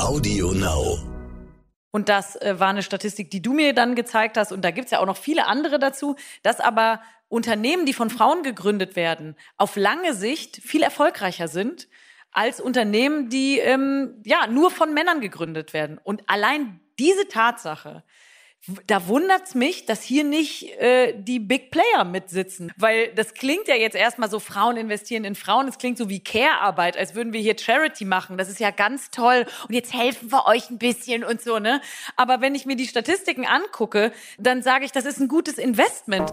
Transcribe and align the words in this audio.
Audio 0.00 0.52
Now. 0.52 0.98
Und 1.90 2.08
das 2.08 2.36
äh, 2.36 2.58
war 2.58 2.68
eine 2.68 2.82
Statistik, 2.82 3.30
die 3.30 3.42
du 3.42 3.52
mir 3.52 3.74
dann 3.74 3.94
gezeigt 3.94 4.36
hast. 4.36 4.52
Und 4.52 4.62
da 4.64 4.70
gibt's 4.70 4.90
ja 4.90 5.00
auch 5.00 5.06
noch 5.06 5.16
viele 5.16 5.46
andere 5.46 5.78
dazu, 5.78 6.16
dass 6.42 6.60
aber 6.60 7.00
Unternehmen, 7.28 7.86
die 7.86 7.92
von 7.92 8.10
Frauen 8.10 8.42
gegründet 8.42 8.96
werden, 8.96 9.36
auf 9.56 9.76
lange 9.76 10.14
Sicht 10.14 10.56
viel 10.56 10.82
erfolgreicher 10.82 11.48
sind 11.48 11.88
als 12.32 12.60
Unternehmen, 12.60 13.28
die 13.28 13.58
ähm, 13.58 14.22
ja 14.24 14.46
nur 14.46 14.70
von 14.70 14.94
Männern 14.94 15.20
gegründet 15.20 15.72
werden. 15.72 15.98
Und 16.02 16.22
allein 16.28 16.80
diese 16.98 17.28
Tatsache, 17.28 18.04
da 18.86 19.08
wundert's 19.08 19.54
mich, 19.54 19.86
dass 19.86 20.02
hier 20.02 20.24
nicht 20.24 20.78
äh, 20.78 21.14
die 21.16 21.38
Big 21.38 21.70
Player 21.70 22.04
mitsitzen, 22.04 22.72
weil 22.76 23.08
das 23.14 23.34
klingt 23.34 23.68
ja 23.68 23.74
jetzt 23.74 23.96
erstmal 23.96 24.30
so 24.30 24.38
Frauen 24.38 24.76
investieren 24.76 25.24
in 25.24 25.34
Frauen, 25.34 25.66
es 25.68 25.78
klingt 25.78 25.96
so 25.96 26.08
wie 26.08 26.20
Care-Arbeit, 26.20 26.96
als 26.96 27.14
würden 27.14 27.32
wir 27.32 27.40
hier 27.40 27.56
Charity 27.58 28.04
machen. 28.04 28.36
Das 28.36 28.48
ist 28.48 28.60
ja 28.60 28.70
ganz 28.70 29.10
toll 29.10 29.46
und 29.66 29.74
jetzt 29.74 29.94
helfen 29.94 30.30
wir 30.30 30.46
euch 30.46 30.68
ein 30.70 30.78
bisschen 30.78 31.24
und 31.24 31.40
so, 31.40 31.58
ne? 31.58 31.80
Aber 32.16 32.40
wenn 32.40 32.54
ich 32.54 32.66
mir 32.66 32.76
die 32.76 32.86
Statistiken 32.86 33.46
angucke, 33.46 34.12
dann 34.38 34.62
sage 34.62 34.84
ich, 34.84 34.92
das 34.92 35.06
ist 35.06 35.20
ein 35.20 35.28
gutes 35.28 35.56
Investment. 35.58 36.32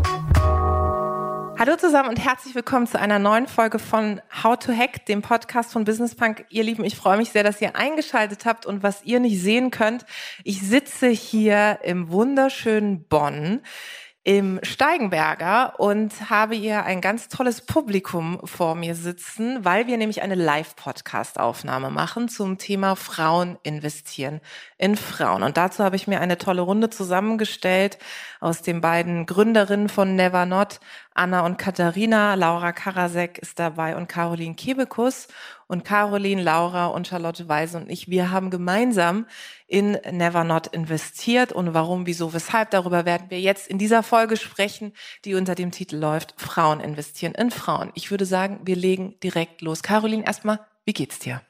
Hallo 1.61 1.75
zusammen 1.75 2.09
und 2.09 2.17
herzlich 2.17 2.55
willkommen 2.55 2.87
zu 2.87 2.99
einer 2.99 3.19
neuen 3.19 3.45
Folge 3.45 3.77
von 3.77 4.19
How 4.41 4.57
to 4.57 4.73
Hack, 4.73 5.05
dem 5.05 5.21
Podcast 5.21 5.71
von 5.71 5.83
Business 5.83 6.15
Punk. 6.15 6.43
Ihr 6.49 6.63
Lieben, 6.63 6.83
ich 6.83 6.95
freue 6.95 7.17
mich 7.17 7.29
sehr, 7.29 7.43
dass 7.43 7.61
ihr 7.61 7.75
eingeschaltet 7.75 8.45
habt 8.45 8.65
und 8.65 8.81
was 8.81 9.03
ihr 9.03 9.19
nicht 9.19 9.39
sehen 9.39 9.69
könnt, 9.69 10.07
ich 10.43 10.59
sitze 10.63 11.09
hier 11.09 11.77
im 11.83 12.09
wunderschönen 12.09 13.03
Bonn 13.03 13.61
im 14.23 14.59
Steigenberger 14.61 15.79
und 15.79 16.29
habe 16.29 16.53
hier 16.53 16.83
ein 16.85 17.01
ganz 17.01 17.27
tolles 17.27 17.61
Publikum 17.61 18.39
vor 18.43 18.75
mir 18.75 18.93
sitzen, 18.93 19.65
weil 19.65 19.87
wir 19.87 19.97
nämlich 19.97 20.21
eine 20.21 20.35
Live-Podcast-Aufnahme 20.35 21.89
machen 21.89 22.29
zum 22.29 22.59
Thema 22.59 22.95
Frauen 22.95 23.57
investieren 23.63 24.39
in 24.77 24.95
Frauen. 24.95 25.41
Und 25.41 25.57
dazu 25.57 25.83
habe 25.83 25.95
ich 25.95 26.07
mir 26.07 26.21
eine 26.21 26.37
tolle 26.37 26.61
Runde 26.61 26.91
zusammengestellt 26.91 27.97
aus 28.39 28.61
den 28.61 28.79
beiden 28.79 29.25
Gründerinnen 29.25 29.89
von 29.89 30.15
Never 30.15 30.45
Not, 30.45 30.79
Anna 31.15 31.43
und 31.43 31.57
Katharina. 31.57 32.35
Laura 32.35 32.73
Karasek 32.73 33.39
ist 33.39 33.57
dabei 33.57 33.95
und 33.95 34.07
Caroline 34.07 34.53
Kebekus. 34.53 35.29
Und 35.71 35.85
Caroline, 35.85 36.43
Laura 36.43 36.87
und 36.87 37.07
Charlotte 37.07 37.47
Weise 37.47 37.77
und 37.77 37.89
ich, 37.89 38.09
wir 38.09 38.29
haben 38.29 38.49
gemeinsam 38.49 39.25
in 39.67 39.93
Never 40.11 40.43
Not 40.43 40.67
investiert. 40.67 41.53
Und 41.53 41.73
warum, 41.73 42.05
wieso, 42.05 42.33
weshalb, 42.33 42.71
darüber 42.71 43.05
werden 43.05 43.29
wir 43.29 43.39
jetzt 43.39 43.69
in 43.69 43.77
dieser 43.77 44.03
Folge 44.03 44.35
sprechen, 44.35 44.91
die 45.23 45.33
unter 45.33 45.55
dem 45.55 45.71
Titel 45.71 45.95
läuft, 45.95 46.33
Frauen 46.35 46.81
investieren 46.81 47.33
in 47.35 47.51
Frauen. 47.51 47.93
Ich 47.95 48.11
würde 48.11 48.25
sagen, 48.25 48.59
wir 48.65 48.75
legen 48.75 49.15
direkt 49.23 49.61
los. 49.61 49.81
Caroline, 49.81 50.25
erstmal, 50.25 50.59
wie 50.83 50.91
geht's 50.91 51.19
dir? 51.19 51.41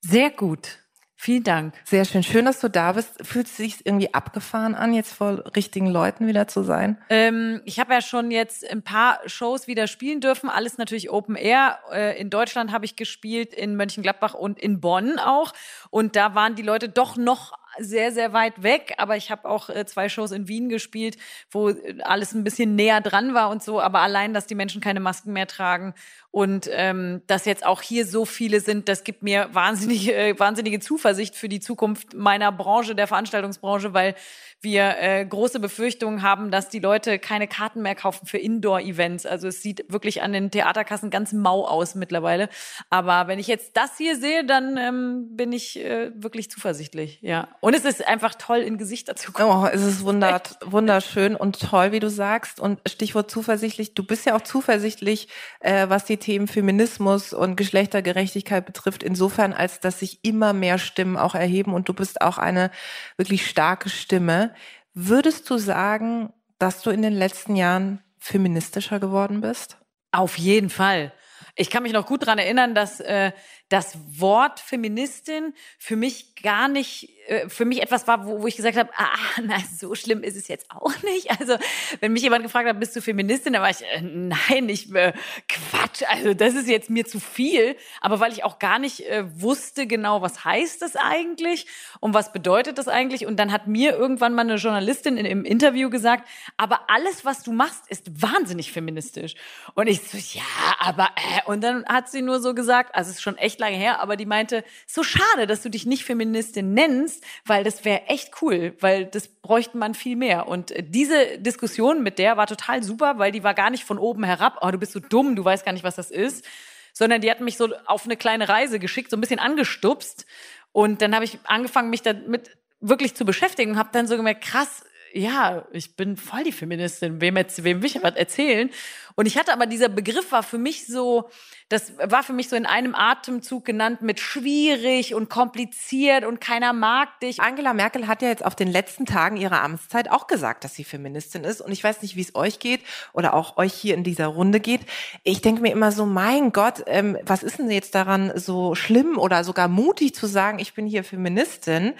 Sehr 0.00 0.30
gut. 0.30 0.80
Vielen 1.20 1.42
Dank. 1.42 1.74
Sehr 1.84 2.04
schön. 2.04 2.22
Schön, 2.22 2.44
dass 2.44 2.60
du 2.60 2.70
da 2.70 2.92
bist. 2.92 3.26
Fühlt 3.26 3.46
es 3.46 3.56
sich 3.56 3.84
irgendwie 3.84 4.14
abgefahren 4.14 4.76
an, 4.76 4.94
jetzt 4.94 5.12
vor 5.12 5.42
richtigen 5.56 5.88
Leuten 5.88 6.28
wieder 6.28 6.46
zu 6.46 6.62
sein? 6.62 6.96
Ähm, 7.10 7.60
ich 7.64 7.80
habe 7.80 7.92
ja 7.92 8.00
schon 8.00 8.30
jetzt 8.30 8.64
ein 8.70 8.82
paar 8.82 9.18
Shows 9.26 9.66
wieder 9.66 9.88
spielen 9.88 10.20
dürfen. 10.20 10.48
Alles 10.48 10.78
natürlich 10.78 11.10
Open 11.10 11.34
Air. 11.34 11.80
Äh, 11.90 12.20
in 12.20 12.30
Deutschland 12.30 12.70
habe 12.70 12.84
ich 12.84 12.94
gespielt, 12.94 13.52
in 13.52 13.74
Mönchengladbach 13.74 14.34
und 14.34 14.60
in 14.60 14.80
Bonn 14.80 15.18
auch. 15.18 15.54
Und 15.90 16.14
da 16.14 16.36
waren 16.36 16.54
die 16.54 16.62
Leute 16.62 16.88
doch 16.88 17.16
noch 17.16 17.57
sehr, 17.78 18.12
sehr 18.12 18.32
weit 18.32 18.62
weg, 18.62 18.94
aber 18.98 19.16
ich 19.16 19.30
habe 19.30 19.48
auch 19.48 19.68
äh, 19.68 19.86
zwei 19.86 20.08
Shows 20.08 20.32
in 20.32 20.48
Wien 20.48 20.68
gespielt, 20.68 21.16
wo 21.50 21.70
äh, 21.70 22.00
alles 22.02 22.32
ein 22.32 22.44
bisschen 22.44 22.74
näher 22.74 23.00
dran 23.00 23.34
war 23.34 23.50
und 23.50 23.62
so. 23.62 23.80
Aber 23.80 24.00
allein, 24.00 24.34
dass 24.34 24.46
die 24.46 24.54
Menschen 24.54 24.80
keine 24.80 25.00
Masken 25.00 25.32
mehr 25.32 25.46
tragen 25.46 25.94
und 26.30 26.68
ähm, 26.72 27.22
dass 27.26 27.46
jetzt 27.46 27.64
auch 27.64 27.80
hier 27.80 28.06
so 28.06 28.24
viele 28.24 28.60
sind, 28.60 28.88
das 28.88 29.02
gibt 29.02 29.22
mir 29.22 29.48
wahnsinnig, 29.52 30.12
äh, 30.12 30.38
wahnsinnige 30.38 30.78
Zuversicht 30.78 31.34
für 31.34 31.48
die 31.48 31.60
Zukunft 31.60 32.14
meiner 32.14 32.52
Branche, 32.52 32.94
der 32.94 33.06
Veranstaltungsbranche, 33.06 33.94
weil 33.94 34.14
wir 34.60 34.96
äh, 34.98 35.24
große 35.24 35.60
Befürchtungen 35.60 36.22
haben, 36.22 36.50
dass 36.50 36.68
die 36.68 36.80
Leute 36.80 37.18
keine 37.18 37.46
Karten 37.46 37.80
mehr 37.80 37.94
kaufen 37.94 38.26
für 38.26 38.38
Indoor-Events. 38.38 39.24
Also 39.24 39.48
es 39.48 39.62
sieht 39.62 39.90
wirklich 39.90 40.20
an 40.22 40.32
den 40.32 40.50
Theaterkassen 40.50 41.10
ganz 41.10 41.32
mau 41.32 41.64
aus 41.64 41.94
mittlerweile. 41.94 42.48
Aber 42.90 43.28
wenn 43.28 43.38
ich 43.38 43.46
jetzt 43.46 43.76
das 43.76 43.96
hier 43.96 44.16
sehe, 44.16 44.44
dann 44.44 44.76
ähm, 44.76 45.36
bin 45.36 45.52
ich 45.52 45.78
äh, 45.78 46.10
wirklich 46.14 46.50
zuversichtlich. 46.50 47.20
Ja. 47.22 47.48
Es 47.74 47.84
ist 47.84 48.06
einfach 48.06 48.34
toll, 48.34 48.58
in 48.58 48.78
Gesichter 48.78 49.16
zu 49.16 49.32
gucken. 49.32 49.50
Oh, 49.50 49.66
es 49.66 49.82
ist 49.82 50.04
wunder 50.04 50.40
wunderschön 50.64 51.34
und 51.34 51.60
toll, 51.60 51.92
wie 51.92 52.00
du 52.00 52.08
sagst. 52.08 52.60
Und 52.60 52.80
Stichwort 52.86 53.30
zuversichtlich. 53.30 53.94
Du 53.94 54.04
bist 54.04 54.26
ja 54.26 54.36
auch 54.36 54.42
zuversichtlich, 54.42 55.28
äh, 55.60 55.88
was 55.88 56.04
die 56.04 56.18
Themen 56.18 56.46
Feminismus 56.46 57.32
und 57.32 57.56
Geschlechtergerechtigkeit 57.56 58.64
betrifft. 58.64 59.02
Insofern, 59.02 59.52
als 59.52 59.80
dass 59.80 60.00
sich 60.00 60.20
immer 60.22 60.52
mehr 60.52 60.78
Stimmen 60.78 61.16
auch 61.16 61.34
erheben 61.34 61.74
und 61.74 61.88
du 61.88 61.94
bist 61.94 62.20
auch 62.20 62.38
eine 62.38 62.70
wirklich 63.16 63.48
starke 63.48 63.88
Stimme. 63.88 64.54
Würdest 64.94 65.48
du 65.50 65.58
sagen, 65.58 66.32
dass 66.58 66.82
du 66.82 66.90
in 66.90 67.02
den 67.02 67.12
letzten 67.12 67.56
Jahren 67.56 68.02
feministischer 68.18 69.00
geworden 69.00 69.40
bist? 69.40 69.78
Auf 70.12 70.38
jeden 70.38 70.70
Fall. 70.70 71.12
Ich 71.60 71.70
kann 71.70 71.82
mich 71.82 71.92
noch 71.92 72.06
gut 72.06 72.24
dran 72.24 72.38
erinnern, 72.38 72.74
dass 72.74 73.00
äh, 73.00 73.32
das 73.68 73.98
Wort 74.20 74.60
Feministin 74.60 75.54
für 75.76 75.96
mich 75.96 76.36
gar 76.36 76.68
nicht, 76.68 77.10
äh, 77.28 77.48
für 77.48 77.64
mich 77.64 77.82
etwas 77.82 78.06
war, 78.06 78.26
wo, 78.26 78.42
wo 78.42 78.46
ich 78.46 78.56
gesagt 78.56 78.76
habe, 78.76 78.90
ah, 78.96 79.18
na, 79.42 79.56
so 79.76 79.94
schlimm 79.94 80.22
ist 80.22 80.36
es 80.36 80.48
jetzt 80.48 80.70
auch 80.70 80.92
nicht. 81.02 81.30
Also, 81.38 81.58
wenn 82.00 82.12
mich 82.12 82.22
jemand 82.22 82.44
gefragt 82.44 82.68
hat, 82.68 82.80
bist 82.80 82.96
du 82.96 83.02
Feministin, 83.02 83.52
dann 83.52 83.62
war 83.62 83.70
ich, 83.70 83.82
äh, 83.82 84.00
nein, 84.00 84.68
ich, 84.68 84.94
äh, 84.94 85.12
Quatsch, 85.48 86.02
also 86.08 86.32
das 86.32 86.54
ist 86.54 86.68
jetzt 86.68 86.88
mir 86.88 87.04
zu 87.04 87.20
viel. 87.20 87.76
Aber 88.00 88.20
weil 88.20 88.32
ich 88.32 88.44
auch 88.44 88.58
gar 88.58 88.78
nicht 88.78 89.00
äh, 89.00 89.24
wusste 89.40 89.86
genau, 89.86 90.22
was 90.22 90.44
heißt 90.44 90.80
das 90.80 90.96
eigentlich 90.96 91.66
und 92.00 92.14
was 92.14 92.32
bedeutet 92.32 92.78
das 92.78 92.88
eigentlich. 92.88 93.26
Und 93.26 93.36
dann 93.36 93.52
hat 93.52 93.66
mir 93.66 93.96
irgendwann 93.96 94.34
mal 94.34 94.42
eine 94.42 94.56
Journalistin 94.56 95.16
in, 95.16 95.26
im 95.26 95.44
Interview 95.44 95.90
gesagt, 95.90 96.26
aber 96.56 96.88
alles, 96.88 97.24
was 97.24 97.42
du 97.42 97.52
machst, 97.52 97.82
ist 97.88 98.22
wahnsinnig 98.22 98.72
feministisch. 98.72 99.34
Und 99.74 99.88
ich 99.88 100.00
so, 100.00 100.16
ja, 100.16 100.42
aber, 100.78 101.08
äh, 101.16 101.50
und 101.50 101.62
dann 101.62 101.84
hat 101.86 102.08
sie 102.08 102.22
nur 102.22 102.40
so 102.40 102.54
gesagt, 102.54 102.94
also 102.94 103.10
es 103.10 103.16
ist 103.16 103.22
schon 103.22 103.36
echt 103.36 103.48
echt 103.48 103.60
lange 103.60 103.76
her, 103.76 104.00
aber 104.00 104.16
die 104.16 104.26
meinte, 104.26 104.64
so 104.86 105.02
schade, 105.02 105.46
dass 105.46 105.62
du 105.62 105.70
dich 105.70 105.86
nicht 105.86 106.04
Feministin 106.04 106.74
nennst, 106.74 107.17
weil 107.44 107.64
das 107.64 107.84
wäre 107.84 108.02
echt 108.06 108.42
cool, 108.42 108.74
weil 108.80 109.06
das 109.06 109.28
bräuchte 109.28 109.76
man 109.76 109.94
viel 109.94 110.16
mehr. 110.16 110.48
Und 110.48 110.70
äh, 110.70 110.82
diese 110.82 111.38
Diskussion 111.38 112.02
mit 112.02 112.18
der 112.18 112.36
war 112.36 112.46
total 112.46 112.82
super, 112.82 113.18
weil 113.18 113.32
die 113.32 113.44
war 113.44 113.54
gar 113.54 113.70
nicht 113.70 113.84
von 113.84 113.98
oben 113.98 114.24
herab, 114.24 114.58
oh, 114.60 114.70
du 114.70 114.78
bist 114.78 114.92
so 114.92 115.00
dumm, 115.00 115.36
du 115.36 115.44
weißt 115.44 115.64
gar 115.64 115.72
nicht, 115.72 115.84
was 115.84 115.96
das 115.96 116.10
ist, 116.10 116.44
sondern 116.92 117.20
die 117.20 117.30
hat 117.30 117.40
mich 117.40 117.56
so 117.56 117.74
auf 117.86 118.04
eine 118.04 118.16
kleine 118.16 118.48
Reise 118.48 118.78
geschickt, 118.78 119.10
so 119.10 119.16
ein 119.16 119.20
bisschen 119.20 119.40
angestupst. 119.40 120.26
Und 120.72 121.02
dann 121.02 121.14
habe 121.14 121.24
ich 121.24 121.38
angefangen, 121.44 121.90
mich 121.90 122.02
damit 122.02 122.50
wirklich 122.80 123.14
zu 123.14 123.24
beschäftigen 123.24 123.72
und 123.72 123.78
habe 123.78 123.90
dann 123.92 124.06
so 124.06 124.16
gemerkt, 124.16 124.44
krass, 124.44 124.84
ja, 125.12 125.66
ich 125.72 125.96
bin 125.96 126.16
voll 126.16 126.44
die 126.44 126.52
Feministin, 126.52 127.20
wem, 127.20 127.36
wem 127.36 127.82
will 127.82 127.86
ich 127.86 128.02
was 128.02 128.16
erzählen? 128.16 128.70
Und 129.14 129.26
ich 129.26 129.36
hatte 129.38 129.52
aber, 129.52 129.66
dieser 129.66 129.88
Begriff 129.88 130.32
war 130.32 130.42
für 130.42 130.58
mich 130.58 130.86
so, 130.86 131.30
das 131.68 131.92
war 131.98 132.22
für 132.22 132.32
mich 132.32 132.48
so 132.48 132.56
in 132.56 132.64
einem 132.64 132.94
Atemzug 132.94 133.64
genannt 133.64 134.00
mit 134.00 134.20
schwierig 134.20 135.14
und 135.14 135.28
kompliziert 135.28 136.24
und 136.24 136.40
keiner 136.40 136.72
mag 136.72 137.20
dich. 137.20 137.40
Angela 137.40 137.74
Merkel 137.74 138.06
hat 138.06 138.22
ja 138.22 138.28
jetzt 138.28 138.44
auf 138.44 138.54
den 138.54 138.68
letzten 138.68 139.04
Tagen 139.04 139.36
ihrer 139.36 139.62
Amtszeit 139.62 140.10
auch 140.10 140.26
gesagt, 140.26 140.64
dass 140.64 140.74
sie 140.74 140.84
Feministin 140.84 141.44
ist. 141.44 141.60
Und 141.60 141.70
ich 141.70 141.84
weiß 141.84 142.00
nicht, 142.00 142.16
wie 142.16 142.22
es 142.22 142.34
euch 142.34 142.58
geht 142.58 142.80
oder 143.12 143.34
auch 143.34 143.58
euch 143.58 143.74
hier 143.74 143.94
in 143.94 144.02
dieser 144.02 144.28
Runde 144.28 144.60
geht. 144.60 144.80
Ich 145.24 145.42
denke 145.42 145.60
mir 145.60 145.72
immer 145.72 145.92
so, 145.92 146.06
mein 146.06 146.52
Gott, 146.52 146.84
ähm, 146.86 147.18
was 147.22 147.42
ist 147.42 147.58
denn 147.58 147.70
jetzt 147.70 147.94
daran 147.94 148.32
so 148.34 148.74
schlimm 148.74 149.18
oder 149.18 149.44
sogar 149.44 149.68
mutig 149.68 150.14
zu 150.14 150.26
sagen, 150.26 150.60
ich 150.60 150.72
bin 150.72 150.86
hier 150.86 151.04
Feministin? 151.04 151.92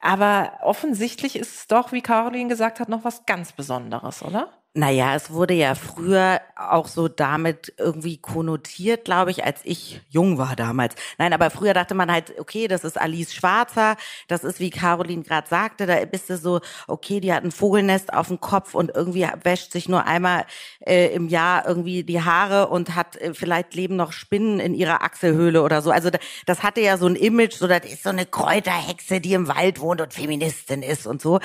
Aber 0.00 0.52
offensichtlich 0.62 1.34
ist 1.34 1.56
es 1.56 1.66
doch, 1.66 1.90
wie 1.90 2.00
Caroline 2.00 2.48
gesagt 2.48 2.78
hat, 2.78 2.88
noch 2.88 3.02
was 3.02 3.26
ganz 3.26 3.50
Besonderes, 3.52 4.22
oder? 4.22 4.52
Naja, 4.76 5.14
es 5.14 5.30
wurde 5.30 5.54
ja 5.54 5.74
früher 5.74 6.42
auch 6.54 6.86
so 6.86 7.08
damit 7.08 7.72
irgendwie 7.78 8.18
konnotiert, 8.18 9.06
glaube 9.06 9.30
ich, 9.30 9.42
als 9.42 9.60
ich 9.64 10.02
jung 10.10 10.36
war 10.36 10.54
damals. 10.54 10.94
Nein, 11.16 11.32
aber 11.32 11.48
früher 11.48 11.72
dachte 11.72 11.94
man 11.94 12.12
halt, 12.12 12.38
okay, 12.38 12.68
das 12.68 12.84
ist 12.84 13.00
Alice 13.00 13.32
Schwarzer, 13.32 13.96
das 14.28 14.44
ist, 14.44 14.60
wie 14.60 14.68
Caroline 14.68 15.22
gerade 15.22 15.48
sagte, 15.48 15.86
da 15.86 16.04
bist 16.04 16.28
du 16.28 16.36
so, 16.36 16.60
okay, 16.88 17.20
die 17.20 17.32
hat 17.32 17.42
ein 17.42 17.52
Vogelnest 17.52 18.12
auf 18.12 18.28
dem 18.28 18.38
Kopf 18.38 18.74
und 18.74 18.94
irgendwie 18.94 19.26
wäscht 19.44 19.72
sich 19.72 19.88
nur 19.88 20.04
einmal 20.04 20.44
äh, 20.80 21.06
im 21.14 21.28
Jahr 21.28 21.66
irgendwie 21.66 22.04
die 22.04 22.20
Haare 22.20 22.68
und 22.68 22.94
hat 22.94 23.16
äh, 23.16 23.32
vielleicht 23.32 23.74
leben 23.74 23.96
noch 23.96 24.12
Spinnen 24.12 24.60
in 24.60 24.74
ihrer 24.74 25.02
Achselhöhle 25.02 25.62
oder 25.62 25.80
so. 25.80 25.90
Also 25.90 26.10
das 26.44 26.62
hatte 26.62 26.82
ja 26.82 26.98
so 26.98 27.06
ein 27.06 27.16
Image, 27.16 27.54
so 27.54 27.66
das 27.66 27.86
ist 27.86 28.02
so 28.02 28.10
eine 28.10 28.26
Kräuterhexe, 28.26 29.22
die 29.22 29.32
im 29.32 29.48
Wald 29.48 29.80
wohnt 29.80 30.02
und 30.02 30.12
Feministin 30.12 30.82
ist 30.82 31.06
und 31.06 31.22
so. 31.22 31.40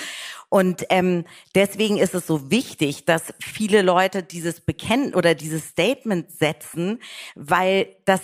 Und 0.51 0.85
ähm, 0.89 1.23
deswegen 1.55 1.95
ist 1.97 2.13
es 2.13 2.27
so 2.27 2.51
wichtig, 2.51 3.05
dass 3.05 3.33
viele 3.39 3.81
Leute 3.81 4.21
dieses 4.21 4.59
Bekennen 4.59 5.15
oder 5.15 5.33
dieses 5.33 5.69
Statement 5.69 6.29
setzen, 6.29 6.99
weil 7.35 7.95
das 8.03 8.21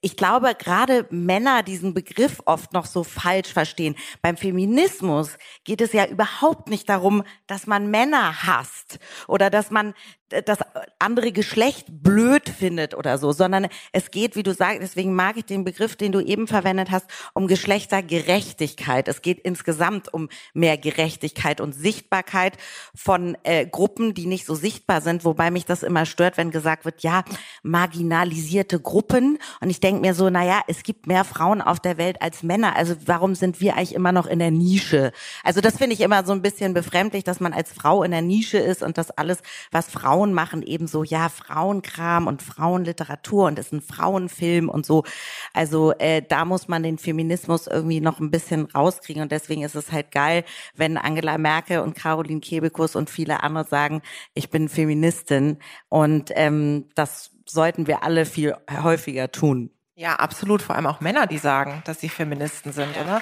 ich 0.00 0.16
glaube, 0.16 0.54
gerade 0.58 1.06
Männer 1.10 1.62
diesen 1.62 1.92
Begriff 1.92 2.40
oft 2.46 2.72
noch 2.72 2.86
so 2.86 3.04
falsch 3.04 3.52
verstehen. 3.52 3.96
Beim 4.22 4.38
Feminismus 4.38 5.36
geht 5.64 5.82
es 5.82 5.92
ja 5.92 6.06
überhaupt 6.06 6.70
nicht 6.70 6.88
darum, 6.88 7.22
dass 7.46 7.66
man 7.66 7.90
Männer 7.90 8.46
hasst 8.46 8.98
oder 9.28 9.50
dass 9.50 9.70
man 9.70 9.92
das 10.42 10.58
andere 10.98 11.32
Geschlecht 11.32 11.86
blöd 11.88 12.48
findet 12.48 12.94
oder 12.94 13.18
so, 13.18 13.32
sondern 13.32 13.68
es 13.92 14.10
geht, 14.10 14.36
wie 14.36 14.42
du 14.42 14.54
sagst, 14.54 14.82
deswegen 14.82 15.14
mag 15.14 15.36
ich 15.36 15.44
den 15.44 15.64
Begriff, 15.64 15.96
den 15.96 16.12
du 16.12 16.20
eben 16.20 16.46
verwendet 16.46 16.90
hast, 16.90 17.06
um 17.34 17.46
Geschlechtergerechtigkeit. 17.46 19.08
Es 19.08 19.22
geht 19.22 19.40
insgesamt 19.40 20.12
um 20.12 20.28
mehr 20.52 20.78
Gerechtigkeit 20.78 21.60
und 21.60 21.72
Sichtbarkeit 21.72 22.56
von 22.94 23.36
äh, 23.42 23.66
Gruppen, 23.66 24.14
die 24.14 24.26
nicht 24.26 24.46
so 24.46 24.54
sichtbar 24.54 25.00
sind, 25.00 25.24
wobei 25.24 25.50
mich 25.50 25.66
das 25.66 25.82
immer 25.82 26.06
stört, 26.06 26.36
wenn 26.36 26.50
gesagt 26.50 26.84
wird, 26.84 27.02
ja, 27.02 27.24
marginalisierte 27.62 28.80
Gruppen. 28.80 29.38
Und 29.60 29.70
ich 29.70 29.80
denke 29.80 30.00
mir 30.00 30.14
so, 30.14 30.30
naja, 30.30 30.62
es 30.68 30.82
gibt 30.82 31.06
mehr 31.06 31.24
Frauen 31.24 31.60
auf 31.60 31.80
der 31.80 31.98
Welt 31.98 32.20
als 32.20 32.42
Männer. 32.42 32.76
Also 32.76 32.94
warum 33.06 33.34
sind 33.34 33.60
wir 33.60 33.76
eigentlich 33.76 33.94
immer 33.94 34.12
noch 34.12 34.26
in 34.26 34.38
der 34.38 34.50
Nische? 34.50 35.12
Also 35.42 35.60
das 35.60 35.76
finde 35.76 35.94
ich 35.94 36.00
immer 36.00 36.24
so 36.24 36.32
ein 36.32 36.42
bisschen 36.42 36.74
befremdlich, 36.74 37.24
dass 37.24 37.40
man 37.40 37.52
als 37.52 37.72
Frau 37.72 38.02
in 38.02 38.10
der 38.10 38.22
Nische 38.22 38.58
ist 38.58 38.82
und 38.82 38.98
das 38.98 39.10
alles, 39.10 39.38
was 39.70 39.86
Frauen 39.86 40.23
Frauen 40.24 40.32
machen 40.32 40.62
eben 40.62 40.86
so, 40.86 41.04
ja, 41.04 41.28
Frauenkram 41.28 42.26
und 42.26 42.42
Frauenliteratur 42.42 43.46
und 43.46 43.58
ist 43.58 43.72
ein 43.72 43.82
Frauenfilm 43.82 44.70
und 44.70 44.86
so. 44.86 45.04
Also 45.52 45.92
äh, 45.98 46.22
da 46.26 46.46
muss 46.46 46.66
man 46.66 46.82
den 46.82 46.96
Feminismus 46.96 47.66
irgendwie 47.66 48.00
noch 48.00 48.20
ein 48.20 48.30
bisschen 48.30 48.66
rauskriegen 48.66 49.22
und 49.22 49.32
deswegen 49.32 49.62
ist 49.62 49.74
es 49.74 49.92
halt 49.92 50.10
geil, 50.12 50.44
wenn 50.74 50.96
Angela 50.96 51.36
Merkel 51.36 51.80
und 51.80 51.94
Caroline 51.94 52.40
Kebekus 52.40 52.96
und 52.96 53.10
viele 53.10 53.42
andere 53.42 53.66
sagen, 53.66 54.00
ich 54.32 54.48
bin 54.48 54.70
Feministin 54.70 55.58
und 55.90 56.30
ähm, 56.34 56.88
das 56.94 57.30
sollten 57.46 57.86
wir 57.86 58.02
alle 58.02 58.24
viel 58.24 58.56
häufiger 58.82 59.30
tun. 59.30 59.70
Ja, 59.94 60.16
absolut. 60.16 60.62
Vor 60.62 60.74
allem 60.74 60.86
auch 60.86 61.00
Männer, 61.00 61.26
die 61.26 61.38
sagen, 61.38 61.82
dass 61.84 62.00
sie 62.00 62.08
Feministen 62.08 62.72
sind, 62.72 62.96
oder? 62.96 63.20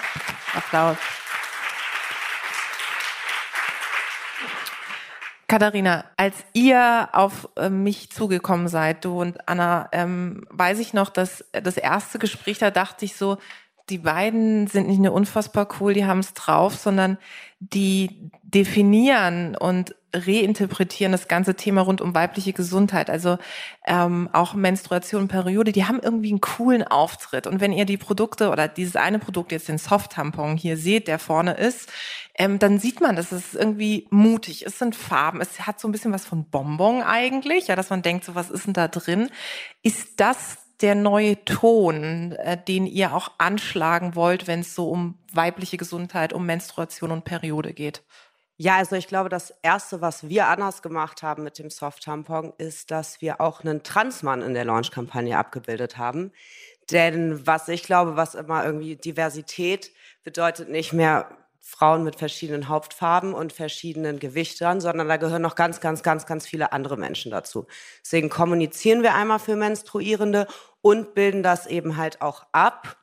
Applaus. 0.54 0.96
Katharina, 5.52 6.06
als 6.16 6.34
ihr 6.54 7.10
auf 7.12 7.46
äh, 7.56 7.68
mich 7.68 8.10
zugekommen 8.10 8.68
seid, 8.68 9.04
du 9.04 9.20
und 9.20 9.46
Anna, 9.46 9.86
ähm, 9.92 10.46
weiß 10.48 10.78
ich 10.78 10.94
noch, 10.94 11.10
dass 11.10 11.44
das 11.52 11.76
erste 11.76 12.18
Gespräch, 12.18 12.56
da 12.56 12.70
dachte 12.70 13.04
ich 13.04 13.16
so, 13.16 13.36
die 13.90 13.98
beiden 13.98 14.66
sind 14.66 14.88
nicht 14.88 15.00
nur 15.00 15.12
unfassbar 15.12 15.68
cool, 15.78 15.92
die 15.92 16.06
haben 16.06 16.20
es 16.20 16.32
drauf, 16.32 16.76
sondern 16.76 17.18
die 17.60 18.30
definieren 18.42 19.54
und 19.54 19.94
reinterpretieren 20.14 21.12
das 21.12 21.28
ganze 21.28 21.54
Thema 21.54 21.82
rund 21.82 22.00
um 22.00 22.14
weibliche 22.14 22.52
Gesundheit. 22.54 23.10
Also 23.10 23.38
ähm, 23.86 24.30
auch 24.32 24.54
Menstruation, 24.54 25.28
Periode, 25.28 25.72
die 25.72 25.84
haben 25.84 26.00
irgendwie 26.02 26.30
einen 26.30 26.40
coolen 26.40 26.82
Auftritt. 26.82 27.46
Und 27.46 27.60
wenn 27.60 27.72
ihr 27.72 27.84
die 27.84 27.96
Produkte 27.96 28.50
oder 28.50 28.68
dieses 28.68 28.96
eine 28.96 29.18
Produkt, 29.18 29.52
jetzt 29.52 29.68
den 29.68 29.78
Soft-Tampon 29.78 30.56
hier 30.56 30.76
seht, 30.76 31.08
der 31.08 31.18
vorne 31.18 31.52
ist, 31.54 31.90
ähm, 32.34 32.58
dann 32.58 32.78
sieht 32.78 33.00
man, 33.00 33.16
dass 33.16 33.30
es 33.32 33.54
irgendwie 33.54 34.06
mutig 34.10 34.64
ist, 34.64 34.78
sind 34.78 34.96
Farben. 34.96 35.40
Es 35.40 35.66
hat 35.66 35.78
so 35.78 35.88
ein 35.88 35.92
bisschen 35.92 36.12
was 36.12 36.24
von 36.24 36.48
Bonbon 36.48 37.02
eigentlich, 37.02 37.68
ja, 37.68 37.76
dass 37.76 37.90
man 37.90 38.02
denkt, 38.02 38.24
so 38.24 38.34
was 38.34 38.50
ist 38.50 38.66
denn 38.66 38.72
da 38.72 38.88
drin? 38.88 39.30
Ist 39.82 40.20
das 40.20 40.58
der 40.80 40.94
neue 40.94 41.44
Ton, 41.44 42.32
äh, 42.32 42.62
den 42.62 42.86
ihr 42.86 43.14
auch 43.14 43.30
anschlagen 43.38 44.14
wollt, 44.14 44.46
wenn 44.46 44.60
es 44.60 44.74
so 44.74 44.88
um 44.88 45.18
weibliche 45.32 45.76
Gesundheit, 45.76 46.32
um 46.32 46.46
Menstruation 46.46 47.10
und 47.10 47.24
Periode 47.24 47.72
geht? 47.72 48.02
Ja, 48.56 48.76
also 48.76 48.96
ich 48.96 49.08
glaube, 49.08 49.28
das 49.28 49.52
Erste, 49.62 50.00
was 50.00 50.28
wir 50.28 50.48
anders 50.48 50.82
gemacht 50.82 51.22
haben 51.22 51.42
mit 51.42 51.58
dem 51.58 51.70
Soft-Tampon, 51.70 52.52
ist, 52.58 52.90
dass 52.90 53.20
wir 53.20 53.40
auch 53.40 53.62
einen 53.62 53.82
Transmann 53.82 54.42
in 54.42 54.54
der 54.54 54.64
Launch-Kampagne 54.64 55.36
abgebildet 55.36 55.98
haben. 55.98 56.32
Denn 56.90 57.46
was 57.46 57.68
ich 57.68 57.82
glaube, 57.82 58.16
was 58.16 58.34
immer 58.34 58.64
irgendwie 58.64 58.96
Diversität 58.96 59.92
bedeutet 60.22 60.68
nicht 60.68 60.92
mehr 60.92 61.41
Frauen 61.64 62.02
mit 62.02 62.16
verschiedenen 62.16 62.68
Hauptfarben 62.68 63.32
und 63.32 63.52
verschiedenen 63.52 64.18
Gewichtern, 64.18 64.80
sondern 64.80 65.06
da 65.06 65.16
gehören 65.16 65.42
noch 65.42 65.54
ganz, 65.54 65.80
ganz, 65.80 66.02
ganz, 66.02 66.26
ganz 66.26 66.46
viele 66.46 66.72
andere 66.72 66.96
Menschen 66.96 67.30
dazu. 67.30 67.66
Deswegen 68.04 68.28
kommunizieren 68.28 69.04
wir 69.04 69.14
einmal 69.14 69.38
für 69.38 69.54
Menstruierende 69.54 70.48
und 70.80 71.14
bilden 71.14 71.44
das 71.44 71.68
eben 71.68 71.96
halt 71.96 72.20
auch 72.20 72.44
ab. 72.50 72.96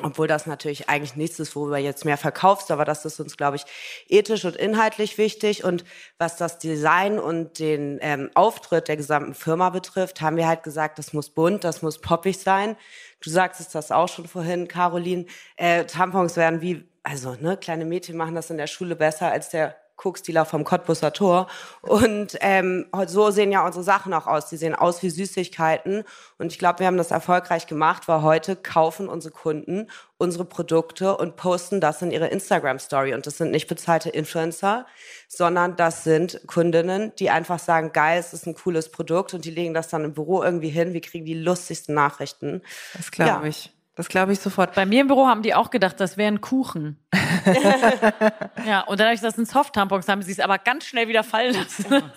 Obwohl 0.00 0.28
das 0.28 0.46
natürlich 0.46 0.88
eigentlich 0.88 1.16
nichts 1.16 1.40
ist, 1.40 1.56
worüber 1.56 1.76
jetzt 1.76 2.04
mehr 2.04 2.16
verkaufst, 2.16 2.70
aber 2.70 2.84
das 2.84 3.04
ist 3.04 3.18
uns, 3.18 3.36
glaube 3.36 3.56
ich, 3.56 3.64
ethisch 4.06 4.44
und 4.44 4.54
inhaltlich 4.54 5.18
wichtig. 5.18 5.64
Und 5.64 5.84
was 6.18 6.36
das 6.36 6.58
Design 6.58 7.18
und 7.18 7.58
den 7.58 7.98
ähm, 8.00 8.30
Auftritt 8.34 8.86
der 8.86 8.96
gesamten 8.96 9.34
Firma 9.34 9.70
betrifft, 9.70 10.20
haben 10.20 10.36
wir 10.36 10.46
halt 10.46 10.62
gesagt, 10.62 11.00
das 11.00 11.12
muss 11.12 11.30
bunt, 11.30 11.64
das 11.64 11.82
muss 11.82 12.00
poppig 12.00 12.38
sein. 12.38 12.76
Du 13.20 13.28
sagst 13.28 13.60
es 13.60 13.70
das 13.70 13.90
auch 13.90 14.08
schon 14.08 14.28
vorhin, 14.28 14.68
Caroline. 14.68 15.26
Äh, 15.56 15.84
Tampons 15.84 16.36
werden 16.36 16.60
wie 16.60 16.87
also 17.02 17.36
ne, 17.40 17.56
kleine 17.56 17.84
Mädchen 17.84 18.16
machen 18.16 18.34
das 18.34 18.50
in 18.50 18.58
der 18.58 18.66
Schule 18.66 18.96
besser 18.96 19.30
als 19.30 19.50
der 19.50 19.76
Koksdealer 19.98 20.46
vom 20.46 20.64
Cottbusser 20.64 21.12
Tor. 21.12 21.48
Und 21.82 22.38
ähm, 22.40 22.86
so 23.06 23.30
sehen 23.30 23.52
ja 23.52 23.66
unsere 23.66 23.84
Sachen 23.84 24.14
auch 24.14 24.26
aus. 24.26 24.48
Die 24.48 24.56
sehen 24.56 24.74
aus 24.74 25.02
wie 25.02 25.10
Süßigkeiten. 25.10 26.04
Und 26.38 26.52
ich 26.52 26.58
glaube, 26.58 26.78
wir 26.78 26.86
haben 26.86 26.96
das 26.96 27.10
erfolgreich 27.10 27.66
gemacht, 27.66 28.08
weil 28.08 28.22
heute 28.22 28.56
kaufen 28.56 29.08
unsere 29.08 29.34
Kunden 29.34 29.88
unsere 30.20 30.44
Produkte 30.44 31.16
und 31.16 31.36
posten 31.36 31.80
das 31.80 32.02
in 32.02 32.10
ihre 32.10 32.26
Instagram-Story. 32.26 33.14
Und 33.14 33.26
das 33.26 33.38
sind 33.38 33.52
nicht 33.52 33.68
bezahlte 33.68 34.10
Influencer, 34.10 34.84
sondern 35.28 35.76
das 35.76 36.02
sind 36.02 36.40
Kundinnen, 36.46 37.12
die 37.18 37.30
einfach 37.30 37.60
sagen, 37.60 37.92
geil, 37.92 38.18
es 38.18 38.32
ist 38.32 38.46
ein 38.46 38.54
cooles 38.54 38.90
Produkt 38.90 39.32
und 39.34 39.44
die 39.44 39.50
legen 39.50 39.74
das 39.74 39.88
dann 39.88 40.04
im 40.04 40.14
Büro 40.14 40.42
irgendwie 40.42 40.70
hin. 40.70 40.92
Wir 40.92 41.00
kriegen 41.00 41.24
die 41.24 41.34
lustigsten 41.34 41.94
Nachrichten. 41.94 42.62
Das 42.94 43.12
glaube 43.12 43.42
ja. 43.42 43.48
ich. 43.48 43.72
Das 43.98 44.08
glaube 44.08 44.32
ich 44.32 44.38
sofort. 44.38 44.76
Bei 44.76 44.86
mir 44.86 45.00
im 45.00 45.08
Büro 45.08 45.26
haben 45.26 45.42
die 45.42 45.54
auch 45.54 45.70
gedacht, 45.70 45.98
das 45.98 46.16
wäre 46.16 46.30
ein 46.30 46.40
Kuchen. 46.40 46.96
ja, 48.64 48.82
und 48.82 49.00
dann 49.00 49.06
habe 49.08 49.14
ich 49.16 49.20
das 49.20 49.36
in 49.36 49.44
Soft-Tampons, 49.44 50.06
haben 50.06 50.22
sie 50.22 50.30
es 50.30 50.38
aber 50.38 50.58
ganz 50.58 50.86
schnell 50.86 51.08
wieder 51.08 51.24
fallen 51.24 51.56
lassen. 51.56 51.86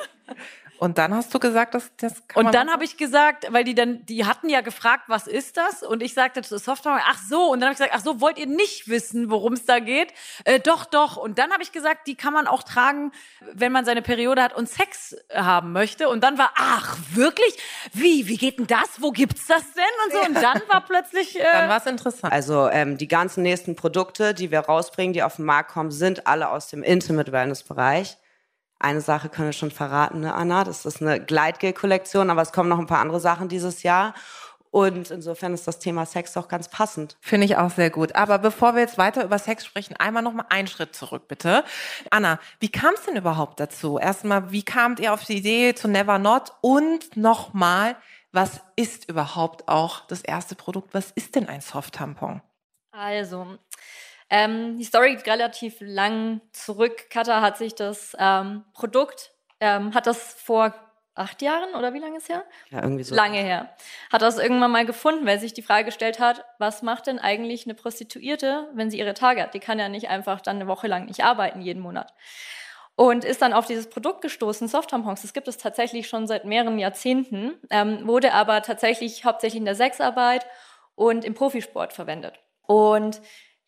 Und 0.81 0.97
dann 0.97 1.13
hast 1.13 1.31
du 1.31 1.37
gesagt, 1.37 1.75
dass 1.75 1.91
das 1.97 2.27
kann 2.27 2.43
Und 2.43 2.55
dann 2.55 2.71
habe 2.71 2.83
ich 2.83 2.97
gesagt, 2.97 3.45
weil 3.51 3.63
die 3.63 3.75
dann, 3.75 4.03
die 4.07 4.25
hatten 4.25 4.49
ja 4.49 4.61
gefragt, 4.61 5.03
was 5.09 5.27
ist 5.27 5.55
das? 5.55 5.83
Und 5.83 6.01
ich 6.01 6.15
sagte 6.15 6.41
zu 6.41 6.57
Software, 6.57 7.03
ach 7.07 7.19
so. 7.29 7.51
Und 7.51 7.59
dann 7.59 7.67
habe 7.67 7.73
ich 7.73 7.77
gesagt, 7.77 7.93
ach 7.95 8.03
so, 8.03 8.19
wollt 8.19 8.39
ihr 8.39 8.47
nicht 8.47 8.87
wissen, 8.87 9.29
worum 9.29 9.53
es 9.53 9.65
da 9.65 9.77
geht? 9.77 10.11
Äh, 10.43 10.59
doch, 10.59 10.85
doch. 10.85 11.17
Und 11.17 11.37
dann 11.37 11.51
habe 11.51 11.61
ich 11.61 11.71
gesagt, 11.71 12.07
die 12.07 12.15
kann 12.15 12.33
man 12.33 12.47
auch 12.47 12.63
tragen, 12.63 13.11
wenn 13.53 13.71
man 13.71 13.85
seine 13.85 14.01
Periode 14.01 14.41
hat 14.41 14.55
und 14.55 14.67
Sex 14.69 15.15
haben 15.31 15.71
möchte. 15.71 16.09
Und 16.09 16.23
dann 16.23 16.39
war, 16.39 16.51
ach 16.55 16.97
wirklich? 17.13 17.59
Wie? 17.93 18.27
Wie 18.27 18.37
geht 18.37 18.57
denn 18.57 18.65
das? 18.65 18.89
Wo 18.97 19.11
gibt's 19.11 19.45
das 19.45 19.61
denn? 19.73 19.83
Und 20.05 20.13
so. 20.13 20.29
Und 20.29 20.43
dann 20.43 20.63
war 20.67 20.81
plötzlich. 20.81 21.39
Äh, 21.39 21.43
dann 21.43 21.69
war 21.69 21.77
es 21.77 21.85
interessant. 21.85 22.33
Also 22.33 22.67
ähm, 22.69 22.97
die 22.97 23.07
ganzen 23.07 23.43
nächsten 23.43 23.75
Produkte, 23.75 24.33
die 24.33 24.49
wir 24.49 24.61
rausbringen, 24.61 25.13
die 25.13 25.21
auf 25.21 25.35
den 25.35 25.45
Markt 25.45 25.73
kommen, 25.73 25.91
sind 25.91 26.25
alle 26.25 26.49
aus 26.49 26.69
dem 26.69 26.81
Intimate 26.81 27.31
Wellness 27.31 27.61
Bereich. 27.61 28.17
Eine 28.81 29.01
Sache 29.01 29.29
können 29.29 29.49
wir 29.49 29.53
schon 29.53 29.69
verraten, 29.69 30.21
ne, 30.21 30.33
Anna? 30.33 30.63
Das 30.63 30.85
ist 30.85 31.01
eine 31.01 31.23
Gleitgel-Kollektion, 31.23 32.31
aber 32.31 32.41
es 32.41 32.51
kommen 32.51 32.67
noch 32.67 32.79
ein 32.79 32.87
paar 32.87 32.99
andere 32.99 33.19
Sachen 33.19 33.47
dieses 33.47 33.83
Jahr. 33.83 34.15
Und 34.71 35.11
insofern 35.11 35.53
ist 35.53 35.67
das 35.67 35.77
Thema 35.77 36.05
Sex 36.05 36.33
doch 36.33 36.47
ganz 36.47 36.67
passend. 36.67 37.17
Finde 37.19 37.45
ich 37.45 37.57
auch 37.57 37.69
sehr 37.69 37.91
gut. 37.91 38.15
Aber 38.15 38.39
bevor 38.39 38.73
wir 38.73 38.81
jetzt 38.81 38.97
weiter 38.97 39.23
über 39.23 39.37
Sex 39.37 39.65
sprechen, 39.65 39.97
einmal 39.97 40.23
noch 40.23 40.33
mal 40.33 40.45
einen 40.49 40.67
Schritt 40.67 40.95
zurück, 40.95 41.27
bitte. 41.27 41.63
Anna, 42.09 42.39
wie 42.59 42.69
kam 42.69 42.95
es 42.95 43.05
denn 43.05 43.17
überhaupt 43.17 43.59
dazu? 43.59 43.99
Erstmal, 43.99 44.51
wie 44.51 44.63
kamt 44.63 44.99
ihr 44.99 45.13
auf 45.13 45.25
die 45.25 45.37
Idee 45.37 45.75
zu 45.75 45.87
Never 45.87 46.17
Not? 46.17 46.53
Und 46.61 47.15
nochmal, 47.15 47.97
was 48.31 48.61
ist 48.75 49.09
überhaupt 49.09 49.67
auch 49.67 50.07
das 50.07 50.21
erste 50.21 50.55
Produkt? 50.55 50.93
Was 50.93 51.11
ist 51.11 51.35
denn 51.35 51.47
ein 51.47 51.61
Soft-Tampon? 51.61 52.41
Also, 52.91 53.59
ähm, 54.31 54.77
die 54.77 54.85
Story 54.85 55.15
geht 55.15 55.27
relativ 55.27 55.75
lang 55.81 56.41
zurück. 56.53 57.09
Kata 57.11 57.41
hat 57.41 57.57
sich 57.57 57.75
das 57.75 58.15
ähm, 58.17 58.63
Produkt, 58.73 59.33
ähm, 59.59 59.93
hat 59.93 60.07
das 60.07 60.33
vor 60.33 60.73
acht 61.13 61.41
Jahren 61.41 61.75
oder 61.75 61.93
wie 61.93 61.99
lange 61.99 62.17
ist 62.17 62.29
her? 62.29 62.45
Ja, 62.69 62.81
irgendwie 62.81 63.03
so. 63.03 63.13
Lange 63.13 63.39
her. 63.39 63.75
Hat 64.11 64.21
das 64.21 64.39
irgendwann 64.39 64.71
mal 64.71 64.85
gefunden, 64.85 65.25
weil 65.25 65.37
sich 65.39 65.53
die 65.53 65.61
Frage 65.61 65.85
gestellt 65.85 66.19
hat, 66.19 66.45
was 66.57 66.81
macht 66.81 67.07
denn 67.07 67.19
eigentlich 67.19 67.65
eine 67.65 67.75
Prostituierte, 67.75 68.69
wenn 68.73 68.89
sie 68.89 68.97
ihre 68.97 69.13
Tage 69.13 69.43
hat? 69.43 69.53
Die 69.53 69.59
kann 69.59 69.77
ja 69.77 69.89
nicht 69.89 70.07
einfach 70.07 70.39
dann 70.39 70.55
eine 70.55 70.67
Woche 70.67 70.87
lang 70.87 71.05
nicht 71.05 71.23
arbeiten 71.25 71.61
jeden 71.61 71.81
Monat. 71.81 72.13
und 72.95 73.25
ist 73.25 73.41
dann 73.41 73.53
auf 73.53 73.65
dieses 73.65 73.89
Produkt 73.89 74.21
gestoßen, 74.21 74.67
Soft-Tampons. 74.67 75.23
Das 75.23 75.33
gibt 75.33 75.47
es 75.47 75.57
tatsächlich 75.57 76.07
schon 76.07 76.27
seit 76.27 76.45
mehreren 76.45 76.77
Jahrzehnten, 76.79 77.59
ähm, 77.69 78.07
wurde 78.07 78.33
aber 78.33 78.61
tatsächlich 78.61 79.25
hauptsächlich 79.25 79.59
in 79.59 79.65
der 79.65 79.75
Sexarbeit 79.75 80.45
und 80.95 81.25
im 81.25 81.33
Profisport 81.33 81.93
verwendet. 81.93 82.39
Und 82.67 83.21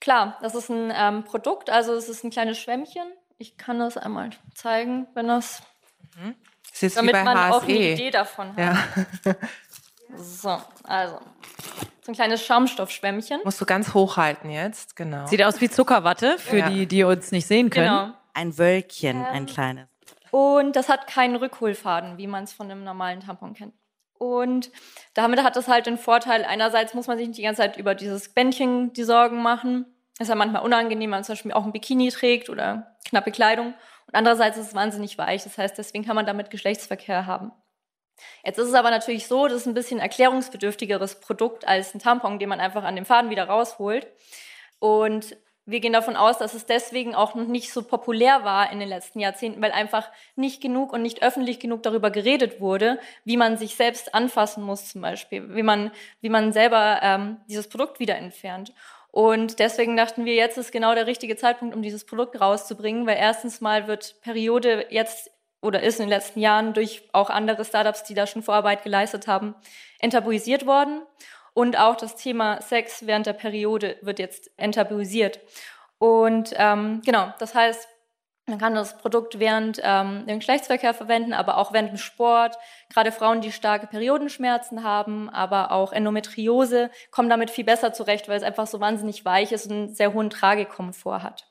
klar, 0.04 0.38
das 0.42 0.54
ist 0.54 0.70
ein 0.70 0.92
ähm, 0.96 1.24
Produkt, 1.24 1.70
also 1.70 1.94
es 1.94 2.10
ist 2.10 2.24
ein 2.24 2.30
kleines 2.30 2.60
Schwämmchen. 2.60 3.04
Ich 3.38 3.58
kann 3.58 3.80
das 3.80 3.98
einmal 3.98 4.30
zeigen, 4.54 5.08
wenn 5.16 5.28
das, 5.28 5.64
mhm. 6.18 6.36
das 6.80 6.94
damit 6.94 7.14
man 7.14 7.38
HSE. 7.38 7.56
auch 7.56 7.64
eine 7.64 7.74
Idee 7.74 8.12
davon 8.12 8.56
hat. 8.56 8.58
Ja. 8.58 9.36
So, 10.16 10.62
also 10.84 11.20
so 12.02 12.12
ein 12.12 12.14
kleines 12.14 12.46
Schaumstoffschwämmchen. 12.46 13.42
Musst 13.44 13.60
du 13.60 13.66
ganz 13.66 13.96
hochhalten 13.96 14.52
jetzt, 14.52 14.96
genau. 14.96 15.26
Sieht 15.26 15.42
aus 15.42 15.60
wie 15.60 15.70
Zuckerwatte, 15.70 16.38
für 16.38 16.60
Ja. 16.60 16.70
die, 16.70 16.86
die 16.86 17.04
uns 17.04 17.32
nicht 17.32 17.48
sehen 17.48 17.72
können. 17.72 17.88
Genau. 17.88 18.14
Ein 18.36 18.58
Wölkchen, 18.60 19.18
Ähm, 19.18 19.26
ein 19.26 19.46
kleines. 19.48 19.88
Und 20.30 20.76
das 20.76 20.90
hat 20.90 21.08
keinen 21.08 21.36
Rückholfaden, 21.36 22.18
wie 22.18 22.28
man 22.28 22.44
es 22.44 22.54
von 22.54 22.70
einem 22.70 22.84
normalen 22.84 23.22
Tampon 23.22 23.54
kennt. 23.54 23.74
Und 24.20 24.72
damit 25.16 25.44
hat 25.44 25.56
das 25.56 25.68
halt 25.68 25.86
den 25.86 25.98
Vorteil, 25.98 26.46
einerseits 26.46 26.94
muss 26.94 27.08
man 27.08 27.18
sich 27.18 27.28
nicht 27.28 27.38
die 27.38 27.44
ganze 27.44 27.62
Zeit 27.62 27.78
über 27.78 27.94
dieses 27.96 28.30
Bändchen 28.30 28.94
die 28.94 29.04
Sorgen 29.04 29.42
machen. 29.42 29.86
Ist 30.20 30.28
ja 30.28 30.36
manchmal 30.36 30.64
unangenehm, 30.64 31.02
wenn 31.02 31.18
man 31.18 31.24
zum 31.24 31.34
Beispiel 31.34 31.54
auch 31.54 31.66
ein 31.66 31.72
Bikini 31.72 32.10
trägt 32.10 32.50
oder 32.50 32.96
knappe 33.06 33.32
Kleidung. 33.32 33.74
Und 34.08 34.16
andererseits 34.16 34.58
ist 34.58 34.68
es 34.68 34.76
wahnsinnig 34.76 35.18
weich. 35.18 35.44
Das 35.44 35.58
heißt, 35.58 35.78
deswegen 35.78 36.06
kann 36.06 36.16
man 36.16 36.26
damit 36.26 36.52
Geschlechtsverkehr 36.52 37.26
haben. 37.26 37.52
Jetzt 38.44 38.60
ist 38.60 38.68
es 38.68 38.74
aber 38.74 38.92
natürlich 38.92 39.28
so, 39.28 39.48
das 39.48 39.62
ist 39.62 39.68
ein 39.68 39.74
bisschen 39.74 40.00
erklärungsbedürftigeres 40.00 41.20
Produkt 41.20 41.68
als 41.68 41.94
ein 41.94 42.00
Tampon, 42.00 42.40
den 42.40 42.50
man 42.50 42.60
einfach 42.60 42.84
an 42.84 42.96
dem 42.96 43.06
Faden 43.06 43.32
wieder 43.32 43.46
rausholt. 43.46 44.08
Und 44.80 45.36
wir 45.66 45.80
gehen 45.80 45.94
davon 45.94 46.18
aus, 46.18 46.38
dass 46.38 46.54
es 46.54 46.66
deswegen 46.66 47.16
auch 47.16 47.36
noch 47.36 47.48
nicht 47.48 47.72
so 47.72 47.84
populär 47.84 48.44
war 48.44 48.72
in 48.72 48.80
den 48.80 48.90
letzten 48.90 49.20
Jahrzehnten, 49.20 49.62
weil 49.62 49.72
einfach 49.72 50.10
nicht 50.36 50.62
genug 50.62 50.92
und 50.92 51.02
nicht 51.02 51.24
öffentlich 51.24 51.60
genug 51.60 51.84
darüber 51.84 52.12
geredet 52.12 52.60
wurde, 52.60 53.00
wie 53.24 53.38
man 53.38 53.58
sich 53.58 53.76
selbst 53.76 54.14
anfassen 54.14 54.64
muss 54.64 54.90
zum 54.90 55.02
Beispiel, 55.02 55.56
wie 55.56 55.64
man, 55.64 55.92
wie 56.20 56.30
man 56.30 56.52
selber 56.52 57.00
ähm, 57.02 57.38
dieses 57.48 57.70
Produkt 57.70 58.00
wieder 58.00 58.18
entfernt. 58.18 58.74
Und 59.14 59.60
deswegen 59.60 59.96
dachten 59.96 60.26
wir, 60.26 60.34
jetzt 60.34 60.58
ist 60.58 60.72
genau 60.72 60.96
der 60.96 61.06
richtige 61.06 61.36
Zeitpunkt, 61.38 61.76
um 61.76 61.84
dieses 61.84 62.04
Produkt 62.04 62.42
rauszubringen, 62.42 63.06
weil 63.06 63.18
erstens 63.18 63.62
mal 63.62 63.88
wird 63.88 64.20
Periode 64.22 64.88
jetzt 64.90 65.30
oder 65.62 65.84
ist 65.84 66.00
in 66.00 66.08
den 66.08 66.10
letzten 66.10 66.40
Jahren 66.40 66.74
durch 66.74 67.08
auch 67.14 67.30
andere 67.30 67.64
Startups, 67.64 68.04
die 68.06 68.16
da 68.16 68.26
schon 68.26 68.42
Vorarbeit 68.42 68.84
geleistet 68.84 69.28
haben, 69.28 69.54
enttabuisiert 70.00 70.66
worden. 70.66 71.04
Und 71.54 71.78
auch 71.78 71.96
das 71.96 72.16
Thema 72.16 72.60
Sex 72.64 73.06
während 73.06 73.28
der 73.28 73.34
Periode 73.34 73.98
wird 74.02 74.18
jetzt 74.18 74.50
enttabuisiert. 74.58 75.40
Und 76.00 76.52
ähm, 76.56 77.04
genau, 77.06 77.32
das 77.38 77.54
heißt, 77.54 77.88
man 78.46 78.58
kann 78.58 78.76
das 78.76 78.98
Produkt 78.98 79.40
während 79.40 79.80
ähm, 79.82 80.26
dem 80.28 80.40
Geschlechtsverkehr 80.40 80.94
verwenden, 80.94 81.34
aber 81.34 81.58
auch 81.58 81.72
während 81.72 81.90
dem 81.90 81.98
Sport. 81.98 82.58
Gerade 82.92 83.14
Frauen, 83.14 83.40
die 83.40 83.54
starke 83.54 83.88
Periodenschmerzen 83.88 84.84
haben, 84.84 85.30
aber 85.30 85.72
auch 85.72 85.94
Endometriose, 85.94 86.90
kommen 87.10 87.30
damit 87.30 87.50
viel 87.50 87.64
besser 87.64 87.94
zurecht, 87.94 88.28
weil 88.28 88.38
es 88.38 88.44
einfach 88.44 88.68
so 88.68 88.82
wahnsinnig 88.82 89.24
weich 89.24 89.54
ist 89.54 89.68
und 89.68 89.72
einen 89.72 89.96
sehr 89.96 90.14
hohen 90.14 90.30
Tragekomfort 90.30 91.24
hat. 91.24 91.50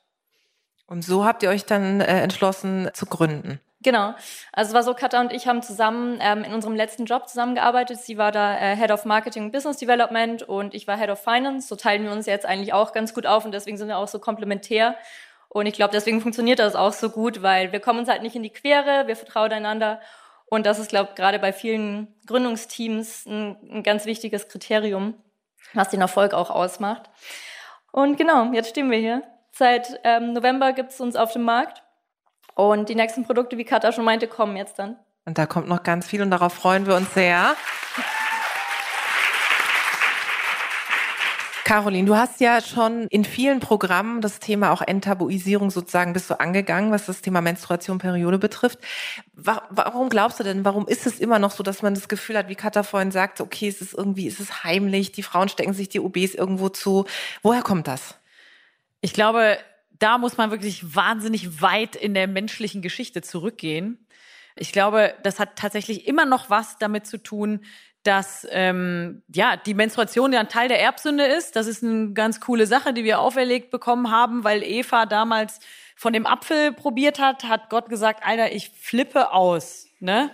Und 0.85 1.03
so 1.03 1.25
habt 1.25 1.41
ihr 1.41 1.49
euch 1.49 1.65
dann 1.65 2.01
äh, 2.01 2.21
entschlossen 2.21 2.89
zu 2.93 3.07
gründen. 3.07 3.59
Genau. 3.81 4.13
Also 4.53 4.69
es 4.69 4.73
war 4.73 4.83
so, 4.83 4.93
Katha 4.93 5.19
und 5.19 5.33
ich 5.33 5.47
haben 5.47 5.61
zusammen 5.61 6.19
ähm, 6.21 6.43
in 6.43 6.53
unserem 6.53 6.75
letzten 6.75 7.05
Job 7.05 7.27
zusammengearbeitet. 7.27 7.99
Sie 7.99 8.17
war 8.17 8.31
da 8.31 8.57
äh, 8.57 8.77
Head 8.77 8.91
of 8.91 9.03
Marketing 9.05 9.45
und 9.45 9.51
Business 9.51 9.77
Development 9.77 10.43
und 10.43 10.73
ich 10.73 10.87
war 10.87 10.97
Head 10.97 11.09
of 11.09 11.19
Finance. 11.19 11.67
So 11.67 11.75
teilen 11.75 12.03
wir 12.03 12.11
uns 12.11 12.27
jetzt 12.27 12.45
eigentlich 12.45 12.71
auch 12.71 12.93
ganz 12.93 13.13
gut 13.13 13.25
auf 13.25 13.45
und 13.45 13.51
deswegen 13.51 13.77
sind 13.77 13.87
wir 13.87 13.97
auch 13.97 14.07
so 14.07 14.19
komplementär. 14.19 14.95
Und 15.53 15.67
ich 15.67 15.73
glaube, 15.73 15.91
deswegen 15.91 16.19
funktioniert 16.19 16.57
das 16.57 16.75
auch 16.75 16.93
so 16.93 17.11
gut, 17.11 17.43
weil 17.43 17.71
wir 17.71 17.79
kommen 17.79 17.99
uns 17.99 18.09
halt 18.09 18.23
nicht 18.23 18.35
in 18.35 18.41
die 18.41 18.49
Quere, 18.49 19.05
wir 19.05 19.15
vertrauen 19.15 19.53
einander. 19.53 20.01
Und 20.47 20.65
das 20.65 20.79
ist, 20.79 20.89
glaube 20.89 21.09
ich, 21.11 21.15
gerade 21.15 21.37
bei 21.37 21.53
vielen 21.53 22.07
Gründungsteams 22.25 23.27
ein, 23.27 23.57
ein 23.71 23.83
ganz 23.83 24.05
wichtiges 24.05 24.47
Kriterium, 24.47 25.13
was 25.73 25.89
den 25.89 26.01
Erfolg 26.01 26.33
auch 26.33 26.49
ausmacht. 26.49 27.09
Und 27.91 28.17
genau, 28.17 28.51
jetzt 28.51 28.69
stehen 28.69 28.89
wir 28.89 28.97
hier. 28.97 29.21
Seit 29.51 29.99
ähm, 30.03 30.33
November 30.33 30.73
gibt 30.73 30.91
es 30.91 30.99
uns 30.99 31.15
auf 31.15 31.31
dem 31.33 31.43
Markt. 31.43 31.83
Und 32.55 32.89
die 32.89 32.95
nächsten 32.95 33.23
Produkte, 33.23 33.57
wie 33.57 33.63
Katha 33.63 33.91
schon 33.91 34.05
meinte, 34.05 34.27
kommen 34.27 34.57
jetzt 34.57 34.79
dann. 34.79 34.97
Und 35.25 35.37
da 35.37 35.45
kommt 35.45 35.67
noch 35.67 35.83
ganz 35.83 36.07
viel 36.07 36.23
und 36.23 36.31
darauf 36.31 36.53
freuen 36.53 36.87
wir 36.87 36.95
uns 36.95 37.13
sehr. 37.13 37.55
Caroline, 41.65 42.05
du 42.05 42.15
hast 42.17 42.41
ja 42.41 42.59
schon 42.61 43.07
in 43.07 43.23
vielen 43.23 43.61
Programmen 43.61 44.19
das 44.19 44.39
Thema 44.39 44.71
auch 44.71 44.81
Enttabuisierung 44.81 45.71
sozusagen 45.71 46.11
bist 46.11 46.29
du 46.29 46.37
angegangen, 46.39 46.91
was 46.91 47.05
das 47.05 47.21
Thema 47.21 47.39
Menstruation, 47.41 47.99
Periode 47.99 48.37
betrifft. 48.37 48.79
Wa- 49.33 49.63
Warum 49.69 50.09
glaubst 50.09 50.39
du 50.39 50.43
denn, 50.43 50.65
warum 50.65 50.87
ist 50.87 51.05
es 51.07 51.19
immer 51.19 51.39
noch 51.39 51.51
so, 51.51 51.63
dass 51.63 51.81
man 51.81 51.93
das 51.95 52.09
Gefühl 52.09 52.37
hat, 52.37 52.49
wie 52.49 52.55
Katha 52.55 52.83
vorhin 52.83 53.11
sagte, 53.11 53.43
okay, 53.43 53.69
es 53.69 53.81
ist 53.81 53.93
irgendwie, 53.93 54.27
es 54.27 54.41
ist 54.41 54.65
heimlich, 54.65 55.13
die 55.13 55.23
Frauen 55.23 55.47
stecken 55.47 55.73
sich 55.73 55.87
die 55.87 56.01
OBs 56.01 56.35
irgendwo 56.35 56.67
zu. 56.67 57.05
Woher 57.43 57.61
kommt 57.61 57.87
das? 57.87 58.15
Ich 58.99 59.13
glaube, 59.13 59.57
da 59.99 60.17
muss 60.17 60.35
man 60.37 60.51
wirklich 60.51 60.95
wahnsinnig 60.95 61.61
weit 61.61 61.95
in 61.95 62.13
der 62.13 62.27
menschlichen 62.27 62.81
Geschichte 62.81 63.21
zurückgehen. 63.21 64.05
Ich 64.57 64.73
glaube, 64.73 65.13
das 65.23 65.39
hat 65.39 65.55
tatsächlich 65.55 66.07
immer 66.07 66.25
noch 66.25 66.49
was 66.49 66.77
damit 66.77 67.07
zu 67.07 67.17
tun, 67.23 67.61
dass 68.03 68.45
ähm, 68.51 69.23
ja 69.33 69.55
die 69.57 69.73
Menstruation 69.73 70.33
ja 70.33 70.41
ein 70.41 70.49
Teil 70.49 70.67
der 70.67 70.81
Erbsünde 70.81 71.25
ist. 71.25 71.55
Das 71.55 71.67
ist 71.67 71.83
eine 71.83 72.13
ganz 72.13 72.41
coole 72.41 72.67
Sache, 72.67 72.93
die 72.93 73.03
wir 73.03 73.19
auferlegt 73.19 73.71
bekommen 73.71 74.11
haben, 74.11 74.43
weil 74.43 74.61
Eva 74.63 75.05
damals 75.05 75.59
von 75.95 76.13
dem 76.13 76.25
Apfel 76.25 76.73
probiert 76.73 77.19
hat, 77.19 77.45
hat 77.45 77.69
Gott 77.69 77.89
gesagt, 77.89 78.25
Alter, 78.25 78.51
ich 78.51 78.69
flippe 78.71 79.31
aus. 79.31 79.87
Ne? 79.99 80.31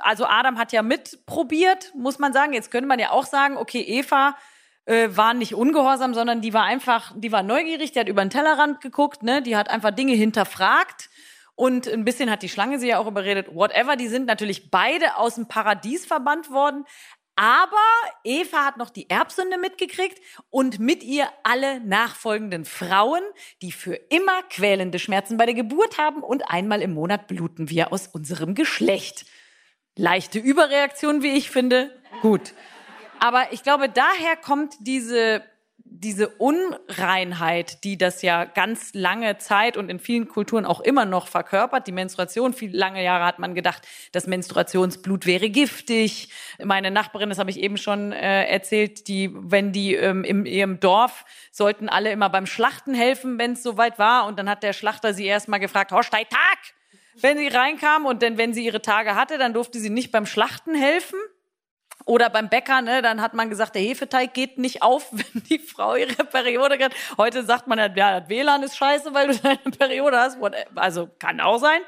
Also 0.00 0.24
Adam 0.24 0.58
hat 0.58 0.72
ja 0.72 0.82
mitprobiert, 0.82 1.92
muss 1.94 2.18
man 2.18 2.32
sagen. 2.32 2.54
Jetzt 2.54 2.70
könnte 2.70 2.88
man 2.88 2.98
ja 2.98 3.10
auch 3.10 3.26
sagen, 3.26 3.58
okay, 3.58 3.82
Eva 3.82 4.34
äh, 4.86 5.10
war 5.12 5.34
nicht 5.34 5.54
ungehorsam, 5.54 6.14
sondern 6.14 6.40
die 6.40 6.54
war 6.54 6.64
einfach, 6.64 7.12
die 7.16 7.30
war 7.30 7.42
neugierig, 7.42 7.92
die 7.92 8.00
hat 8.00 8.08
über 8.08 8.24
den 8.24 8.30
Tellerrand 8.30 8.80
geguckt, 8.80 9.22
ne? 9.22 9.42
die 9.42 9.56
hat 9.56 9.68
einfach 9.68 9.90
Dinge 9.90 10.14
hinterfragt 10.14 11.10
und 11.54 11.88
ein 11.88 12.04
bisschen 12.04 12.30
hat 12.30 12.42
die 12.42 12.48
Schlange 12.48 12.78
sie 12.78 12.88
ja 12.88 12.98
auch 12.98 13.06
überredet, 13.06 13.54
whatever, 13.54 13.96
die 13.96 14.08
sind 14.08 14.26
natürlich 14.26 14.70
beide 14.70 15.16
aus 15.16 15.36
dem 15.36 15.48
Paradies 15.48 16.06
verbannt 16.06 16.50
worden, 16.50 16.84
aber 17.34 17.76
Eva 18.24 18.66
hat 18.66 18.76
noch 18.76 18.90
die 18.90 19.08
Erbsünde 19.08 19.56
mitgekriegt 19.56 20.20
und 20.50 20.78
mit 20.78 21.02
ihr 21.02 21.28
alle 21.44 21.80
nachfolgenden 21.80 22.66
Frauen, 22.66 23.22
die 23.62 23.72
für 23.72 23.94
immer 23.94 24.42
quälende 24.50 24.98
Schmerzen 24.98 25.38
bei 25.38 25.46
der 25.46 25.54
Geburt 25.54 25.96
haben 25.98 26.22
und 26.22 26.50
einmal 26.50 26.82
im 26.82 26.92
Monat 26.92 27.28
bluten 27.28 27.70
wir 27.70 27.92
aus 27.92 28.06
unserem 28.06 28.54
Geschlecht. 28.54 29.24
Leichte 29.96 30.38
Überreaktion, 30.38 31.22
wie 31.22 31.36
ich 31.36 31.50
finde. 31.50 31.98
Gut. 32.20 32.52
Aber 33.18 33.52
ich 33.52 33.62
glaube, 33.62 33.88
daher 33.88 34.36
kommt 34.36 34.74
diese, 34.80 35.42
diese 36.02 36.28
Unreinheit, 36.28 37.84
die 37.84 37.96
das 37.96 38.22
ja 38.22 38.44
ganz 38.44 38.92
lange 38.92 39.38
Zeit 39.38 39.76
und 39.76 39.88
in 39.88 40.00
vielen 40.00 40.28
Kulturen 40.28 40.66
auch 40.66 40.80
immer 40.80 41.04
noch 41.04 41.28
verkörpert. 41.28 41.86
Die 41.86 41.92
Menstruation, 41.92 42.52
viel 42.52 42.76
lange 42.76 43.02
Jahre 43.04 43.24
hat 43.24 43.38
man 43.38 43.54
gedacht, 43.54 43.86
das 44.10 44.26
Menstruationsblut 44.26 45.26
wäre 45.26 45.48
giftig. 45.48 46.28
Meine 46.62 46.90
Nachbarin, 46.90 47.28
das 47.28 47.38
habe 47.38 47.50
ich 47.50 47.60
eben 47.60 47.76
schon 47.76 48.12
äh, 48.12 48.46
erzählt, 48.46 49.06
die, 49.06 49.30
wenn 49.32 49.72
die 49.72 49.94
ähm, 49.94 50.24
in 50.24 50.44
ihrem 50.44 50.80
Dorf 50.80 51.24
sollten 51.52 51.88
alle 51.88 52.10
immer 52.10 52.28
beim 52.30 52.46
Schlachten 52.46 52.94
helfen, 52.94 53.38
wenn 53.38 53.52
es 53.52 53.62
soweit 53.62 53.98
war. 53.98 54.26
Und 54.26 54.38
dann 54.38 54.50
hat 54.50 54.62
der 54.64 54.72
Schlachter 54.72 55.14
sie 55.14 55.26
erst 55.26 55.48
mal 55.48 55.58
gefragt, 55.58 55.92
Horstei 55.92 56.24
Tag! 56.24 56.58
Wenn 57.20 57.38
sie 57.38 57.48
reinkam 57.48 58.06
und 58.06 58.22
dann, 58.22 58.38
wenn 58.38 58.54
sie 58.54 58.64
ihre 58.64 58.82
Tage 58.82 59.14
hatte, 59.14 59.38
dann 59.38 59.52
durfte 59.52 59.78
sie 59.78 59.90
nicht 59.90 60.10
beim 60.12 60.26
Schlachten 60.26 60.74
helfen. 60.74 61.18
Oder 62.04 62.30
beim 62.30 62.48
Bäcker, 62.48 62.82
ne, 62.82 63.02
dann 63.02 63.20
hat 63.20 63.34
man 63.34 63.48
gesagt, 63.48 63.74
der 63.74 63.82
Hefeteig 63.82 64.34
geht 64.34 64.58
nicht 64.58 64.82
auf, 64.82 65.08
wenn 65.12 65.42
die 65.44 65.58
Frau 65.58 65.94
ihre 65.94 66.24
Periode 66.24 66.82
hat. 66.82 66.94
Heute 67.16 67.44
sagt 67.44 67.66
man, 67.66 67.78
ja, 67.78 68.20
das 68.20 68.28
WLAN 68.28 68.62
ist 68.62 68.76
scheiße, 68.76 69.14
weil 69.14 69.28
du 69.28 69.36
deine 69.38 69.58
Periode 69.78 70.18
hast. 70.18 70.38
Also 70.74 71.08
kann 71.18 71.40
auch 71.40 71.58
sein. 71.58 71.80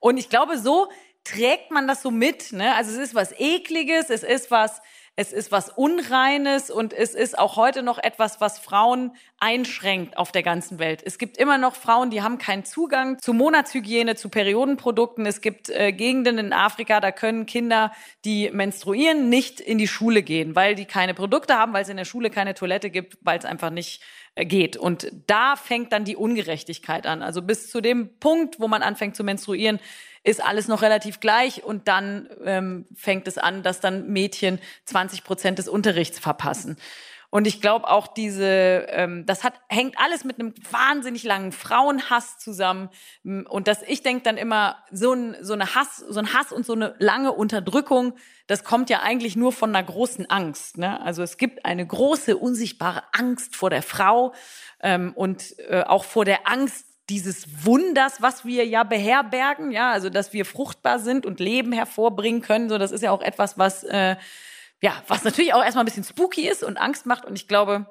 Und 0.00 0.16
ich 0.18 0.28
glaube, 0.28 0.58
so 0.58 0.88
trägt 1.24 1.70
man 1.70 1.88
das 1.88 2.02
so 2.02 2.10
mit. 2.10 2.52
Ne? 2.52 2.74
Also 2.74 2.92
es 2.92 2.98
ist 2.98 3.14
was 3.14 3.32
Ekliges, 3.38 4.10
es 4.10 4.22
ist 4.22 4.50
was, 4.50 4.82
es 5.16 5.32
ist 5.32 5.52
was 5.52 5.68
Unreines 5.68 6.70
und 6.70 6.92
es 6.92 7.14
ist 7.14 7.38
auch 7.38 7.56
heute 7.56 7.84
noch 7.84 7.98
etwas, 7.98 8.40
was 8.40 8.58
Frauen 8.58 9.12
einschränkt 9.38 10.18
auf 10.18 10.32
der 10.32 10.42
ganzen 10.42 10.80
Welt. 10.80 11.02
Es 11.04 11.18
gibt 11.18 11.36
immer 11.36 11.56
noch 11.56 11.76
Frauen, 11.76 12.10
die 12.10 12.22
haben 12.22 12.38
keinen 12.38 12.64
Zugang 12.64 13.20
zu 13.20 13.32
Monatshygiene, 13.32 14.16
zu 14.16 14.28
Periodenprodukten. 14.28 15.24
Es 15.24 15.40
gibt 15.40 15.70
äh, 15.70 15.92
Gegenden 15.92 16.38
in 16.38 16.52
Afrika, 16.52 16.98
da 17.00 17.12
können 17.12 17.46
Kinder, 17.46 17.92
die 18.24 18.50
menstruieren, 18.50 19.28
nicht 19.28 19.60
in 19.60 19.78
die 19.78 19.86
Schule 19.86 20.22
gehen, 20.22 20.56
weil 20.56 20.74
die 20.74 20.84
keine 20.84 21.14
Produkte 21.14 21.54
haben, 21.54 21.72
weil 21.72 21.82
es 21.82 21.88
in 21.88 21.96
der 21.96 22.04
Schule 22.04 22.30
keine 22.30 22.54
Toilette 22.54 22.90
gibt, 22.90 23.16
weil 23.20 23.38
es 23.38 23.44
einfach 23.44 23.70
nicht 23.70 24.02
geht. 24.36 24.76
Und 24.76 25.12
da 25.26 25.56
fängt 25.56 25.92
dann 25.92 26.04
die 26.04 26.16
Ungerechtigkeit 26.16 27.06
an. 27.06 27.22
Also 27.22 27.42
bis 27.42 27.70
zu 27.70 27.80
dem 27.80 28.18
Punkt, 28.18 28.58
wo 28.58 28.68
man 28.68 28.82
anfängt 28.82 29.16
zu 29.16 29.24
menstruieren, 29.24 29.78
ist 30.24 30.42
alles 30.42 30.68
noch 30.68 30.82
relativ 30.82 31.20
gleich 31.20 31.62
und 31.62 31.86
dann 31.86 32.28
ähm, 32.44 32.86
fängt 32.94 33.28
es 33.28 33.36
an, 33.38 33.62
dass 33.62 33.80
dann 33.80 34.08
Mädchen 34.08 34.58
20 34.86 35.22
Prozent 35.22 35.58
des 35.58 35.68
Unterrichts 35.68 36.18
verpassen. 36.18 36.78
Und 37.34 37.48
ich 37.48 37.60
glaube 37.60 37.90
auch 37.90 38.06
diese, 38.06 38.86
ähm, 38.90 39.26
das 39.26 39.42
hat, 39.42 39.54
hängt 39.68 39.98
alles 39.98 40.22
mit 40.22 40.38
einem 40.38 40.54
wahnsinnig 40.70 41.24
langen 41.24 41.50
Frauenhass 41.50 42.38
zusammen. 42.38 42.90
Und 43.24 43.66
dass 43.66 43.82
ich 43.82 44.04
denke 44.04 44.22
dann 44.22 44.36
immer, 44.36 44.76
so 44.92 45.14
ein, 45.14 45.36
so 45.40 45.52
eine 45.52 45.74
Hass, 45.74 45.96
so 45.96 46.20
ein 46.20 46.32
Hass 46.32 46.52
und 46.52 46.64
so 46.64 46.74
eine 46.74 46.94
lange 47.00 47.32
Unterdrückung, 47.32 48.12
das 48.46 48.62
kommt 48.62 48.88
ja 48.88 49.00
eigentlich 49.00 49.34
nur 49.34 49.50
von 49.50 49.74
einer 49.74 49.84
großen 49.84 50.30
Angst. 50.30 50.78
Ne? 50.78 51.00
Also 51.00 51.24
es 51.24 51.36
gibt 51.36 51.64
eine 51.64 51.84
große, 51.84 52.36
unsichtbare 52.36 53.02
Angst 53.10 53.56
vor 53.56 53.68
der 53.68 53.82
Frau 53.82 54.32
ähm, 54.80 55.12
und 55.16 55.58
äh, 55.68 55.82
auch 55.82 56.04
vor 56.04 56.24
der 56.24 56.46
Angst, 56.46 56.86
dieses 57.10 57.66
Wunders, 57.66 58.22
was 58.22 58.44
wir 58.44 58.64
ja 58.64 58.84
beherbergen, 58.84 59.72
ja, 59.72 59.90
also 59.90 60.08
dass 60.08 60.32
wir 60.32 60.44
fruchtbar 60.44 61.00
sind 61.00 61.26
und 61.26 61.40
Leben 61.40 61.72
hervorbringen 61.72 62.42
können, 62.42 62.68
so 62.68 62.78
das 62.78 62.92
ist 62.92 63.02
ja 63.02 63.10
auch 63.10 63.22
etwas, 63.22 63.58
was 63.58 63.82
äh, 63.82 64.14
ja, 64.84 65.02
was 65.08 65.24
natürlich 65.24 65.54
auch 65.54 65.64
erstmal 65.64 65.82
ein 65.82 65.86
bisschen 65.86 66.04
spooky 66.04 66.46
ist 66.46 66.62
und 66.62 66.76
Angst 66.76 67.06
macht. 67.06 67.24
Und 67.24 67.36
ich 67.36 67.48
glaube, 67.48 67.86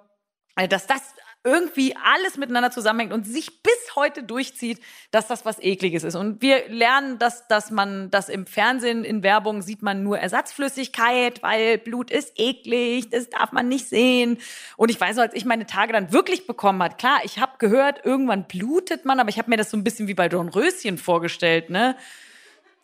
äh, 0.56 0.68
dass 0.68 0.86
das 0.86 1.02
irgendwie 1.44 1.96
alles 1.96 2.38
miteinander 2.38 2.70
zusammenhängt 2.70 3.12
und 3.12 3.26
sich 3.26 3.64
bis 3.64 3.96
heute 3.96 4.22
durchzieht, 4.22 4.80
dass 5.10 5.28
das 5.28 5.44
was 5.44 5.60
ekliges 5.60 6.04
ist. 6.04 6.16
Und 6.16 6.44
wir 6.44 6.70
lernen, 6.70 7.18
dass, 7.18 7.48
dass 7.48 7.72
man 7.72 8.12
das 8.12 8.30
im 8.30 8.46
Fernsehen, 8.46 9.04
in 9.04 9.24
Werbung 9.24 9.64
sieht 9.64 9.82
man 9.82 10.04
nur 10.04 10.20
Ersatzflüssigkeit, 10.20 11.42
weil 11.42 11.80
Blut 11.80 12.12
ist 12.12 12.34
eklig, 12.36 13.10
das 13.10 13.28
darf 13.28 13.52
man 13.52 13.68
nicht 13.68 13.90
sehen. 13.90 14.38
Und 14.78 14.92
ich 14.92 15.02
weiß 15.02 15.16
noch, 15.16 15.24
als 15.24 15.34
ich 15.34 15.46
meine 15.46 15.66
Tage 15.66 15.94
dann 15.94 16.14
wirklich 16.14 16.46
bekommen 16.46 16.82
hat, 16.84 17.00
klar, 17.00 17.22
ich 17.24 17.40
habe 17.40 17.54
gehört, 17.58 18.06
irgendwann 18.06 18.48
blutet 18.48 19.04
man, 19.04 19.20
aber 19.20 19.30
ich 19.30 19.40
habe 19.40 19.50
mir 19.50 19.58
das 19.58 19.72
so 19.72 19.78
ein 19.78 19.84
bisschen 19.84 20.08
wie 20.08 20.14
bei 20.14 20.30
Dornröschen 20.30 21.00
vorgestellt, 21.00 21.72
ne? 21.72 21.98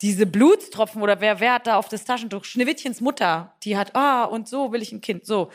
Diese 0.02 0.26
Blutstropfen 0.26 1.02
oder 1.02 1.20
wer, 1.20 1.40
wer 1.40 1.54
hat 1.54 1.66
da 1.66 1.76
auf 1.76 1.88
das 1.88 2.04
Taschentuch? 2.04 2.44
Schneewittchens 2.44 3.00
Mutter, 3.00 3.54
die 3.62 3.76
hat, 3.76 3.94
ah, 3.94 4.24
oh, 4.24 4.34
und 4.34 4.48
so 4.48 4.72
will 4.72 4.82
ich 4.82 4.92
ein 4.92 5.00
Kind, 5.00 5.26
so. 5.26 5.50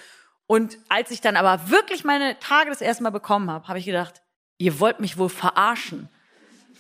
Und 0.48 0.78
als 0.90 1.10
ich 1.10 1.22
dann 1.22 1.38
aber 1.38 1.70
wirklich 1.72 2.04
meine 2.04 2.38
Tage 2.40 2.70
das 2.70 2.82
erste 2.82 3.04
Mal 3.04 3.10
bekommen 3.10 3.50
habe, 3.50 3.68
habe 3.68 3.80
ich 3.80 3.86
gedacht, 3.86 4.22
ihr 4.58 4.80
wollt 4.80 5.00
mich 5.00 5.18
wohl 5.18 5.30
verarschen. 5.30 6.10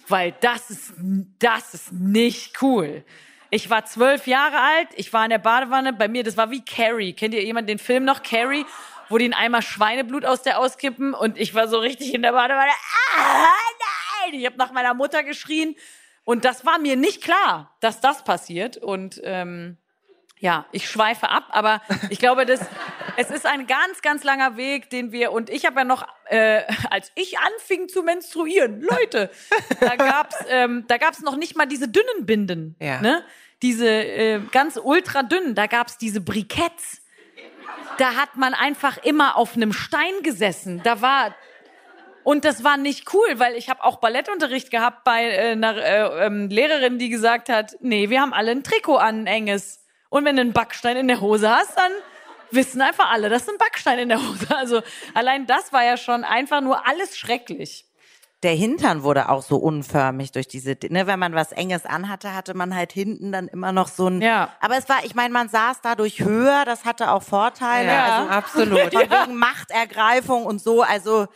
Weil 0.07 0.35
das 0.41 0.69
ist, 0.69 0.93
das 1.39 1.73
ist 1.73 1.91
nicht 1.91 2.61
cool. 2.61 3.03
Ich 3.49 3.71
war 3.71 3.85
zwölf 3.85 4.27
Jahre 4.27 4.59
alt, 4.59 4.89
ich 4.95 5.11
war 5.13 5.23
in 5.23 5.31
der 5.31 5.39
Badewanne, 5.39 5.93
bei 5.93 6.07
mir, 6.07 6.23
das 6.23 6.37
war 6.37 6.51
wie 6.51 6.63
Carrie. 6.63 7.13
Kennt 7.13 7.33
ihr 7.33 7.43
jemand 7.43 7.67
den 7.67 7.79
Film 7.79 8.05
noch, 8.05 8.21
Carrie? 8.21 8.65
Wo 9.09 9.17
die 9.17 9.33
einmal 9.33 9.61
Schweineblut 9.61 10.25
aus 10.25 10.43
der 10.43 10.59
auskippen 10.59 11.13
und 11.13 11.37
ich 11.37 11.55
war 11.55 11.67
so 11.67 11.79
richtig 11.79 12.13
in 12.13 12.21
der 12.21 12.33
Badewanne, 12.33 12.71
ah, 13.17 13.47
nein! 14.23 14.39
Ich 14.39 14.45
habe 14.45 14.57
nach 14.57 14.71
meiner 14.71 14.93
Mutter 14.93 15.23
geschrien 15.23 15.75
und 16.25 16.43
das 16.43 16.65
war 16.65 16.79
mir 16.79 16.97
nicht 16.97 17.23
klar, 17.23 17.75
dass 17.79 18.01
das 18.01 18.23
passiert. 18.23 18.77
Und 18.77 19.21
ähm, 19.23 19.77
ja, 20.39 20.65
ich 20.71 20.89
schweife 20.89 21.29
ab, 21.29 21.45
aber 21.51 21.81
ich 22.09 22.19
glaube, 22.19 22.45
das, 22.45 22.59
es 23.15 23.29
ist 23.29 23.45
ein 23.45 23.67
ganz, 23.67 24.01
ganz 24.01 24.23
langer 24.23 24.57
Weg, 24.57 24.89
den 24.89 25.11
wir, 25.11 25.31
und 25.31 25.49
ich 25.49 25.65
habe 25.65 25.79
ja 25.79 25.83
noch, 25.85 26.05
äh, 26.25 26.63
als 26.89 27.11
ich 27.15 27.37
anfing 27.39 27.87
zu 27.87 28.03
menstruieren, 28.03 28.81
Leute, 28.81 29.29
da 29.79 29.95
gab's, 29.95 30.35
ähm, 30.49 30.83
da 30.87 30.97
gab's 30.97 31.21
noch 31.21 31.37
nicht 31.37 31.55
mal 31.55 31.67
diese 31.67 31.87
dünnen 31.87 32.25
Binden, 32.25 32.75
ja. 32.79 32.99
ne? 32.99 33.23
diese 33.61 33.87
äh, 33.87 34.41
ganz 34.51 34.79
ultra 34.81 35.23
dünnen, 35.23 35.55
da 35.55 35.67
gab's 35.67 35.97
diese 35.97 36.21
Briketts. 36.21 37.01
Da 37.97 38.15
hat 38.15 38.35
man 38.35 38.53
einfach 38.53 38.97
immer 38.97 39.37
auf 39.37 39.55
einem 39.55 39.71
Stein 39.71 40.21
gesessen. 40.21 40.81
Da 40.83 41.01
war 41.01 41.33
und 42.25 42.43
das 42.43 42.63
war 42.63 42.75
nicht 42.75 43.13
cool, 43.13 43.37
weil 43.37 43.53
ich 43.53 43.69
habe 43.69 43.83
auch 43.83 43.97
Ballettunterricht 43.97 44.71
gehabt 44.71 45.03
bei 45.03 45.29
äh, 45.29 45.51
einer 45.51 45.77
äh, 45.77 46.25
ähm, 46.25 46.49
Lehrerin, 46.49 46.97
die 46.97 47.09
gesagt 47.09 47.49
hat, 47.49 47.75
nee, 47.81 48.09
wir 48.09 48.19
haben 48.19 48.33
alle 48.33 48.49
ein 48.49 48.63
Trikot 48.63 48.97
an, 48.97 49.21
ein 49.21 49.27
enges. 49.27 49.85
Und 50.09 50.25
wenn 50.25 50.35
du 50.35 50.41
einen 50.41 50.51
Backstein 50.51 50.97
in 50.97 51.07
der 51.07 51.21
Hose 51.21 51.47
hast, 51.51 51.77
dann 51.77 51.91
wissen 52.49 52.81
einfach 52.81 53.11
alle, 53.11 53.29
das 53.29 53.43
ist 53.43 53.49
ein 53.49 53.59
Backstein 53.59 53.99
in 53.99 54.09
der 54.09 54.17
Hose. 54.27 54.47
Also 54.57 54.81
allein 55.13 55.45
das 55.45 55.71
war 55.71 55.83
ja 55.83 55.97
schon 55.97 56.23
einfach 56.23 56.61
nur 56.61 56.87
alles 56.87 57.15
schrecklich. 57.15 57.85
Der 58.41 58.53
Hintern 58.53 59.03
wurde 59.03 59.29
auch 59.29 59.43
so 59.43 59.57
unförmig 59.57 60.31
durch 60.31 60.47
diese, 60.47 60.75
ne, 60.89 61.05
wenn 61.05 61.19
man 61.19 61.35
was 61.35 61.51
Enges 61.51 61.85
anhatte, 61.85 62.33
hatte 62.33 62.55
man 62.55 62.75
halt 62.75 62.91
hinten 62.91 63.31
dann 63.31 63.47
immer 63.47 63.71
noch 63.71 63.87
so 63.87 64.07
ein. 64.07 64.21
Ja. 64.21 64.49
Aber 64.61 64.77
es 64.77 64.89
war, 64.89 65.05
ich 65.05 65.13
meine, 65.13 65.31
man 65.31 65.47
saß 65.47 65.81
dadurch 65.81 66.21
höher, 66.21 66.65
das 66.65 66.85
hatte 66.85 67.11
auch 67.11 67.21
Vorteile. 67.21 67.91
Ja, 67.91 68.17
also, 68.17 68.29
absolut. 68.31 68.93
Von 68.93 69.01
wegen 69.01 69.35
Machtergreifung 69.35 70.47
und 70.47 70.59
so. 70.59 70.81
Also 70.81 71.27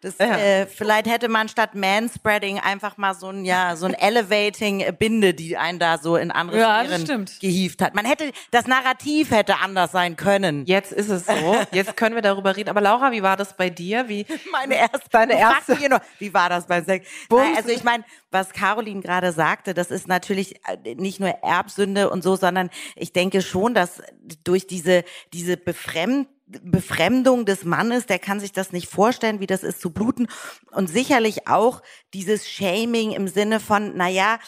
das, 0.00 0.18
ja. 0.18 0.36
äh, 0.36 0.66
vielleicht 0.66 1.08
hätte 1.08 1.28
man 1.28 1.48
statt 1.48 1.74
Manspreading 1.74 2.60
einfach 2.60 2.98
mal 2.98 3.14
so 3.14 3.30
ein, 3.30 3.44
ja, 3.44 3.74
so 3.74 3.86
ein 3.86 3.94
Elevating 3.98 4.84
Binde, 4.96 5.34
die 5.34 5.56
einen 5.56 5.80
da 5.80 5.98
so 5.98 6.16
in 6.16 6.30
andere 6.30 6.60
ja, 6.60 6.84
Sphären 6.84 7.26
gehievt 7.40 7.82
hat. 7.82 7.96
Man 7.96 8.04
hätte, 8.04 8.30
das 8.52 8.68
Narrativ 8.68 9.32
hätte 9.32 9.56
anders 9.56 9.90
sein 9.90 10.14
können. 10.14 10.64
Jetzt 10.66 10.92
ist 10.92 11.08
es 11.08 11.26
so. 11.26 11.56
Jetzt 11.72 11.96
können 11.96 12.14
wir 12.14 12.22
darüber 12.22 12.56
reden. 12.56 12.70
Aber 12.70 12.80
Laura, 12.80 13.10
wie 13.10 13.24
war 13.24 13.36
das 13.36 13.56
bei 13.56 13.70
dir? 13.70 14.08
Wie? 14.08 14.24
Meine 14.52 14.76
erste, 14.76 15.08
deine 15.10 15.36
erste. 15.36 15.76
Nur, 15.88 16.00
wie 16.20 16.32
war 16.32 16.48
das 16.48 16.66
beim 16.66 16.84
Sex? 16.84 17.08
Nein, 17.28 17.56
also 17.56 17.70
ich 17.70 17.82
meine, 17.82 18.04
was 18.30 18.50
Caroline 18.50 19.00
gerade 19.00 19.32
sagte, 19.32 19.74
das 19.74 19.90
ist 19.90 20.06
natürlich 20.06 20.60
äh, 20.68 20.94
nicht 20.94 21.18
nur 21.18 21.30
Erbsünde 21.30 22.08
und 22.10 22.22
so, 22.22 22.36
sondern 22.36 22.70
ich 22.94 23.12
denke 23.12 23.42
schon, 23.42 23.74
dass 23.74 24.00
durch 24.44 24.68
diese, 24.68 25.02
diese 25.32 25.56
Befremdung 25.56 26.28
Befremdung 26.48 27.44
des 27.44 27.64
Mannes, 27.64 28.06
der 28.06 28.18
kann 28.18 28.40
sich 28.40 28.52
das 28.52 28.72
nicht 28.72 28.88
vorstellen, 28.88 29.40
wie 29.40 29.46
das 29.46 29.62
ist 29.62 29.80
zu 29.80 29.90
bluten. 29.90 30.28
Und 30.70 30.88
sicherlich 30.88 31.46
auch 31.46 31.82
dieses 32.14 32.48
Shaming 32.48 33.12
im 33.12 33.28
Sinne 33.28 33.60
von, 33.60 33.92
na 33.94 34.08
ja, 34.08 34.38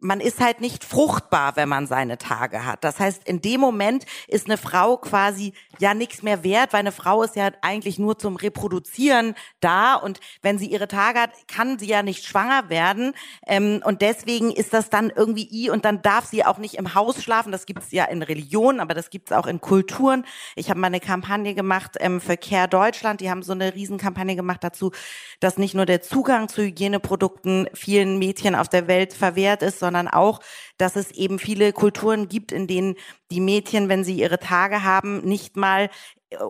man 0.00 0.20
ist 0.20 0.40
halt 0.40 0.60
nicht 0.60 0.84
fruchtbar, 0.84 1.56
wenn 1.56 1.68
man 1.68 1.86
seine 1.86 2.18
Tage 2.18 2.64
hat. 2.64 2.84
Das 2.84 3.00
heißt, 3.00 3.26
in 3.26 3.40
dem 3.40 3.60
Moment 3.60 4.04
ist 4.28 4.46
eine 4.46 4.58
Frau 4.58 4.96
quasi 4.98 5.52
ja 5.78 5.94
nichts 5.94 6.22
mehr 6.22 6.44
wert, 6.44 6.72
weil 6.72 6.80
eine 6.80 6.92
Frau 6.92 7.22
ist 7.22 7.36
ja 7.36 7.50
eigentlich 7.62 7.98
nur 7.98 8.18
zum 8.18 8.36
Reproduzieren 8.36 9.34
da 9.60 9.94
und 9.94 10.20
wenn 10.42 10.58
sie 10.58 10.66
ihre 10.66 10.88
Tage 10.88 11.20
hat, 11.20 11.30
kann 11.48 11.78
sie 11.78 11.86
ja 11.86 12.02
nicht 12.02 12.24
schwanger 12.24 12.68
werden 12.68 13.14
ähm, 13.46 13.82
und 13.84 14.02
deswegen 14.02 14.52
ist 14.52 14.72
das 14.72 14.90
dann 14.90 15.10
irgendwie 15.14 15.48
i 15.50 15.70
und 15.70 15.84
dann 15.84 16.02
darf 16.02 16.26
sie 16.26 16.44
auch 16.44 16.58
nicht 16.58 16.74
im 16.74 16.94
Haus 16.94 17.22
schlafen. 17.22 17.52
Das 17.52 17.66
gibt's 17.66 17.90
ja 17.92 18.04
in 18.04 18.22
Religionen, 18.22 18.80
aber 18.80 18.94
das 18.94 19.10
gibt's 19.10 19.32
auch 19.32 19.46
in 19.46 19.60
Kulturen. 19.60 20.24
Ich 20.54 20.70
habe 20.70 20.80
mal 20.80 20.88
eine 20.88 21.00
Kampagne 21.00 21.54
gemacht 21.54 21.96
ähm, 22.00 22.20
für 22.20 22.36
Care 22.36 22.68
Deutschland. 22.68 23.20
Die 23.20 23.30
haben 23.30 23.42
so 23.42 23.52
eine 23.52 23.74
Riesenkampagne 23.74 24.36
gemacht 24.36 24.62
dazu, 24.62 24.92
dass 25.40 25.58
nicht 25.58 25.74
nur 25.74 25.86
der 25.86 26.02
Zugang 26.02 26.48
zu 26.48 26.62
Hygieneprodukten 26.62 27.68
vielen 27.74 28.18
Mädchen 28.18 28.54
auf 28.54 28.68
der 28.68 28.88
Welt 28.88 29.12
verwehrt 29.12 29.62
ist, 29.62 29.78
sondern 29.78 29.95
auch, 30.06 30.40
dass 30.78 30.96
es 30.96 31.10
eben 31.12 31.38
viele 31.38 31.72
Kulturen 31.72 32.28
gibt, 32.28 32.52
in 32.52 32.66
denen 32.66 32.96
die 33.30 33.40
Mädchen, 33.40 33.88
wenn 33.88 34.04
sie 34.04 34.18
ihre 34.18 34.38
Tage 34.38 34.82
haben, 34.84 35.20
nicht 35.24 35.56
mal 35.56 35.90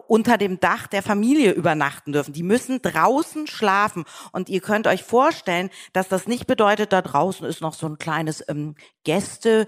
unter 0.08 0.38
dem 0.38 0.58
Dach 0.58 0.86
der 0.86 1.02
Familie 1.02 1.52
übernachten 1.52 2.12
dürfen. 2.12 2.32
Die 2.32 2.42
müssen 2.42 2.80
draußen 2.80 3.46
schlafen. 3.46 4.04
Und 4.32 4.48
ihr 4.48 4.60
könnt 4.60 4.86
euch 4.86 5.02
vorstellen, 5.02 5.68
dass 5.92 6.08
das 6.08 6.26
nicht 6.26 6.46
bedeutet, 6.46 6.94
da 6.94 7.02
draußen 7.02 7.46
ist 7.46 7.60
noch 7.60 7.74
so 7.74 7.86
ein 7.86 7.98
kleines 7.98 8.42
ähm, 8.48 8.74
Gäste, 9.04 9.66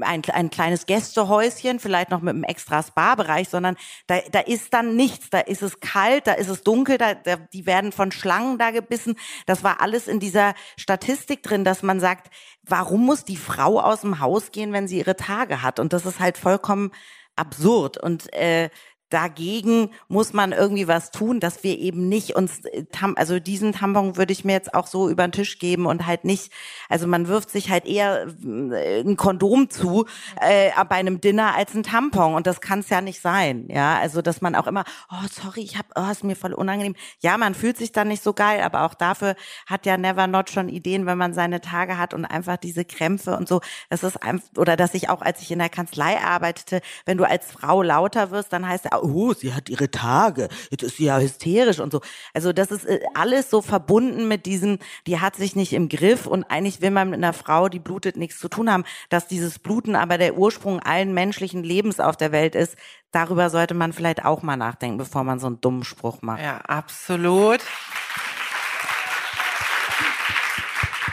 ein, 0.00 0.22
ein 0.32 0.50
kleines 0.50 0.86
Gästehäuschen, 0.86 1.78
vielleicht 1.78 2.10
noch 2.10 2.22
mit 2.22 2.34
einem 2.34 2.44
extra 2.44 2.82
Spa-Bereich, 2.82 3.50
sondern 3.50 3.76
da, 4.06 4.20
da 4.32 4.40
ist 4.40 4.72
dann 4.72 4.96
nichts. 4.96 5.28
Da 5.28 5.40
ist 5.40 5.62
es 5.62 5.80
kalt, 5.80 6.26
da 6.26 6.32
ist 6.32 6.48
es 6.48 6.62
dunkel, 6.62 6.96
da, 6.96 7.12
da, 7.12 7.36
die 7.36 7.66
werden 7.66 7.92
von 7.92 8.12
Schlangen 8.12 8.56
da 8.56 8.70
gebissen. 8.70 9.16
Das 9.44 9.62
war 9.62 9.82
alles 9.82 10.08
in 10.08 10.20
dieser 10.20 10.54
Statistik 10.78 11.42
drin, 11.42 11.64
dass 11.64 11.82
man 11.82 12.00
sagt, 12.00 12.32
warum 12.62 13.04
muss 13.04 13.24
die 13.24 13.36
Frau 13.36 13.78
aus 13.78 14.00
dem 14.00 14.20
Haus 14.20 14.52
gehen, 14.52 14.72
wenn 14.72 14.88
sie 14.88 14.98
ihre 14.98 15.16
Tage 15.16 15.62
hat? 15.62 15.78
Und 15.80 15.92
das 15.92 16.06
ist 16.06 16.18
halt 16.18 16.38
vollkommen 16.38 16.92
absurd. 17.36 17.96
Und 17.96 18.32
äh, 18.32 18.70
dagegen 19.10 19.90
muss 20.08 20.32
man 20.32 20.52
irgendwie 20.52 20.88
was 20.88 21.10
tun, 21.10 21.40
dass 21.40 21.62
wir 21.62 21.78
eben 21.78 22.08
nicht 22.08 22.36
uns, 22.36 22.64
äh, 22.64 22.84
also 23.16 23.38
diesen 23.40 23.72
Tampon 23.72 24.16
würde 24.16 24.32
ich 24.32 24.44
mir 24.44 24.52
jetzt 24.52 24.72
auch 24.74 24.86
so 24.86 25.08
über 25.10 25.26
den 25.26 25.32
Tisch 25.32 25.58
geben 25.58 25.86
und 25.86 26.06
halt 26.06 26.24
nicht, 26.24 26.52
also 26.88 27.06
man 27.06 27.28
wirft 27.28 27.50
sich 27.50 27.70
halt 27.70 27.86
eher 27.86 28.28
äh, 28.44 29.00
ein 29.00 29.16
Kondom 29.16 29.68
zu 29.68 30.06
äh, 30.40 30.70
bei 30.88 30.96
einem 30.96 31.20
Dinner 31.20 31.54
als 31.54 31.74
ein 31.74 31.82
Tampon 31.82 32.34
und 32.34 32.46
das 32.46 32.60
kann 32.60 32.80
es 32.80 32.88
ja 32.88 33.00
nicht 33.00 33.20
sein, 33.20 33.66
ja, 33.68 33.98
also 33.98 34.22
dass 34.22 34.40
man 34.40 34.54
auch 34.54 34.66
immer, 34.66 34.84
oh 35.10 35.26
sorry, 35.30 35.60
ich 35.60 35.76
habe, 35.76 35.88
oh 35.96 36.10
ist 36.10 36.24
mir 36.24 36.36
voll 36.36 36.54
unangenehm, 36.54 36.94
ja, 37.18 37.36
man 37.36 37.54
fühlt 37.54 37.76
sich 37.76 37.92
dann 37.92 38.08
nicht 38.08 38.22
so 38.22 38.32
geil, 38.32 38.60
aber 38.62 38.84
auch 38.84 38.94
dafür 38.94 39.34
hat 39.66 39.86
ja 39.86 39.96
Never 39.96 40.26
Not 40.28 40.50
schon 40.50 40.68
Ideen, 40.68 41.06
wenn 41.06 41.18
man 41.18 41.34
seine 41.34 41.60
Tage 41.60 41.98
hat 41.98 42.14
und 42.14 42.24
einfach 42.24 42.56
diese 42.56 42.84
Krämpfe 42.84 43.36
und 43.36 43.48
so, 43.48 43.60
das 43.88 44.04
ist 44.04 44.22
einfach, 44.22 44.48
oder 44.56 44.76
dass 44.76 44.94
ich 44.94 45.08
auch, 45.08 45.20
als 45.22 45.42
ich 45.42 45.50
in 45.50 45.58
der 45.58 45.68
Kanzlei 45.68 46.18
arbeitete, 46.18 46.80
wenn 47.06 47.18
du 47.18 47.24
als 47.24 47.50
Frau 47.50 47.82
lauter 47.82 48.30
wirst, 48.30 48.52
dann 48.52 48.68
heißt 48.68 48.92
oh, 49.02 49.32
sie 49.32 49.54
hat 49.54 49.68
ihre 49.68 49.90
Tage, 49.90 50.48
jetzt 50.70 50.82
ist 50.82 50.96
sie 50.96 51.06
ja 51.06 51.18
hysterisch 51.18 51.80
und 51.80 51.92
so. 51.92 52.00
Also 52.34 52.52
das 52.52 52.70
ist 52.70 52.84
äh, 52.84 53.00
alles 53.14 53.50
so 53.50 53.62
verbunden 53.62 54.28
mit 54.28 54.46
diesem, 54.46 54.78
die 55.06 55.20
hat 55.20 55.36
sich 55.36 55.56
nicht 55.56 55.72
im 55.72 55.88
Griff 55.88 56.26
und 56.26 56.44
eigentlich 56.44 56.80
will 56.80 56.90
man 56.90 57.10
mit 57.10 57.18
einer 57.18 57.32
Frau, 57.32 57.68
die 57.68 57.78
blutet, 57.78 58.16
nichts 58.16 58.38
zu 58.38 58.48
tun 58.48 58.70
haben. 58.70 58.84
Dass 59.08 59.26
dieses 59.26 59.58
Bluten 59.58 59.96
aber 59.96 60.18
der 60.18 60.36
Ursprung 60.36 60.80
allen 60.80 61.14
menschlichen 61.14 61.62
Lebens 61.62 62.00
auf 62.00 62.16
der 62.16 62.32
Welt 62.32 62.54
ist, 62.54 62.76
darüber 63.12 63.50
sollte 63.50 63.74
man 63.74 63.92
vielleicht 63.92 64.24
auch 64.24 64.42
mal 64.42 64.56
nachdenken, 64.56 64.98
bevor 64.98 65.24
man 65.24 65.38
so 65.38 65.46
einen 65.46 65.60
dummen 65.60 65.84
Spruch 65.84 66.22
macht. 66.22 66.42
Ja, 66.42 66.58
absolut. 66.58 67.60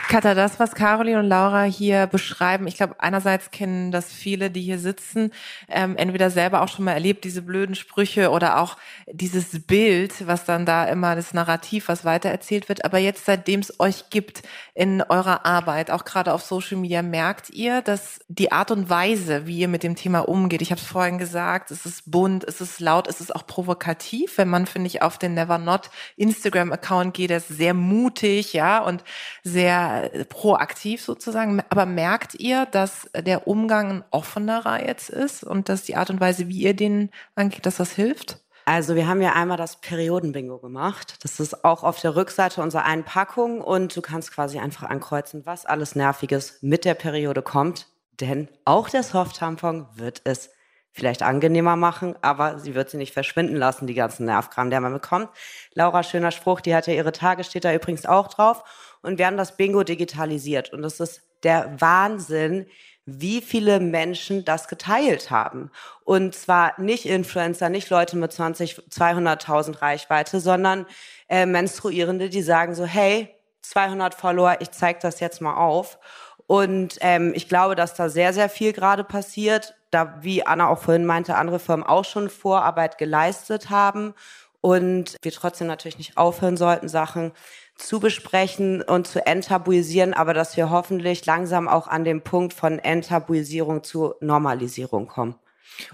Katha, 0.08 0.34
das, 0.34 0.58
was 0.58 0.74
Caroline 0.74 1.18
und 1.18 1.26
Laura 1.26 1.64
hier 1.64 2.06
beschreiben, 2.06 2.66
ich 2.66 2.78
glaube, 2.78 2.96
einerseits 2.98 3.50
kennen 3.50 3.92
das 3.92 4.10
viele, 4.10 4.50
die 4.50 4.62
hier 4.62 4.78
sitzen, 4.78 5.32
ähm, 5.68 5.98
entweder 5.98 6.30
selber 6.30 6.62
auch 6.62 6.68
schon 6.68 6.86
mal 6.86 6.92
erlebt, 6.92 7.24
diese 7.24 7.42
blöden 7.42 7.74
Sprüche 7.74 8.30
oder 8.30 8.58
auch 8.58 8.78
dieses 9.06 9.66
Bild, 9.66 10.26
was 10.26 10.46
dann 10.46 10.64
da 10.64 10.86
immer 10.86 11.14
das 11.14 11.34
Narrativ, 11.34 11.88
was 11.88 12.06
weitererzählt 12.06 12.70
wird. 12.70 12.86
Aber 12.86 12.96
jetzt, 12.96 13.26
seitdem 13.26 13.60
es 13.60 13.78
euch 13.80 14.08
gibt 14.08 14.42
in 14.72 15.02
eurer 15.02 15.44
Arbeit, 15.44 15.90
auch 15.90 16.06
gerade 16.06 16.32
auf 16.32 16.42
Social 16.42 16.78
Media, 16.78 17.02
merkt 17.02 17.50
ihr, 17.50 17.82
dass 17.82 18.20
die 18.28 18.50
Art 18.50 18.70
und 18.70 18.88
Weise, 18.88 19.46
wie 19.46 19.58
ihr 19.58 19.68
mit 19.68 19.82
dem 19.82 19.94
Thema 19.94 20.20
umgeht, 20.20 20.62
ich 20.62 20.70
habe 20.70 20.80
es 20.80 20.86
vorhin 20.86 21.18
gesagt, 21.18 21.70
es 21.70 21.84
ist 21.84 22.10
bunt, 22.10 22.44
es 22.44 22.62
ist 22.62 22.80
laut, 22.80 23.08
es 23.08 23.20
ist 23.20 23.36
auch 23.36 23.46
provokativ. 23.46 24.38
Wenn 24.38 24.48
man, 24.48 24.64
finde 24.64 24.86
ich, 24.86 25.02
auf 25.02 25.18
den 25.18 25.34
Never 25.34 25.58
Not 25.58 25.90
Instagram-Account 26.16 27.12
geht, 27.12 27.28
der 27.28 27.36
ist 27.36 27.48
sehr 27.48 27.74
mutig, 27.74 28.54
ja, 28.54 28.78
und 28.78 29.04
sehr 29.44 29.97
äh, 30.04 30.24
proaktiv 30.24 31.02
sozusagen. 31.02 31.62
Aber 31.70 31.86
merkt 31.86 32.34
ihr, 32.34 32.66
dass 32.66 33.08
der 33.16 33.46
Umgang 33.46 33.90
ein 33.90 34.04
offenerer 34.10 34.86
jetzt 34.86 35.10
ist 35.10 35.44
und 35.44 35.68
dass 35.68 35.84
die 35.84 35.96
Art 35.96 36.10
und 36.10 36.20
Weise, 36.20 36.48
wie 36.48 36.62
ihr 36.62 36.74
den 36.74 37.10
angeht, 37.34 37.66
dass 37.66 37.76
das 37.76 37.92
hilft? 37.92 38.40
Also 38.64 38.96
wir 38.96 39.08
haben 39.08 39.22
ja 39.22 39.32
einmal 39.32 39.56
das 39.56 39.80
Periodenbingo 39.80 40.58
gemacht. 40.58 41.16
Das 41.22 41.40
ist 41.40 41.64
auch 41.64 41.82
auf 41.82 42.00
der 42.00 42.16
Rückseite 42.16 42.60
unserer 42.60 42.84
Einpackung 42.84 43.62
und 43.62 43.96
du 43.96 44.02
kannst 44.02 44.30
quasi 44.30 44.58
einfach 44.58 44.90
ankreuzen, 44.90 45.46
was 45.46 45.64
alles 45.64 45.94
Nerviges 45.94 46.58
mit 46.60 46.84
der 46.84 46.92
Periode 46.92 47.40
kommt. 47.40 47.86
Denn 48.20 48.48
auch 48.66 48.90
der 48.90 49.04
Soft-Tampon 49.04 49.86
wird 49.94 50.20
es 50.24 50.50
vielleicht 50.92 51.22
angenehmer 51.22 51.76
machen, 51.76 52.16
aber 52.22 52.58
sie 52.58 52.74
wird 52.74 52.90
sie 52.90 52.96
nicht 52.96 53.14
verschwinden 53.14 53.56
lassen, 53.56 53.86
die 53.86 53.94
ganzen 53.94 54.26
Nervkram, 54.26 54.68
der 54.68 54.80
man 54.80 54.92
bekommt. 54.92 55.30
Laura, 55.72 56.02
schöner 56.02 56.32
Spruch, 56.32 56.60
die 56.60 56.74
hat 56.74 56.86
ja 56.86 56.92
ihre 56.92 57.12
Tage, 57.12 57.44
steht 57.44 57.64
da 57.64 57.72
übrigens 57.72 58.04
auch 58.04 58.28
drauf. 58.28 58.64
Und 59.08 59.18
wir 59.18 59.26
haben 59.26 59.38
das 59.38 59.56
Bingo 59.56 59.84
digitalisiert. 59.84 60.70
Und 60.74 60.82
das 60.82 61.00
ist 61.00 61.22
der 61.42 61.80
Wahnsinn, 61.80 62.66
wie 63.06 63.40
viele 63.40 63.80
Menschen 63.80 64.44
das 64.44 64.68
geteilt 64.68 65.30
haben. 65.30 65.70
Und 66.04 66.34
zwar 66.34 66.78
nicht 66.78 67.06
Influencer, 67.06 67.70
nicht 67.70 67.88
Leute 67.88 68.18
mit 68.18 68.32
20, 68.32 68.74
200.000 68.90 69.80
Reichweite, 69.80 70.40
sondern 70.40 70.84
äh, 71.30 71.46
Menstruierende, 71.46 72.28
die 72.28 72.42
sagen 72.42 72.74
so, 72.74 72.84
hey, 72.84 73.34
200 73.62 74.14
Follower, 74.14 74.58
ich 74.60 74.72
zeige 74.72 74.98
das 75.00 75.20
jetzt 75.20 75.40
mal 75.40 75.56
auf. 75.56 75.98
Und 76.46 76.98
ähm, 77.00 77.32
ich 77.34 77.48
glaube, 77.48 77.76
dass 77.76 77.94
da 77.94 78.10
sehr, 78.10 78.34
sehr 78.34 78.50
viel 78.50 78.74
gerade 78.74 79.04
passiert. 79.04 79.74
Da, 79.90 80.18
wie 80.20 80.46
Anna 80.46 80.68
auch 80.68 80.82
vorhin 80.82 81.06
meinte, 81.06 81.36
andere 81.36 81.60
Firmen 81.60 81.86
auch 81.86 82.04
schon 82.04 82.28
Vorarbeit 82.28 82.98
geleistet 82.98 83.70
haben. 83.70 84.12
Und 84.60 85.16
wir 85.22 85.32
trotzdem 85.32 85.66
natürlich 85.66 85.96
nicht 85.96 86.18
aufhören 86.18 86.58
sollten, 86.58 86.88
Sachen 86.88 87.32
zu 87.78 88.00
besprechen 88.00 88.82
und 88.82 89.06
zu 89.06 89.24
enttabuisieren, 89.24 90.12
aber 90.12 90.34
dass 90.34 90.56
wir 90.56 90.70
hoffentlich 90.70 91.24
langsam 91.24 91.68
auch 91.68 91.86
an 91.86 92.04
dem 92.04 92.22
Punkt 92.22 92.52
von 92.52 92.78
Enttabuisierung 92.78 93.84
zu 93.84 94.14
Normalisierung 94.20 95.06
kommen. 95.06 95.36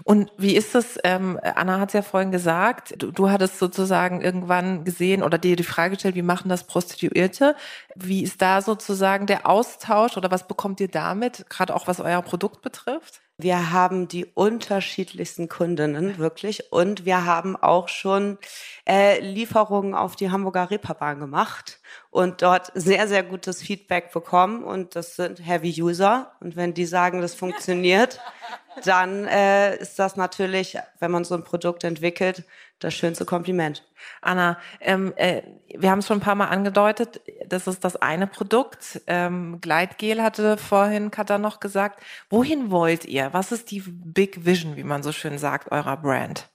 Und 0.03 0.31
wie 0.37 0.55
ist 0.55 0.73
es, 0.73 0.97
ähm, 1.03 1.39
Anna 1.43 1.79
hat 1.79 1.89
es 1.89 1.93
ja 1.93 2.01
vorhin 2.01 2.31
gesagt, 2.31 2.95
du, 2.97 3.11
du 3.11 3.29
hattest 3.29 3.59
sozusagen 3.59 4.21
irgendwann 4.21 4.83
gesehen 4.83 5.21
oder 5.21 5.37
dir 5.37 5.55
die 5.55 5.63
Frage 5.63 5.95
gestellt, 5.95 6.15
wie 6.15 6.21
machen 6.21 6.49
das 6.49 6.65
Prostituierte? 6.65 7.55
Wie 7.95 8.23
ist 8.23 8.41
da 8.41 8.61
sozusagen 8.61 9.27
der 9.27 9.47
Austausch 9.47 10.17
oder 10.17 10.31
was 10.31 10.47
bekommt 10.47 10.79
ihr 10.79 10.87
damit, 10.87 11.45
gerade 11.49 11.75
auch 11.75 11.87
was 11.87 11.99
euer 11.99 12.21
Produkt 12.21 12.61
betrifft? 12.61 13.21
Wir 13.37 13.73
haben 13.73 14.07
die 14.07 14.25
unterschiedlichsten 14.25 15.49
Kundinnen 15.49 16.17
wirklich. 16.17 16.71
Und 16.71 17.03
wir 17.03 17.25
haben 17.25 17.57
auch 17.57 17.89
schon 17.89 18.37
äh, 18.87 19.19
Lieferungen 19.19 19.93
auf 19.93 20.15
die 20.15 20.31
Hamburger 20.31 20.71
Reeperbahn 20.71 21.19
gemacht 21.19 21.81
und 22.11 22.41
dort 22.41 22.71
sehr, 22.75 23.09
sehr 23.09 23.23
gutes 23.23 23.61
Feedback 23.61 24.13
bekommen. 24.13 24.63
Und 24.63 24.95
das 24.95 25.17
sind 25.17 25.45
Heavy 25.45 25.81
User. 25.81 26.31
Und 26.39 26.55
wenn 26.55 26.73
die 26.73 26.85
sagen, 26.85 27.19
das 27.19 27.35
funktioniert, 27.35 28.21
dann 28.85 29.25
äh, 29.25 29.75
ist 29.77 29.99
das 29.99 30.15
natürlich, 30.15 30.77
wenn 30.99 31.11
man 31.11 31.25
so 31.25 31.35
ein 31.35 31.43
Produkt 31.43 31.83
entwickelt, 31.83 32.45
das 32.79 32.93
schönste 32.93 33.25
Kompliment. 33.25 33.83
Anna, 34.21 34.57
ähm, 34.81 35.13
äh, 35.15 35.41
wir 35.75 35.91
haben 35.91 35.99
es 35.99 36.07
schon 36.07 36.17
ein 36.17 36.21
paar 36.21 36.35
Mal 36.35 36.47
angedeutet, 36.47 37.21
das 37.47 37.67
ist 37.67 37.83
das 37.83 37.95
eine 37.95 38.27
Produkt. 38.27 39.01
Ähm, 39.07 39.59
Gleitgel 39.61 40.21
hatte 40.21 40.57
vorhin 40.57 41.11
Katha 41.11 41.37
noch 41.37 41.59
gesagt. 41.59 42.03
Wohin 42.29 42.71
wollt 42.71 43.05
ihr? 43.05 43.29
Was 43.31 43.51
ist 43.51 43.71
die 43.71 43.83
Big 43.85 44.45
Vision, 44.45 44.75
wie 44.75 44.83
man 44.83 45.03
so 45.03 45.11
schön 45.11 45.37
sagt, 45.37 45.71
eurer 45.71 45.97
Brand? 45.97 46.49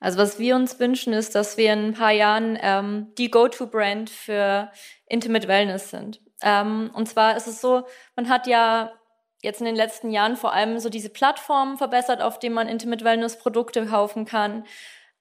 Also 0.00 0.18
was 0.18 0.38
wir 0.38 0.56
uns 0.56 0.78
wünschen, 0.78 1.12
ist, 1.12 1.34
dass 1.34 1.56
wir 1.56 1.72
in 1.72 1.86
ein 1.86 1.94
paar 1.94 2.12
Jahren 2.12 2.58
ähm, 2.60 3.12
die 3.16 3.30
Go-to-Brand 3.30 4.10
für 4.10 4.70
Intimate 5.06 5.48
Wellness 5.48 5.90
sind. 5.90 6.20
Ähm, 6.42 6.90
und 6.94 7.08
zwar 7.08 7.36
ist 7.36 7.46
es 7.46 7.60
so, 7.60 7.86
man 8.14 8.28
hat 8.28 8.46
ja 8.46 8.92
jetzt 9.42 9.60
in 9.60 9.66
den 9.66 9.76
letzten 9.76 10.10
Jahren 10.10 10.36
vor 10.36 10.52
allem 10.52 10.78
so 10.80 10.88
diese 10.88 11.08
Plattformen 11.08 11.78
verbessert, 11.78 12.20
auf 12.20 12.38
denen 12.38 12.54
man 12.54 12.68
Intimate 12.68 13.04
Wellness 13.04 13.38
Produkte 13.38 13.86
kaufen 13.86 14.24
kann. 14.24 14.64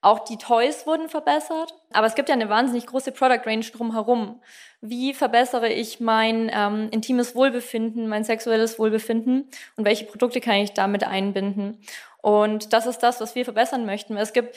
Auch 0.06 0.20
die 0.20 0.38
Toys 0.38 0.86
wurden 0.86 1.10
verbessert, 1.10 1.74
aber 1.92 2.06
es 2.06 2.14
gibt 2.14 2.30
ja 2.30 2.36
eine 2.36 2.48
wahnsinnig 2.48 2.86
große 2.86 3.12
Product 3.12 3.42
Range 3.44 3.66
drumherum. 3.66 4.40
Wie 4.80 5.16
verbessere 5.16 5.70
ich 5.70 6.00
mein 6.00 6.52
ähm, 6.54 6.90
intimes 6.92 7.34
Wohlbefinden, 7.34 8.08
mein 8.08 8.24
sexuelles 8.24 8.78
Wohlbefinden 8.78 9.50
und 9.78 9.84
welche 9.84 10.06
Produkte 10.06 10.42
kann 10.42 10.58
ich 10.58 10.74
damit 10.74 11.04
einbinden? 11.04 11.80
Und 12.22 12.72
das 12.72 12.86
ist 12.86 13.00
das, 13.00 13.20
was 13.20 13.34
wir 13.34 13.46
verbessern 13.46 13.88
möchten. 13.88 14.16
Es 14.16 14.32
gibt 14.32 14.56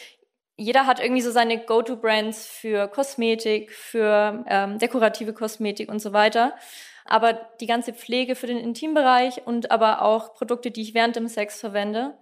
jeder 0.58 0.84
hat 0.84 1.00
irgendwie 1.00 1.22
so 1.22 1.30
seine 1.30 1.56
Go-to-Brands 1.56 2.46
für 2.46 2.86
Kosmetik, 2.88 3.72
für 3.72 4.44
ähm, 4.48 4.78
dekorative 4.78 5.32
Kosmetik 5.32 5.88
und 5.88 6.00
so 6.00 6.12
weiter. 6.12 6.52
Aber 7.06 7.32
die 7.60 7.66
ganze 7.66 7.94
Pflege 7.94 8.34
für 8.34 8.48
den 8.48 8.58
Intimbereich 8.58 9.46
und 9.46 9.70
aber 9.70 10.02
auch 10.02 10.34
Produkte, 10.34 10.70
die 10.70 10.82
ich 10.82 10.92
während 10.92 11.16
dem 11.16 11.26
Sex 11.26 11.58
verwende, 11.58 12.18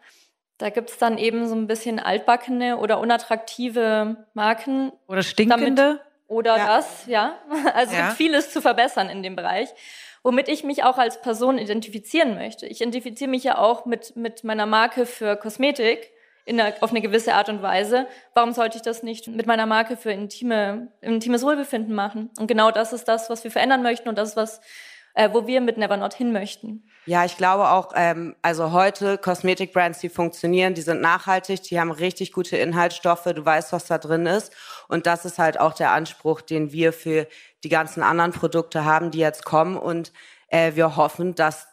da 0.59 0.71
gibt's 0.71 0.99
dann 0.99 1.19
eben 1.19 1.49
so 1.49 1.55
ein 1.55 1.67
bisschen 1.67 1.99
altbackene 1.99 2.79
oder 2.79 2.99
unattraktive 2.99 4.17
Marken. 4.35 4.93
Oder 5.07 5.23
stinkende. 5.23 5.83
Damit, 5.83 6.01
oder 6.29 6.57
ja. 6.57 6.67
das, 6.67 7.07
ja. 7.07 7.39
Also 7.75 7.95
ja. 7.95 8.07
gibt 8.07 8.17
vieles 8.17 8.51
zu 8.51 8.61
verbessern 8.61 9.09
in 9.09 9.23
dem 9.23 9.37
Bereich. 9.37 9.69
Womit 10.23 10.49
ich 10.49 10.65
mich 10.65 10.83
auch 10.83 10.99
als 10.99 11.21
Person 11.21 11.59
identifizieren 11.59 12.35
möchte. 12.35 12.67
Ich 12.67 12.81
identifiziere 12.81 13.31
mich 13.31 13.45
ja 13.45 13.59
auch 13.59 13.87
mit, 13.87 14.17
mit 14.17 14.43
meiner 14.43 14.67
Marke 14.67 15.07
für 15.07 15.37
Kosmetik 15.37 16.11
in 16.47 16.61
einer, 16.61 16.75
auf 16.81 16.91
eine 16.91 17.01
gewisse 17.01 17.35
Art 17.35 17.49
und 17.49 17.63
Weise. 17.63 18.07
Warum 18.35 18.53
sollte 18.53 18.77
ich 18.77 18.83
das 18.83 19.03
nicht 19.03 19.29
mit 19.29 19.47
meiner 19.47 19.67
Marke 19.67 19.97
für 19.97 20.11
intime, 20.11 20.89
intimes 21.01 21.45
Wohlbefinden 21.45 21.95
machen? 21.95 22.31
Und 22.41 22.49
genau 22.49 22.71
das 22.71 22.93
ist 22.93 23.05
das, 23.07 23.31
was 23.31 23.45
wir 23.45 23.51
verändern 23.51 23.83
möchten 23.83 24.09
und 24.09 24.17
das 24.17 24.31
ist 24.31 24.37
was, 24.37 24.61
äh, 25.17 25.31
wo 25.33 25.47
wir 25.47 25.61
mit 25.61 25.79
Never 25.79 25.97
Not 25.97 26.15
hin 26.15 26.31
möchten. 26.31 26.85
Ja, 27.07 27.25
ich 27.25 27.37
glaube 27.37 27.71
auch, 27.71 27.93
ähm, 27.97 28.37
also 28.43 28.73
heute 28.73 29.17
Kosmetikbrands, 29.17 29.99
die 30.01 30.09
funktionieren, 30.09 30.75
die 30.75 30.83
sind 30.83 31.01
nachhaltig, 31.01 31.63
die 31.63 31.81
haben 31.81 31.91
richtig 31.91 32.33
gute 32.33 32.57
Inhaltsstoffe, 32.57 33.25
du 33.25 33.45
weißt, 33.45 33.73
was 33.73 33.87
da 33.87 33.99
drin 33.99 34.27
ist. 34.27 34.53
Und 34.89 35.07
das 35.07 35.25
ist 35.25 35.39
halt 35.39 35.59
auch 35.59 35.73
der 35.73 35.93
Anspruch, 35.93 36.43
den 36.43 36.71
wir 36.71 36.93
für 36.93 37.27
die 37.65 37.69
ganzen 37.69 38.03
anderen 38.03 38.33
Produkte 38.33 38.85
haben, 38.85 39.11
die 39.11 39.19
jetzt 39.19 39.45
kommen. 39.45 39.77
Und 39.77 40.13
äh, 40.49 40.73
wir 40.75 40.97
hoffen, 40.97 41.35
dass 41.35 41.67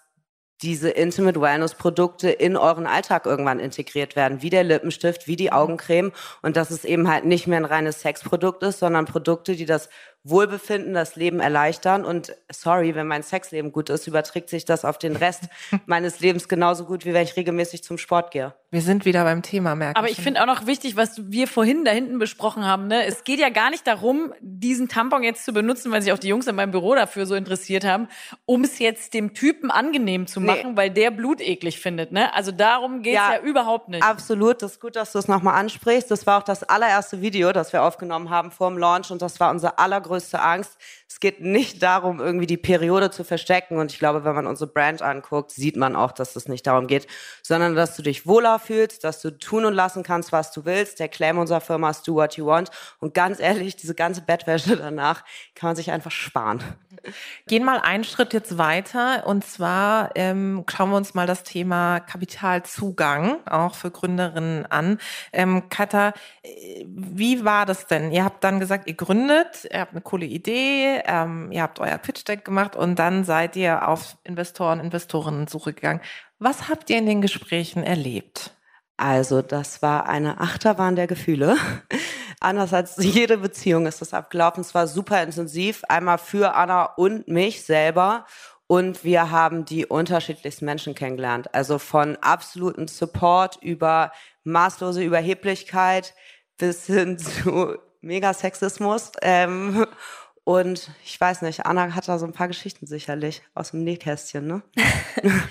diese 0.61 0.89
Intimate 0.89 1.41
Wellness 1.41 1.75
Produkte 1.75 2.29
in 2.29 2.55
euren 2.55 2.87
Alltag 2.87 3.25
irgendwann 3.25 3.59
integriert 3.59 4.15
werden, 4.15 4.41
wie 4.41 4.49
der 4.49 4.63
Lippenstift, 4.63 5.27
wie 5.27 5.35
die 5.35 5.51
Augencreme 5.51 6.13
und 6.41 6.55
dass 6.55 6.71
es 6.71 6.85
eben 6.85 7.09
halt 7.09 7.25
nicht 7.25 7.47
mehr 7.47 7.57
ein 7.57 7.65
reines 7.65 7.99
Sexprodukt 7.99 8.63
ist, 8.63 8.79
sondern 8.79 9.05
Produkte, 9.05 9.57
die 9.57 9.65
das 9.65 9.89
Wohlbefinden, 10.25 10.93
das 10.93 11.17
Leben 11.17 11.41
erleichtern. 11.41 12.05
Und 12.05 12.33
sorry, 12.49 12.95
wenn 12.95 13.07
mein 13.07 13.23
Sexleben 13.23 13.73
gut 13.73 13.89
ist, 13.89 14.07
überträgt 14.07 14.49
sich 14.49 14.63
das 14.63 14.85
auf 14.85 14.97
den 14.97 15.17
Rest 15.17 15.49
meines 15.85 16.21
Lebens 16.21 16.47
genauso 16.47 16.85
gut, 16.85 17.05
wie 17.05 17.13
wenn 17.13 17.23
ich 17.23 17.35
regelmäßig 17.35 17.83
zum 17.83 17.97
Sport 17.97 18.31
gehe. 18.31 18.53
Wir 18.71 18.81
sind 18.81 19.05
wieder 19.05 19.23
beim 19.25 19.41
Thema, 19.41 19.75
merke 19.75 19.97
Aber 19.99 20.09
ich 20.09 20.17
finde 20.17 20.41
auch 20.41 20.47
noch 20.47 20.65
wichtig, 20.65 20.95
was 20.95 21.29
wir 21.29 21.47
vorhin 21.47 21.83
da 21.83 21.91
hinten 21.91 22.19
besprochen 22.19 22.65
haben. 22.65 22.87
Ne? 22.87 23.05
Es 23.05 23.23
geht 23.23 23.39
ja 23.39 23.49
gar 23.49 23.69
nicht 23.69 23.85
darum, 23.85 24.33
diesen 24.39 24.87
Tampon 24.87 25.23
jetzt 25.23 25.45
zu 25.45 25.53
benutzen, 25.53 25.91
weil 25.91 26.01
sich 26.01 26.13
auch 26.13 26.17
die 26.17 26.29
Jungs 26.29 26.47
in 26.47 26.55
meinem 26.55 26.71
Büro 26.71 26.95
dafür 26.95 27.25
so 27.25 27.35
interessiert 27.35 27.83
haben, 27.83 28.07
um 28.45 28.63
es 28.63 28.79
jetzt 28.79 29.13
dem 29.13 29.33
Typen 29.33 29.69
angenehm 29.69 30.25
zu 30.25 30.39
machen, 30.39 30.71
nee. 30.71 30.77
weil 30.77 30.89
der 30.89 31.11
Blut 31.11 31.41
eklig 31.41 31.79
findet. 31.79 32.11
Ne? 32.11 32.33
Also 32.33 32.51
darum 32.51 33.03
geht's 33.03 33.15
ja, 33.15 33.33
ja 33.33 33.41
überhaupt 33.41 33.89
nicht. 33.89 34.03
Absolut, 34.03 34.61
das 34.61 34.73
ist 34.73 34.79
gut, 34.79 34.95
dass 34.95 35.11
du 35.11 35.19
es 35.19 35.27
nochmal 35.27 35.59
ansprichst. 35.59 36.09
Das 36.09 36.25
war 36.25 36.39
auch 36.39 36.43
das 36.43 36.63
allererste 36.63 37.21
Video, 37.21 37.51
das 37.51 37.73
wir 37.73 37.83
aufgenommen 37.83 38.29
haben 38.29 38.49
vor 38.49 38.69
dem 38.69 38.77
Launch 38.77 39.11
und 39.11 39.21
das 39.21 39.39
war 39.39 39.51
unser 39.51 39.77
allergrößtes 39.77 40.12
größte 40.13 40.39
Angst. 40.39 40.77
Es 41.07 41.19
geht 41.19 41.41
nicht 41.41 41.81
darum, 41.81 42.19
irgendwie 42.19 42.45
die 42.45 42.57
Periode 42.57 43.09
zu 43.09 43.23
verstecken. 43.23 43.77
Und 43.77 43.91
ich 43.91 43.99
glaube, 43.99 44.23
wenn 44.23 44.35
man 44.35 44.47
unsere 44.47 44.69
Brand 44.71 45.01
anguckt, 45.01 45.51
sieht 45.51 45.75
man 45.75 45.95
auch, 45.95 46.11
dass 46.11 46.35
es 46.35 46.47
nicht 46.47 46.67
darum 46.67 46.87
geht, 46.87 47.07
sondern 47.41 47.75
dass 47.75 47.95
du 47.95 48.03
dich 48.03 48.27
wohler 48.27 48.59
fühlst, 48.59 49.03
dass 49.03 49.21
du 49.21 49.31
tun 49.31 49.65
und 49.65 49.73
lassen 49.73 50.03
kannst, 50.03 50.31
was 50.31 50.51
du 50.51 50.65
willst. 50.65 50.99
Der 50.99 51.09
Claim 51.09 51.37
unserer 51.37 51.61
Firma 51.61 51.89
ist 51.89 52.07
Do 52.07 52.15
What 52.15 52.37
You 52.37 52.45
Want. 52.45 52.69
Und 52.99 53.13
ganz 53.13 53.39
ehrlich, 53.39 53.75
diese 53.75 53.95
ganze 53.95 54.21
Bettwäsche 54.21 54.77
danach 54.77 55.23
kann 55.55 55.69
man 55.69 55.75
sich 55.75 55.91
einfach 55.91 56.11
sparen. 56.11 56.63
Gehen 57.47 57.65
mal 57.65 57.79
einen 57.79 58.03
Schritt 58.03 58.33
jetzt 58.33 58.57
weiter 58.57 59.25
und 59.25 59.43
zwar 59.43 60.11
ähm, 60.15 60.63
schauen 60.69 60.91
wir 60.91 60.97
uns 60.97 61.13
mal 61.13 61.27
das 61.27 61.43
Thema 61.43 61.99
Kapitalzugang 61.99 63.39
auch 63.47 63.75
für 63.75 63.91
Gründerinnen 63.91 64.65
an. 64.67 64.99
Ähm, 65.31 65.69
Katha, 65.69 66.13
äh, 66.43 66.85
wie 66.87 67.43
war 67.43 67.65
das 67.65 67.87
denn? 67.87 68.11
Ihr 68.11 68.23
habt 68.23 68.43
dann 68.43 68.59
gesagt, 68.59 68.87
ihr 68.87 68.93
gründet, 68.93 69.67
ihr 69.71 69.81
habt 69.81 69.91
eine 69.91 70.01
coole 70.03 70.25
Idee, 70.25 71.01
ähm, 71.05 71.51
ihr 71.51 71.61
habt 71.61 71.79
euer 71.79 71.97
Pitch 71.97 72.27
Deck 72.27 72.45
gemacht 72.45 72.75
und 72.75 72.99
dann 72.99 73.23
seid 73.23 73.55
ihr 73.55 73.87
auf 73.87 74.17
Investoren, 74.23 74.79
Investorinnen-Suche 74.79 75.73
gegangen. 75.73 76.01
Was 76.39 76.69
habt 76.69 76.89
ihr 76.89 76.97
in 76.97 77.05
den 77.05 77.21
Gesprächen 77.21 77.83
erlebt? 77.83 78.55
Also, 78.97 79.41
das 79.41 79.81
war 79.81 80.07
eine 80.07 80.39
Achterbahn 80.39 80.95
der 80.95 81.07
Gefühle. 81.07 81.57
Anders 82.39 82.73
als 82.73 82.97
jede 82.97 83.37
Beziehung 83.37 83.85
ist 83.85 84.01
das 84.01 84.13
abgelaufen. 84.13 84.61
Es 84.61 84.75
war 84.75 84.87
super 84.87 85.23
intensiv. 85.23 85.83
Einmal 85.87 86.17
für 86.17 86.55
Anna 86.55 86.85
und 86.85 87.27
mich 87.27 87.63
selber. 87.63 88.25
Und 88.67 89.03
wir 89.03 89.31
haben 89.31 89.65
die 89.65 89.85
unterschiedlichsten 89.85 90.65
Menschen 90.65 90.95
kennengelernt. 90.95 91.53
Also 91.53 91.79
von 91.79 92.17
absoluten 92.17 92.87
Support 92.87 93.57
über 93.61 94.11
maßlose 94.43 95.03
Überheblichkeit 95.03 96.13
bis 96.57 96.85
hin 96.85 97.17
zu 97.17 97.77
Megasexismus. 98.03 99.11
Ähm, 99.21 99.87
und 100.43 100.91
ich 101.03 101.19
weiß 101.19 101.41
nicht, 101.41 101.65
Anna 101.65 101.95
hat 101.95 102.07
da 102.07 102.19
so 102.19 102.25
ein 102.25 102.33
paar 102.33 102.47
Geschichten 102.47 102.85
sicherlich 102.85 103.41
aus 103.55 103.71
dem 103.71 103.83
Nähkästchen, 103.83 104.45
ne? 104.45 104.61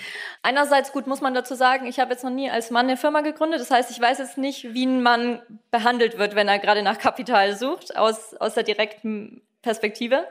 Einerseits 0.43 0.93
gut 0.93 1.07
muss 1.07 1.21
man 1.21 1.35
dazu 1.35 1.55
sagen, 1.55 1.87
ich 1.87 2.01
habe 2.01 2.13
jetzt 2.13 2.25
noch 2.25 2.31
nie 2.31 2.51
als 2.51 2.71
Mann 2.71 2.87
eine 2.87 2.97
Firma 2.97 3.21
gegründet. 3.21 3.61
Das 3.61 3.71
heißt, 3.71 3.91
ich 3.91 4.01
weiß 4.01 4.19
jetzt 4.19 4.39
nicht, 4.39 4.75
wie 4.75 4.87
ein 4.87 5.03
Mann 5.03 5.41
behandelt 5.71 6.19
wird, 6.19 6.35
wenn 6.35 6.49
er 6.49 6.59
gerade 6.59 6.83
nach 6.83 6.99
Kapital 6.99 7.57
sucht, 7.57 7.97
aus, 7.97 8.35
aus 8.35 8.55
der 8.55 8.65
direkten 8.65 9.43
Perspektive. 9.63 10.27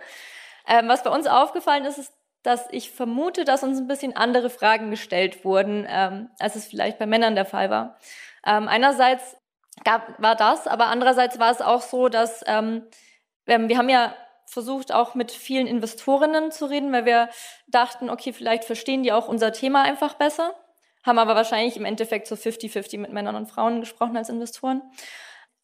Ähm, 0.68 0.88
was 0.88 1.04
bei 1.04 1.10
uns 1.10 1.28
aufgefallen 1.28 1.86
ist, 1.86 1.98
ist, 1.98 2.14
dass 2.44 2.68
ich 2.72 2.92
vermute, 2.92 3.46
dass 3.46 3.64
uns 3.64 3.78
ein 3.78 3.88
bisschen 3.88 4.16
andere 4.16 4.50
Fragen 4.50 4.90
gestellt 4.90 5.46
wurden, 5.46 5.86
ähm, 5.88 6.30
als 6.40 6.56
es 6.56 6.66
vielleicht 6.66 6.98
bei 7.00 7.06
Männern 7.06 7.36
der 7.36 7.46
Fall 7.46 7.70
war. 7.70 7.98
Ähm, 8.46 8.68
einerseits 8.68 9.38
gab, 9.84 10.22
war 10.22 10.36
das, 10.36 10.68
aber 10.68 10.88
andererseits 10.88 11.40
war 11.40 11.52
es 11.52 11.62
auch 11.62 11.82
so, 11.82 12.10
dass 12.10 12.44
ähm, 12.48 12.84
wir 13.46 13.78
haben 13.78 13.90
ja 13.90 14.16
versucht, 14.46 14.94
auch 14.94 15.16
mit 15.16 15.32
vielen 15.32 15.66
Investorinnen 15.66 16.52
zu 16.52 16.66
reden, 16.66 16.92
weil 16.92 17.06
wir 17.06 17.30
dachten, 17.68 18.10
okay, 18.10 18.34
vielleicht 18.34 18.66
verstehen 18.66 19.02
die 19.02 19.14
auch 19.14 19.28
unser 19.28 19.54
Thema 19.54 19.84
einfach 19.84 20.16
besser, 20.16 20.54
haben 21.06 21.20
aber 21.20 21.36
wahrscheinlich 21.36 21.78
im 21.78 21.86
Endeffekt 21.86 22.28
so 22.28 22.36
50-50 22.36 23.00
mit 23.00 23.14
Männern 23.14 23.36
und 23.36 23.48
Frauen 23.50 23.80
gesprochen 23.80 24.18
als 24.18 24.30
Investoren. 24.30 24.82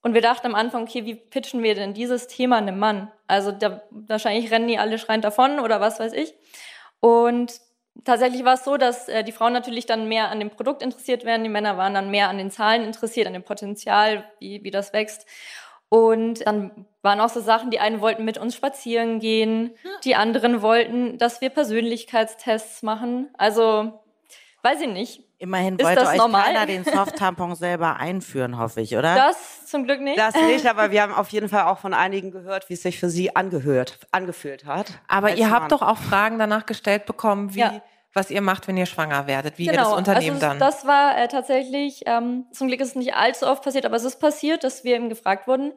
Und 0.01 0.13
wir 0.13 0.21
dachten 0.21 0.47
am 0.47 0.55
Anfang, 0.55 0.83
okay, 0.83 1.05
wie 1.05 1.15
pitchen 1.15 1.63
wir 1.63 1.75
denn 1.75 1.93
dieses 1.93 2.27
Thema 2.27 2.57
einem 2.57 2.79
Mann? 2.79 3.11
Also 3.27 3.51
da, 3.51 3.83
wahrscheinlich 3.89 4.51
rennen 4.51 4.67
die 4.67 4.79
alle 4.79 4.99
schreiend 4.99 5.25
davon 5.25 5.59
oder 5.59 5.81
was 5.81 5.99
weiß 5.99 6.13
ich. 6.13 6.33
Und 7.01 7.59
tatsächlich 8.03 8.43
war 8.43 8.55
es 8.55 8.63
so, 8.63 8.77
dass 8.77 9.07
äh, 9.07 9.23
die 9.23 9.31
Frauen 9.31 9.53
natürlich 9.53 9.85
dann 9.85 10.07
mehr 10.07 10.29
an 10.29 10.39
dem 10.39 10.49
Produkt 10.49 10.81
interessiert 10.81 11.25
werden, 11.25 11.43
die 11.43 11.49
Männer 11.49 11.77
waren 11.77 11.93
dann 11.93 12.11
mehr 12.11 12.29
an 12.29 12.37
den 12.37 12.51
Zahlen 12.51 12.83
interessiert, 12.83 13.27
an 13.27 13.33
dem 13.33 13.43
Potenzial, 13.43 14.23
wie, 14.39 14.63
wie 14.63 14.71
das 14.71 14.93
wächst. 14.93 15.25
Und 15.89 16.45
dann 16.45 16.85
waren 17.01 17.21
auch 17.21 17.29
so 17.29 17.39
Sachen, 17.39 17.71
die 17.71 17.79
einen 17.79 18.01
wollten 18.01 18.25
mit 18.25 18.37
uns 18.37 18.55
spazieren 18.55 19.19
gehen, 19.19 19.75
die 20.03 20.15
anderen 20.15 20.61
wollten, 20.61 21.17
dass 21.17 21.39
wir 21.39 21.49
Persönlichkeitstests 21.49 22.83
machen. 22.83 23.29
Also, 23.37 24.03
weiß 24.63 24.81
ich 24.81 24.89
nicht. 24.89 25.26
Immerhin 25.39 25.79
wollte 25.79 26.07
euch 26.07 26.17
normal? 26.17 26.45
keiner 26.45 26.65
den 26.65 26.83
Soft-Tampon 26.83 27.55
selber 27.55 27.97
einführen, 27.97 28.57
hoffe 28.57 28.81
ich, 28.81 28.97
oder? 28.97 29.15
Das 29.15 29.67
zum 29.67 29.85
Glück 29.85 30.01
nicht. 30.01 30.17
Das 30.17 30.33
nicht, 30.35 30.65
aber 30.69 30.91
wir 30.91 31.03
haben 31.03 31.13
auf 31.13 31.29
jeden 31.29 31.47
Fall 31.47 31.65
auch 31.65 31.77
von 31.77 31.93
einigen 31.93 32.31
gehört, 32.31 32.69
wie 32.69 32.73
es 32.73 32.81
sich 32.81 32.99
für 32.99 33.09
sie 33.09 33.35
angehört, 33.35 33.99
angefühlt 34.11 34.65
hat. 34.65 34.99
Aber 35.07 35.35
ihr 35.35 35.51
habt 35.51 35.71
doch 35.71 35.83
auch 35.83 35.97
Fragen 35.97 36.39
danach 36.39 36.65
gestellt 36.65 37.05
bekommen, 37.05 37.53
wie... 37.53 37.59
Ja 37.59 37.81
was 38.13 38.31
ihr 38.31 38.41
macht, 38.41 38.67
wenn 38.67 38.75
ihr 38.75 38.87
schwanger 38.87 39.27
werdet, 39.27 39.59
wie 39.59 39.67
genau. 39.67 39.77
ihr 39.77 39.83
das 39.83 39.93
Unternehmen 39.93 40.35
also 40.37 40.47
dann. 40.47 40.59
Das 40.59 40.87
war 40.87 41.17
äh, 41.17 41.27
tatsächlich, 41.27 42.01
ähm, 42.07 42.45
zum 42.51 42.67
Glück 42.67 42.81
ist 42.81 42.89
es 42.89 42.95
nicht 42.95 43.13
allzu 43.13 43.45
oft 43.45 43.63
passiert, 43.63 43.85
aber 43.85 43.95
es 43.95 44.03
ist 44.03 44.19
passiert, 44.19 44.63
dass 44.63 44.83
wir 44.83 44.95
eben 44.95 45.07
gefragt 45.07 45.47
wurden, 45.47 45.73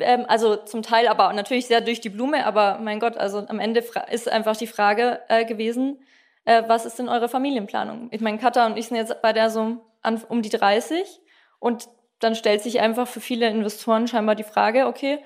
ähm, 0.00 0.24
also 0.26 0.56
zum 0.56 0.82
Teil 0.82 1.06
aber 1.06 1.32
natürlich 1.32 1.66
sehr 1.66 1.80
durch 1.80 2.00
die 2.00 2.08
Blume, 2.08 2.44
aber 2.46 2.78
mein 2.78 2.98
Gott, 2.98 3.16
also 3.16 3.46
am 3.46 3.60
Ende 3.60 3.84
ist 4.10 4.28
einfach 4.28 4.56
die 4.56 4.66
Frage 4.66 5.20
äh, 5.28 5.44
gewesen, 5.44 5.98
äh, 6.46 6.62
was 6.66 6.86
ist 6.86 6.98
denn 6.98 7.08
eure 7.08 7.28
Familienplanung? 7.28 8.08
Ich 8.12 8.22
meine, 8.22 8.38
Katha 8.38 8.64
und 8.64 8.78
ich 8.78 8.88
sind 8.88 8.96
jetzt 8.96 9.20
bei 9.20 9.32
der 9.32 9.50
so 9.50 9.84
an, 10.02 10.22
um 10.28 10.40
die 10.40 10.48
30 10.48 11.20
und 11.58 11.88
dann 12.20 12.34
stellt 12.34 12.62
sich 12.62 12.80
einfach 12.80 13.06
für 13.06 13.20
viele 13.20 13.48
Investoren 13.48 14.08
scheinbar 14.08 14.34
die 14.34 14.44
Frage, 14.44 14.86
okay, 14.86 15.18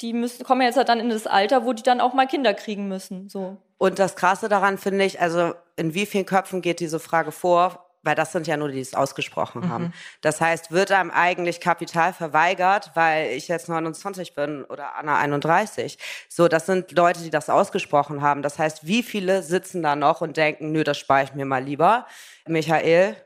die 0.00 0.12
müssen, 0.12 0.44
kommen 0.44 0.60
jetzt 0.60 0.76
halt 0.76 0.88
dann 0.88 1.00
in 1.00 1.08
das 1.08 1.26
Alter, 1.26 1.64
wo 1.64 1.72
die 1.72 1.82
dann 1.82 2.00
auch 2.00 2.12
mal 2.12 2.26
Kinder 2.26 2.54
kriegen 2.54 2.86
müssen. 2.86 3.28
So. 3.28 3.56
Und 3.78 3.98
das 3.98 4.14
Krasse 4.14 4.48
daran 4.48 4.78
finde 4.78 5.04
ich, 5.04 5.20
also 5.20 5.54
in 5.76 5.94
wie 5.94 6.06
vielen 6.06 6.26
Köpfen 6.26 6.62
geht 6.62 6.80
diese 6.80 7.00
Frage 7.00 7.32
vor? 7.32 7.85
Weil 8.06 8.14
das 8.14 8.32
sind 8.32 8.46
ja 8.46 8.56
nur 8.56 8.68
die, 8.68 8.74
die 8.74 8.80
es 8.80 8.94
ausgesprochen 8.94 9.62
mhm. 9.62 9.68
haben. 9.68 9.92
Das 10.20 10.40
heißt, 10.40 10.70
wird 10.70 10.92
einem 10.92 11.10
eigentlich 11.10 11.60
Kapital 11.60 12.12
verweigert, 12.12 12.92
weil 12.94 13.32
ich 13.32 13.48
jetzt 13.48 13.68
29 13.68 14.34
bin 14.34 14.64
oder 14.64 14.96
Anna 14.96 15.18
31. 15.18 15.98
So, 16.28 16.48
das 16.48 16.66
sind 16.66 16.92
Leute, 16.92 17.20
die 17.20 17.30
das 17.30 17.50
ausgesprochen 17.50 18.22
haben. 18.22 18.42
Das 18.42 18.58
heißt, 18.58 18.86
wie 18.86 19.02
viele 19.02 19.42
sitzen 19.42 19.82
da 19.82 19.96
noch 19.96 20.20
und 20.20 20.36
denken, 20.36 20.72
nö, 20.72 20.84
das 20.84 20.98
spare 20.98 21.24
ich 21.24 21.34
mir 21.34 21.44
mal 21.44 21.62
lieber. 21.62 22.06
Michael, 22.46 23.16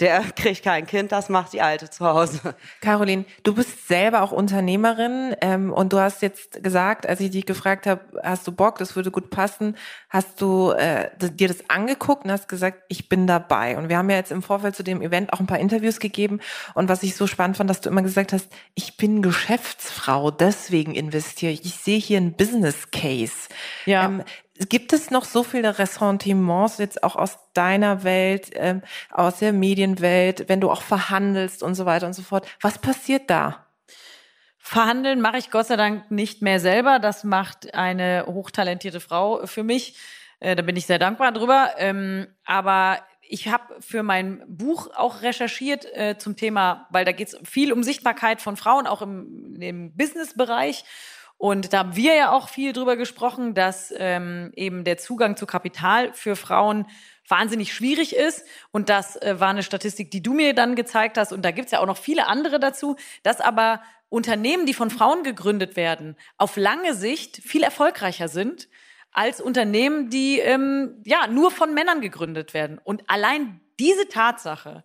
der 0.00 0.20
kriegt 0.36 0.64
kein 0.64 0.86
Kind, 0.86 1.12
das 1.12 1.28
macht 1.28 1.52
die 1.52 1.62
Alte 1.62 1.90
zu 1.90 2.04
Hause. 2.04 2.54
Caroline, 2.80 3.24
du 3.42 3.54
bist 3.54 3.88
selber 3.88 4.22
auch 4.22 4.32
Unternehmerin 4.32 5.34
ähm, 5.40 5.72
und 5.72 5.92
du 5.92 5.98
hast 5.98 6.22
jetzt 6.22 6.62
gesagt, 6.62 7.06
als 7.06 7.20
ich 7.20 7.30
dich 7.30 7.46
gefragt 7.46 7.86
habe, 7.86 8.00
hast 8.22 8.46
du 8.46 8.52
Bock, 8.52 8.78
das 8.78 8.96
würde 8.96 9.10
gut 9.10 9.30
passen, 9.30 9.76
hast 10.08 10.40
du 10.40 10.70
äh, 10.72 11.10
dir 11.18 11.48
das 11.48 11.68
angeguckt 11.68 12.24
und 12.24 12.32
hast 12.32 12.48
gesagt, 12.48 12.82
ich 12.88 13.08
bin 13.08 13.26
dabei. 13.26 13.76
Und 13.76 13.88
wir 13.88 13.98
haben 13.98 14.10
ja 14.10 14.16
jetzt 14.16 14.32
im 14.32 14.42
Vorfeld 14.42 14.76
zu 14.76 14.82
dem 14.82 15.02
Event 15.02 15.32
auch 15.32 15.40
ein 15.40 15.46
paar 15.46 15.58
Interviews 15.58 16.00
gegeben 16.00 16.40
und 16.74 16.88
was 16.88 17.02
ich 17.02 17.16
so 17.16 17.26
spannend 17.26 17.56
fand, 17.56 17.70
dass 17.70 17.80
du 17.80 17.88
immer 17.88 18.02
gesagt 18.02 18.32
hast, 18.32 18.48
ich 18.74 18.96
bin 18.96 19.22
Geschäftsfrau, 19.22 20.30
deswegen 20.30 20.94
investiere 20.94 21.52
ich. 21.52 21.64
Ich 21.64 21.74
sehe 21.74 21.98
hier 21.98 22.18
einen 22.18 22.32
Business 22.32 22.90
Case. 22.90 23.48
Ja. 23.86 24.04
Ähm, 24.06 24.22
Gibt 24.58 24.92
es 24.92 25.10
noch 25.10 25.24
so 25.24 25.44
viele 25.44 25.78
Ressentiments 25.78 26.78
jetzt 26.78 27.04
auch 27.04 27.14
aus 27.14 27.38
deiner 27.54 28.02
Welt, 28.02 28.50
ähm, 28.54 28.82
aus 29.10 29.38
der 29.38 29.52
Medienwelt, 29.52 30.48
wenn 30.48 30.60
du 30.60 30.70
auch 30.70 30.82
verhandelst 30.82 31.62
und 31.62 31.74
so 31.74 31.86
weiter 31.86 32.06
und 32.06 32.14
so 32.14 32.22
fort? 32.22 32.46
Was 32.60 32.78
passiert 32.78 33.30
da? 33.30 33.66
Verhandeln 34.58 35.20
mache 35.20 35.38
ich 35.38 35.50
Gott 35.50 35.66
sei 35.66 35.76
Dank 35.76 36.10
nicht 36.10 36.42
mehr 36.42 36.60
selber. 36.60 36.98
Das 36.98 37.24
macht 37.24 37.72
eine 37.74 38.24
hochtalentierte 38.26 39.00
Frau 39.00 39.46
für 39.46 39.62
mich. 39.62 39.96
Äh, 40.40 40.56
da 40.56 40.62
bin 40.62 40.76
ich 40.76 40.86
sehr 40.86 40.98
dankbar 40.98 41.32
drüber. 41.32 41.74
Ähm, 41.78 42.26
aber 42.44 42.98
ich 43.22 43.48
habe 43.48 43.76
für 43.80 44.02
mein 44.02 44.42
Buch 44.48 44.88
auch 44.94 45.22
recherchiert 45.22 45.86
äh, 45.94 46.16
zum 46.18 46.36
Thema, 46.36 46.86
weil 46.90 47.04
da 47.04 47.12
geht 47.12 47.28
es 47.28 47.38
viel 47.48 47.72
um 47.72 47.82
Sichtbarkeit 47.82 48.40
von 48.40 48.56
Frauen, 48.56 48.86
auch 48.86 49.02
im, 49.02 49.56
im 49.60 49.96
Business-Bereich. 49.96 50.84
Und 51.38 51.72
da 51.72 51.78
haben 51.78 51.96
wir 51.96 52.14
ja 52.14 52.32
auch 52.32 52.48
viel 52.48 52.72
drüber 52.72 52.96
gesprochen, 52.96 53.54
dass 53.54 53.94
ähm, 53.96 54.50
eben 54.56 54.82
der 54.82 54.98
Zugang 54.98 55.36
zu 55.36 55.46
Kapital 55.46 56.12
für 56.12 56.34
Frauen 56.34 56.86
wahnsinnig 57.28 57.72
schwierig 57.72 58.16
ist. 58.16 58.44
Und 58.72 58.88
das 58.88 59.14
äh, 59.22 59.38
war 59.38 59.50
eine 59.50 59.62
Statistik, 59.62 60.10
die 60.10 60.22
du 60.22 60.34
mir 60.34 60.52
dann 60.52 60.74
gezeigt 60.74 61.16
hast. 61.16 61.32
Und 61.32 61.42
da 61.44 61.52
gibt's 61.52 61.70
ja 61.70 61.78
auch 61.78 61.86
noch 61.86 61.96
viele 61.96 62.26
andere 62.26 62.58
dazu, 62.58 62.96
dass 63.22 63.40
aber 63.40 63.82
Unternehmen, 64.08 64.66
die 64.66 64.74
von 64.74 64.90
Frauen 64.90 65.22
gegründet 65.22 65.76
werden, 65.76 66.16
auf 66.38 66.56
lange 66.56 66.94
Sicht 66.94 67.36
viel 67.36 67.62
erfolgreicher 67.62 68.26
sind 68.26 68.68
als 69.12 69.40
Unternehmen, 69.40 70.10
die 70.10 70.40
ähm, 70.40 71.02
ja 71.04 71.28
nur 71.28 71.50
von 71.50 71.72
Männern 71.72 72.00
gegründet 72.00 72.52
werden. 72.52 72.78
Und 72.82 73.04
allein 73.08 73.60
diese 73.78 74.08
Tatsache, 74.08 74.82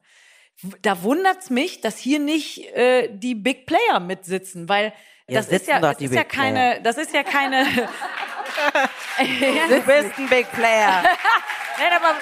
da 0.82 1.02
wundert's 1.02 1.50
mich, 1.50 1.82
dass 1.82 1.98
hier 1.98 2.20
nicht 2.20 2.66
äh, 2.76 3.10
die 3.12 3.34
Big 3.34 3.66
Player 3.66 4.00
mitsitzen, 4.00 4.70
weil 4.70 4.94
das 5.28 5.48
ist 5.48 5.68
ja, 5.68 5.80
das 5.80 6.00
ist 6.00 6.14
ja 6.14 6.24
keine, 6.24 6.82
das 6.82 6.98
ist 6.98 7.14
ja 7.14 7.24
keine. 7.24 7.66
du 9.18 9.82
bist 9.82 10.18
ein 10.18 10.28
Big 10.28 10.52
Player. 10.52 11.04
Nein, 11.80 11.94
aber 11.96 12.16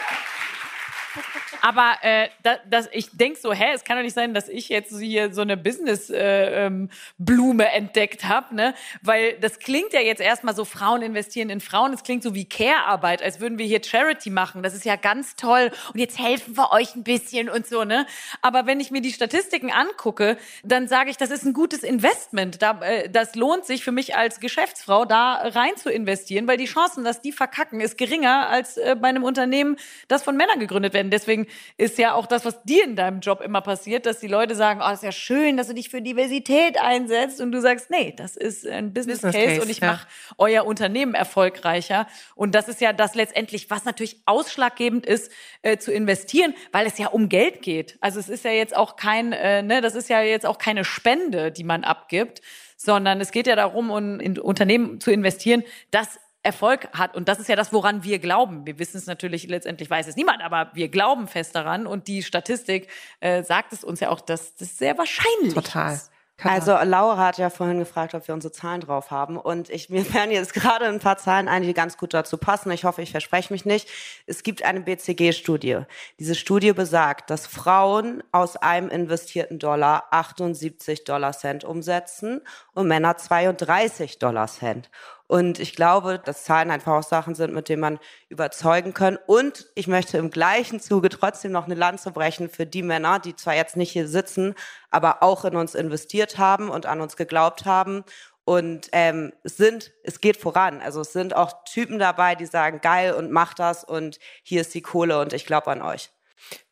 aber 1.62 1.98
äh, 2.02 2.30
da, 2.44 2.58
das, 2.70 2.90
ich 2.92 3.10
denk 3.12 3.38
so, 3.38 3.54
hä, 3.54 3.72
es 3.74 3.84
kann 3.84 3.98
doch 3.98 4.04
nicht 4.04 4.16
sein, 4.16 4.34
dass 4.34 4.50
ich 4.50 4.70
jetzt 4.70 5.00
hier 5.00 5.34
so 5.34 5.42
eine 5.42 5.58
Business-Blume 5.58 7.64
äh, 7.64 7.68
ähm, 7.68 7.74
entdeckt 7.74 8.26
habe, 8.26 8.56
ne? 8.56 8.74
Weil 9.02 9.38
das 9.40 9.60
klingt 9.60 9.94
ja 9.94 10.02
jetzt 10.02 10.22
erstmal 10.22 10.56
so, 10.56 10.66
Frauen 10.66 11.02
investieren 11.02 11.50
in 11.50 11.62
Frauen, 11.62 11.94
es 11.94 12.04
klingt 12.04 12.24
so 12.24 12.34
wie 12.34 12.46
Care-Arbeit, 12.46 13.22
als 13.22 13.40
würden 13.40 13.60
wir 13.60 13.66
hier 13.66 13.84
Charity 13.84 14.32
machen. 14.32 14.64
Das 14.64 14.74
ist 14.74 14.86
ja 14.86 14.96
ganz 14.96 15.36
toll 15.36 15.72
und 15.94 16.00
jetzt 16.00 16.18
helfen 16.20 16.58
wir 16.58 16.72
euch 16.72 16.96
ein 16.96 17.04
bisschen 17.04 17.50
und 17.50 17.68
so, 17.68 17.84
ne? 17.84 18.08
Aber 18.42 18.66
wenn 18.66 18.80
ich 18.80 18.90
mir 18.90 19.02
die 19.02 19.14
Statistiken 19.14 19.72
angucke, 19.72 20.38
dann 20.64 20.88
sage 20.88 21.12
ich, 21.12 21.18
das 21.18 21.30
ist 21.30 21.46
ein 21.46 21.54
gutes 21.54 21.84
Investment. 21.84 22.62
Da, 22.62 22.80
äh, 22.82 23.10
das 23.10 23.36
lohnt 23.36 23.66
sich 23.66 23.84
für 23.84 23.92
mich 23.92 24.16
als 24.16 24.40
Geschäftsfrau, 24.40 25.06
da 25.06 25.36
rein 25.36 25.78
zu 25.78 25.92
investieren, 25.92 26.48
weil 26.48 26.58
die 26.58 26.66
Chancen, 26.66 27.04
dass 27.04 27.22
die 27.22 27.32
verkacken, 27.32 27.82
ist 27.82 27.98
geringer 27.98 28.50
als 28.50 28.78
äh, 28.78 28.96
bei 29.00 29.10
einem 29.10 29.24
Unternehmen, 29.24 29.78
das 30.08 30.24
von 30.24 30.36
Männern 30.36 30.60
gegründet 30.60 30.94
werden. 30.94 31.12
Deswegen 31.12 31.46
ist 31.78 31.98
ja 31.98 32.14
auch 32.14 32.26
das, 32.26 32.46
was 32.46 32.64
dir 32.64 32.84
in 32.84 32.96
deinem 32.96 33.20
Job 33.20 33.42
immer 33.42 33.62
passiert, 33.62 34.06
dass 34.06 34.20
die 34.20 34.28
Leute 34.28 34.56
sagen, 34.56 34.82
oh, 34.84 34.92
ist 34.92 35.04
ja 35.04 35.12
schön, 35.12 35.58
dass 35.58 35.68
du 35.68 35.74
dich 35.74 35.90
für 35.90 36.02
Diversität 36.02 36.80
einsetzt 36.82 37.42
und 37.42 37.52
du 37.52 37.62
sagst, 37.62 37.90
nee, 37.90 38.14
das 38.16 38.38
ist 38.38 38.68
ein 38.68 38.94
Business, 38.94 39.22
Business 39.22 39.36
Case, 39.36 39.48
Case, 39.48 39.62
und 39.62 39.70
ich 39.70 39.80
ja. 39.80 39.88
mache 39.92 40.08
euer 40.38 40.66
Unternehmen 40.66 41.14
erfolgreicher. 41.14 42.08
Und 42.36 42.56
das 42.56 42.68
ist 42.68 42.82
ja 42.82 42.94
das 42.94 43.16
letztendlich, 43.16 43.70
was 43.70 43.86
natürlich 43.86 44.22
ausschlaggebend 44.26 45.06
ist, 45.06 45.32
äh, 45.62 45.78
zu 45.78 45.92
investieren, 45.92 46.54
weil 46.72 46.86
es 46.86 46.98
ja 46.98 47.08
um 47.08 47.30
Geld 47.30 47.62
geht. 47.62 47.98
Also 48.00 48.20
es 48.20 48.30
ist 48.30 48.46
ja 48.46 48.52
jetzt 48.52 48.76
auch 48.76 48.96
kein, 48.96 49.34
äh, 49.34 49.62
ne, 49.62 49.82
das 49.82 49.96
ist 49.96 50.10
ja 50.10 50.22
jetzt 50.22 50.46
auch 50.46 50.58
keine 50.58 50.86
Spende, 50.86 51.52
die 51.52 51.64
man 51.64 51.84
abgibt, 51.84 52.42
sondern 52.78 53.22
es 53.22 53.32
geht 53.32 53.46
ja 53.46 53.56
darum, 53.56 53.92
um 53.92 54.20
in 54.20 54.40
Unternehmen 54.40 55.00
zu 55.00 55.12
investieren, 55.12 55.64
das 55.92 56.20
Erfolg 56.44 56.90
hat. 56.94 57.16
Und 57.16 57.28
das 57.28 57.40
ist 57.40 57.50
ja 57.50 57.56
das, 57.56 57.72
woran 57.72 58.04
wir 58.04 58.20
glauben. 58.20 58.66
Wir 58.66 58.80
wissen 58.80 58.98
es 58.98 59.06
natürlich, 59.06 59.48
letztendlich 59.48 59.90
weiß 59.90 60.08
es 60.08 60.16
niemand, 60.16 60.42
aber 60.42 60.72
wir 60.74 60.90
glauben 60.90 61.28
fest 61.28 61.56
daran. 61.56 61.86
Und 61.86 62.08
die 62.08 62.24
Statistik 62.24 62.88
äh, 63.20 63.44
sagt 63.44 63.74
es 63.74 63.84
uns 63.84 64.00
ja 64.00 64.10
auch, 64.10 64.22
dass 64.22 64.56
das 64.56 64.78
sehr 64.78 64.98
wahrscheinlich 64.98 65.54
Total. 65.54 65.94
ist. 65.94 66.12
Also 66.44 66.72
Laura 66.84 67.18
hat 67.18 67.38
ja 67.38 67.50
vorhin 67.50 67.80
gefragt, 67.80 68.16
ob 68.16 68.28
wir 68.28 68.34
unsere 68.34 68.52
Zahlen 68.52 68.82
drauf 68.82 69.12
haben. 69.12 69.38
Und 69.38 69.70
ich, 69.70 69.90
mir 69.90 70.12
werden 70.14 70.32
jetzt 70.32 70.54
gerade 70.54 70.86
ein 70.86 71.00
paar 71.00 71.18
Zahlen 71.18 71.48
ein, 71.48 71.64
die 71.64 71.74
ganz 71.74 71.98
gut 71.98 72.14
dazu 72.14 72.38
passen. 72.38 72.72
Ich 72.72 72.84
hoffe, 72.84 73.02
ich 73.02 73.12
verspreche 73.12 73.54
mich 73.54 73.66
nicht. 73.66 73.90
Es 74.26 74.44
gibt 74.44 74.64
eine 74.64 74.82
BCG-Studie. 74.82 75.82
Diese 76.20 76.36
Studie 76.36 76.74
besagt, 76.74 77.30
dass 77.30 77.48
Frauen 77.48 78.24
aus 78.32 78.58
einem 78.58 78.90
investierten 78.90 79.60
Dollar 79.60 80.06
78 80.12 81.04
Dollar 81.04 81.34
Cent 81.34 81.64
umsetzen 81.64 82.42
und 82.74 82.88
Männer 82.88 83.18
32 83.18 84.20
Dollar 84.20 84.48
Cent. 84.48 84.90
Und 85.32 85.60
ich 85.60 85.78
glaube, 85.78 86.20
dass 86.20 86.44
Zahlen 86.44 86.72
einfach 86.72 86.92
auch 86.92 87.04
Sachen 87.04 87.36
sind, 87.36 87.54
mit 87.54 87.70
denen 87.70 87.80
man 87.80 88.00
überzeugen 88.28 88.94
kann. 88.94 89.18
Und 89.28 89.66
ich 89.76 89.88
möchte 89.88 90.18
im 90.18 90.30
gleichen 90.30 90.82
Zuge 90.82 91.08
trotzdem 91.08 91.54
noch 91.54 91.64
eine 91.64 91.76
Lanze 91.76 92.12
brechen 92.12 92.50
für 92.50 92.66
die 92.66 92.84
Männer, 92.84 93.18
die 93.18 93.34
zwar 93.38 93.56
jetzt 93.56 93.78
nicht 93.78 93.92
hier 93.92 94.10
sitzen, 94.10 94.56
aber 94.90 95.24
auch 95.24 95.46
in 95.46 95.56
uns 95.56 95.74
investiert 95.74 96.38
haben 96.38 96.68
und 96.70 96.86
an 96.86 97.00
uns 97.00 97.16
geglaubt 97.16 97.64
haben. 97.64 98.04
Und 98.44 98.90
ähm, 98.92 99.32
es 99.46 99.56
sind, 99.56 99.94
es 100.04 100.20
geht 100.20 100.36
voran. 100.36 100.82
Also 100.82 101.00
es 101.00 101.14
sind 101.14 101.34
auch 101.34 101.64
Typen 101.64 101.98
dabei, 101.98 102.36
die 102.36 102.46
sagen, 102.46 102.82
geil 102.82 103.14
und 103.14 103.32
mach 103.32 103.54
das 103.54 103.86
und 103.86 104.20
hier 104.44 104.60
ist 104.60 104.74
die 104.74 104.82
Kohle 104.82 105.22
und 105.22 105.32
ich 105.32 105.46
glaube 105.46 105.72
an 105.72 105.82
euch. 105.82 106.12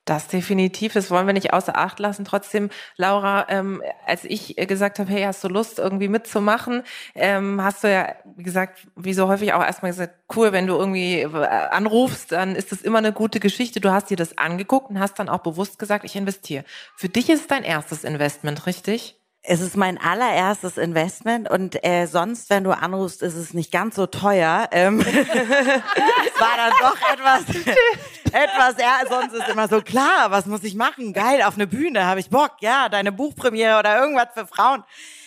Das 0.10 0.28
definitiv, 0.28 0.94
das 0.94 1.12
wollen 1.12 1.28
wir 1.28 1.36
nicht 1.36 1.54
außer 1.54 1.78
Acht 1.78 2.00
lassen. 2.00 2.26
Trotzdem, 2.26 2.72
Laura, 2.98 3.46
ähm, 3.48 3.84
als 4.08 4.24
ich 4.24 4.56
gesagt 4.56 4.98
habe, 4.98 5.12
hey, 5.12 5.22
hast 5.22 5.44
du 5.44 5.50
Lust, 5.50 5.78
irgendwie 5.78 6.08
mitzumachen, 6.08 6.82
ähm, 7.14 7.64
hast 7.64 7.84
du 7.84 7.92
ja, 7.92 8.16
wie 8.36 8.42
gesagt, 8.42 8.88
wie 8.96 9.14
so 9.14 9.28
häufig 9.28 9.54
auch 9.54 9.64
erstmal 9.64 9.92
gesagt, 9.92 10.16
cool, 10.36 10.52
wenn 10.52 10.66
du 10.66 10.74
irgendwie 10.76 11.20
äh, 11.20 11.28
anrufst, 11.28 12.32
dann 12.32 12.56
ist 12.56 12.72
das 12.72 12.82
immer 12.82 12.98
eine 12.98 13.14
gute 13.14 13.40
Geschichte. 13.40 13.82
Du 13.82 13.92
hast 13.92 14.10
dir 14.10 14.18
das 14.18 14.36
angeguckt 14.36 14.90
und 14.90 15.00
hast 15.00 15.20
dann 15.20 15.30
auch 15.30 15.42
bewusst 15.42 15.78
gesagt, 15.78 16.04
ich 16.06 16.16
investiere. 16.16 16.64
Für 16.96 17.10
dich 17.10 17.30
ist 17.30 17.42
es 17.42 17.48
dein 17.48 17.64
erstes 17.64 18.04
Investment, 18.04 18.66
richtig? 18.66 19.16
Es 19.42 19.62
ist 19.62 19.78
mein 19.78 19.98
allererstes 19.98 20.78
Investment 20.78 21.50
und 21.50 21.84
äh, 21.86 22.08
sonst, 22.08 22.50
wenn 22.50 22.64
du 22.64 22.72
anrufst, 22.72 23.22
ist 23.22 23.36
es 23.36 23.54
nicht 23.54 23.72
ganz 23.72 23.96
so 23.96 24.06
teuer. 24.06 24.68
Ähm, 24.72 25.00
es 25.02 25.08
war 25.08 26.58
dann 26.58 26.74
doch 26.82 26.98
etwas, 27.14 27.44
etwas, 28.34 28.76
ja, 28.80 29.00
sonst 29.10 29.34
ist 29.34 29.48
immer 29.50 29.68
so 29.68 29.82
klar, 29.82 30.32
was 30.32 30.46
muss 30.46 30.64
ich 30.64 30.76
machen? 30.76 31.14
Geil, 31.14 31.42
auf 31.44 31.56
eine 31.56 31.68
Bühne, 31.68 32.06
habe 32.06 32.20
ich 32.20 32.30
Bock, 32.30 32.54
ja, 32.62 32.90
deine 32.90 33.12
Buchpremiere 33.12 33.80
oder 33.80 34.00
irgendwas 34.00 34.28
für 34.34 34.48
Frauen. 34.48 34.84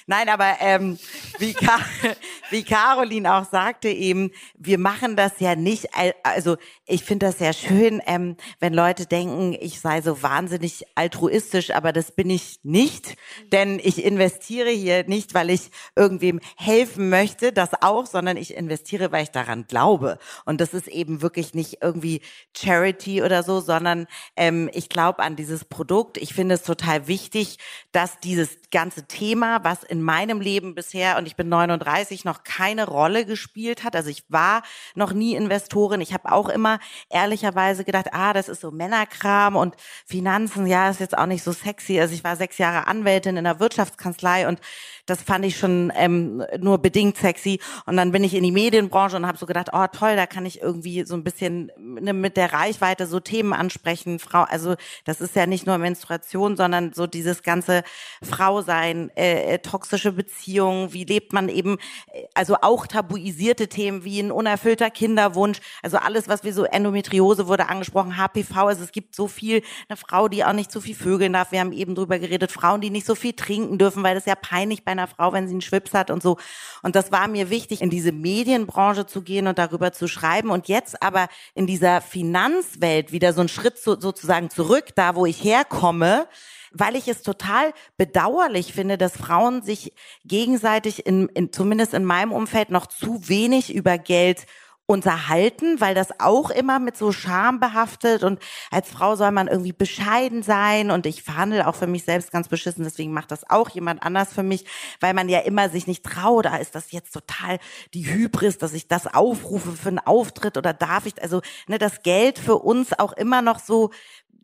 Nein, 0.06 0.28
aber 0.28 0.56
ähm, 0.60 0.98
wie, 1.38 1.52
Ka 1.52 1.78
wie 2.50 2.64
Caroline 2.64 3.34
auch 3.34 3.48
sagte 3.48 3.88
eben, 3.88 4.30
wir 4.56 4.78
machen 4.78 5.16
das 5.16 5.32
ja 5.38 5.54
nicht, 5.54 5.88
also 6.22 6.56
ich 6.86 7.04
finde 7.04 7.26
das 7.26 7.38
sehr 7.38 7.52
schön, 7.52 8.02
ähm, 8.06 8.36
wenn 8.58 8.74
Leute 8.74 9.06
denken, 9.06 9.56
ich 9.58 9.80
sei 9.80 10.02
so 10.02 10.22
wahnsinnig 10.22 10.84
altruistisch, 10.94 11.70
aber 11.70 11.92
das 11.92 12.12
bin 12.12 12.30
ich 12.30 12.58
nicht, 12.62 13.16
denn 13.52 13.78
ich 13.82 14.04
investiere 14.04 14.70
hier 14.70 15.04
nicht, 15.06 15.34
weil 15.34 15.50
ich 15.50 15.70
irgendwem 15.94 16.40
helfen 16.56 17.08
möchte, 17.08 17.52
das 17.52 17.70
auch, 17.80 18.06
sondern 18.06 18.36
ich 18.36 18.54
investiere, 18.54 19.12
weil 19.12 19.24
ich 19.24 19.30
daran 19.30 19.66
glaube. 19.66 20.18
Und 20.44 20.60
das 20.60 20.74
ist 20.74 20.88
eben 20.88 21.22
wirklich 21.22 21.54
nicht 21.54 21.78
irgendwie 21.80 22.22
Charity 22.56 23.22
oder 23.22 23.42
so, 23.42 23.60
sondern 23.60 24.06
ähm, 24.36 24.68
ich 24.72 24.88
glaube 24.88 25.20
an 25.20 25.36
dieses 25.36 25.64
Produkt. 25.64 26.16
Ich 26.18 26.34
finde 26.34 26.56
es 26.56 26.62
total 26.62 27.06
wichtig, 27.06 27.58
dass 27.92 28.18
dieses 28.20 28.61
ganze 28.72 29.06
Thema, 29.06 29.62
was 29.62 29.84
in 29.84 30.02
meinem 30.02 30.40
Leben 30.40 30.74
bisher, 30.74 31.16
und 31.18 31.26
ich 31.26 31.36
bin 31.36 31.48
39, 31.48 32.24
noch 32.24 32.42
keine 32.42 32.88
Rolle 32.88 33.24
gespielt 33.24 33.84
hat. 33.84 33.94
Also 33.94 34.10
ich 34.10 34.24
war 34.28 34.62
noch 34.96 35.12
nie 35.12 35.36
Investorin. 35.36 36.00
Ich 36.00 36.12
habe 36.12 36.32
auch 36.32 36.48
immer 36.48 36.80
ehrlicherweise 37.08 37.84
gedacht, 37.84 38.08
ah, 38.12 38.32
das 38.32 38.48
ist 38.48 38.62
so 38.62 38.72
Männerkram 38.72 39.54
und 39.54 39.76
Finanzen, 40.06 40.66
ja, 40.66 40.90
ist 40.90 40.98
jetzt 40.98 41.16
auch 41.16 41.26
nicht 41.26 41.44
so 41.44 41.52
sexy. 41.52 42.00
Also 42.00 42.14
ich 42.14 42.24
war 42.24 42.34
sechs 42.34 42.58
Jahre 42.58 42.88
Anwältin 42.88 43.36
in 43.36 43.44
der 43.44 43.60
Wirtschaftskanzlei 43.60 44.48
und 44.48 44.60
das 45.06 45.22
fand 45.22 45.44
ich 45.44 45.58
schon 45.58 45.92
ähm, 45.96 46.44
nur 46.60 46.78
bedingt 46.78 47.16
sexy. 47.16 47.58
Und 47.86 47.96
dann 47.96 48.12
bin 48.12 48.22
ich 48.22 48.34
in 48.34 48.44
die 48.44 48.52
Medienbranche 48.52 49.16
und 49.16 49.26
habe 49.26 49.36
so 49.36 49.46
gedacht, 49.46 49.70
oh 49.72 49.86
toll, 49.92 50.14
da 50.14 50.26
kann 50.26 50.46
ich 50.46 50.62
irgendwie 50.62 51.04
so 51.04 51.14
ein 51.14 51.24
bisschen 51.24 51.72
ne, 51.76 52.12
mit 52.12 52.36
der 52.36 52.52
Reichweite 52.52 53.06
so 53.06 53.18
Themen 53.18 53.52
ansprechen. 53.52 54.20
Frau, 54.20 54.42
also 54.42 54.76
das 55.04 55.20
ist 55.20 55.34
ja 55.34 55.46
nicht 55.46 55.66
nur 55.66 55.78
Menstruation, 55.78 56.56
sondern 56.56 56.92
so 56.92 57.08
dieses 57.08 57.42
ganze 57.42 57.82
Frausein, 58.22 59.10
äh, 59.16 59.54
äh 59.54 59.58
toxische 59.58 60.12
Beziehungen, 60.12 60.92
wie 60.92 61.04
lebt 61.04 61.32
man 61.32 61.48
eben, 61.48 61.78
äh, 62.12 62.26
also 62.34 62.56
auch 62.62 62.86
tabuisierte 62.86 63.68
Themen 63.68 64.04
wie 64.04 64.20
ein 64.20 64.30
unerfüllter 64.30 64.90
Kinderwunsch, 64.90 65.58
also 65.82 65.96
alles, 65.96 66.28
was 66.28 66.44
wir 66.44 66.54
so 66.54 66.64
Endometriose 66.64 67.48
wurde 67.48 67.68
angesprochen, 67.68 68.16
HPV, 68.16 68.68
also 68.68 68.84
es 68.84 68.92
gibt 68.92 69.16
so 69.16 69.26
viel, 69.26 69.62
eine 69.88 69.96
Frau, 69.96 70.28
die 70.28 70.44
auch 70.44 70.52
nicht 70.52 70.70
zu 70.70 70.80
viel 70.80 70.94
vögeln 70.94 71.32
darf. 71.32 71.50
Wir 71.50 71.60
haben 71.60 71.72
eben 71.72 71.96
drüber 71.96 72.20
geredet, 72.20 72.52
Frauen, 72.52 72.80
die 72.80 72.90
nicht 72.90 73.06
so 73.06 73.16
viel 73.16 73.32
trinken 73.32 73.78
dürfen, 73.78 74.02
weil 74.04 74.14
das 74.14 74.26
ja 74.26 74.34
peinlich 74.34 74.84
bei 74.84 74.91
einer 74.92 75.08
Frau, 75.08 75.32
wenn 75.32 75.48
sie 75.48 75.54
einen 75.54 75.60
Schwips 75.60 75.94
hat 75.94 76.10
und 76.10 76.22
so. 76.22 76.38
Und 76.82 76.96
das 76.96 77.12
war 77.12 77.28
mir 77.28 77.50
wichtig, 77.50 77.82
in 77.82 77.90
diese 77.90 78.12
Medienbranche 78.12 79.06
zu 79.06 79.22
gehen 79.22 79.46
und 79.46 79.58
darüber 79.58 79.92
zu 79.92 80.08
schreiben. 80.08 80.50
Und 80.50 80.68
jetzt 80.68 81.02
aber 81.02 81.28
in 81.54 81.66
dieser 81.66 82.00
Finanzwelt 82.00 83.12
wieder 83.12 83.32
so 83.32 83.40
einen 83.40 83.48
Schritt 83.48 83.78
zu, 83.78 84.00
sozusagen 84.00 84.50
zurück, 84.50 84.94
da 84.94 85.14
wo 85.16 85.26
ich 85.26 85.42
herkomme, 85.42 86.26
weil 86.72 86.96
ich 86.96 87.08
es 87.08 87.22
total 87.22 87.72
bedauerlich 87.96 88.72
finde, 88.72 88.96
dass 88.96 89.16
Frauen 89.16 89.62
sich 89.62 89.92
gegenseitig 90.24 91.06
in, 91.06 91.28
in 91.28 91.52
zumindest 91.52 91.94
in 91.94 92.04
meinem 92.04 92.32
Umfeld 92.32 92.70
noch 92.70 92.86
zu 92.86 93.28
wenig 93.28 93.74
über 93.74 93.98
Geld 93.98 94.46
unterhalten, 94.92 95.80
weil 95.80 95.94
das 95.94 96.20
auch 96.20 96.50
immer 96.50 96.78
mit 96.78 96.96
so 96.96 97.12
Scham 97.12 97.58
behaftet 97.60 98.22
und 98.22 98.38
als 98.70 98.88
Frau 98.90 99.16
soll 99.16 99.32
man 99.32 99.48
irgendwie 99.48 99.72
bescheiden 99.72 100.42
sein 100.42 100.90
und 100.90 101.06
ich 101.06 101.22
verhandle 101.22 101.66
auch 101.66 101.74
für 101.74 101.86
mich 101.86 102.04
selbst 102.04 102.30
ganz 102.30 102.48
beschissen, 102.48 102.84
deswegen 102.84 103.12
macht 103.12 103.30
das 103.30 103.48
auch 103.50 103.70
jemand 103.70 104.02
anders 104.02 104.32
für 104.32 104.42
mich, 104.42 104.66
weil 105.00 105.14
man 105.14 105.28
ja 105.28 105.40
immer 105.40 105.68
sich 105.70 105.86
nicht 105.86 106.04
traut, 106.04 106.44
da 106.44 106.56
ist 106.56 106.74
das 106.74 106.92
jetzt 106.92 107.12
total 107.12 107.58
die 107.94 108.06
Hybris, 108.06 108.58
dass 108.58 108.74
ich 108.74 108.86
das 108.86 109.12
aufrufe 109.12 109.72
für 109.72 109.88
einen 109.88 109.98
Auftritt 109.98 110.56
oder 110.56 110.72
darf 110.72 111.06
ich, 111.06 111.20
also 111.22 111.40
ne, 111.66 111.78
das 111.78 112.02
Geld 112.02 112.38
für 112.38 112.58
uns 112.58 112.98
auch 112.98 113.12
immer 113.12 113.42
noch 113.42 113.58
so 113.58 113.90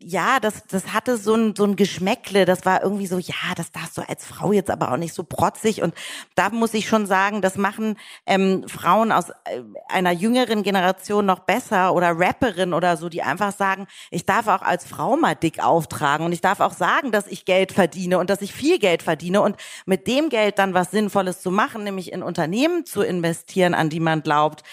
ja, 0.01 0.39
das, 0.39 0.65
das 0.67 0.93
hatte 0.93 1.17
so 1.17 1.35
ein, 1.35 1.55
so 1.55 1.65
ein 1.65 1.75
Geschmäckle. 1.75 2.45
Das 2.45 2.65
war 2.65 2.83
irgendwie 2.83 3.07
so, 3.07 3.17
ja, 3.17 3.35
das 3.55 3.71
darfst 3.71 3.97
du 3.97 4.01
als 4.07 4.25
Frau 4.25 4.51
jetzt 4.51 4.69
aber 4.69 4.91
auch 4.91 4.97
nicht 4.97 5.13
so 5.13 5.23
protzig. 5.23 5.81
Und 5.81 5.93
da 6.35 6.49
muss 6.49 6.73
ich 6.73 6.87
schon 6.87 7.05
sagen, 7.05 7.41
das 7.41 7.57
machen 7.57 7.97
ähm, 8.25 8.67
Frauen 8.67 9.11
aus 9.11 9.29
äh, 9.29 9.61
einer 9.89 10.11
jüngeren 10.11 10.63
Generation 10.63 11.25
noch 11.25 11.39
besser 11.39 11.93
oder 11.93 12.17
Rapperin 12.17 12.73
oder 12.73 12.97
so, 12.97 13.09
die 13.09 13.23
einfach 13.23 13.51
sagen, 13.51 13.87
ich 14.09 14.25
darf 14.25 14.47
auch 14.47 14.61
als 14.61 14.85
Frau 14.85 15.17
mal 15.17 15.35
dick 15.35 15.63
auftragen 15.63 16.25
und 16.25 16.31
ich 16.31 16.41
darf 16.41 16.61
auch 16.61 16.73
sagen, 16.73 17.11
dass 17.11 17.27
ich 17.27 17.45
Geld 17.45 17.71
verdiene 17.73 18.19
und 18.19 18.29
dass 18.29 18.41
ich 18.41 18.53
viel 18.53 18.79
Geld 18.79 19.03
verdiene 19.03 19.41
und 19.41 19.57
mit 19.85 20.07
dem 20.07 20.29
Geld 20.29 20.59
dann 20.59 20.73
was 20.73 20.91
Sinnvolles 20.91 21.41
zu 21.41 21.51
machen, 21.51 21.83
nämlich 21.83 22.11
in 22.11 22.23
Unternehmen 22.23 22.85
zu 22.85 23.01
investieren, 23.01 23.73
an 23.73 23.89
die 23.89 23.99
man 23.99 24.23
glaubt 24.23 24.63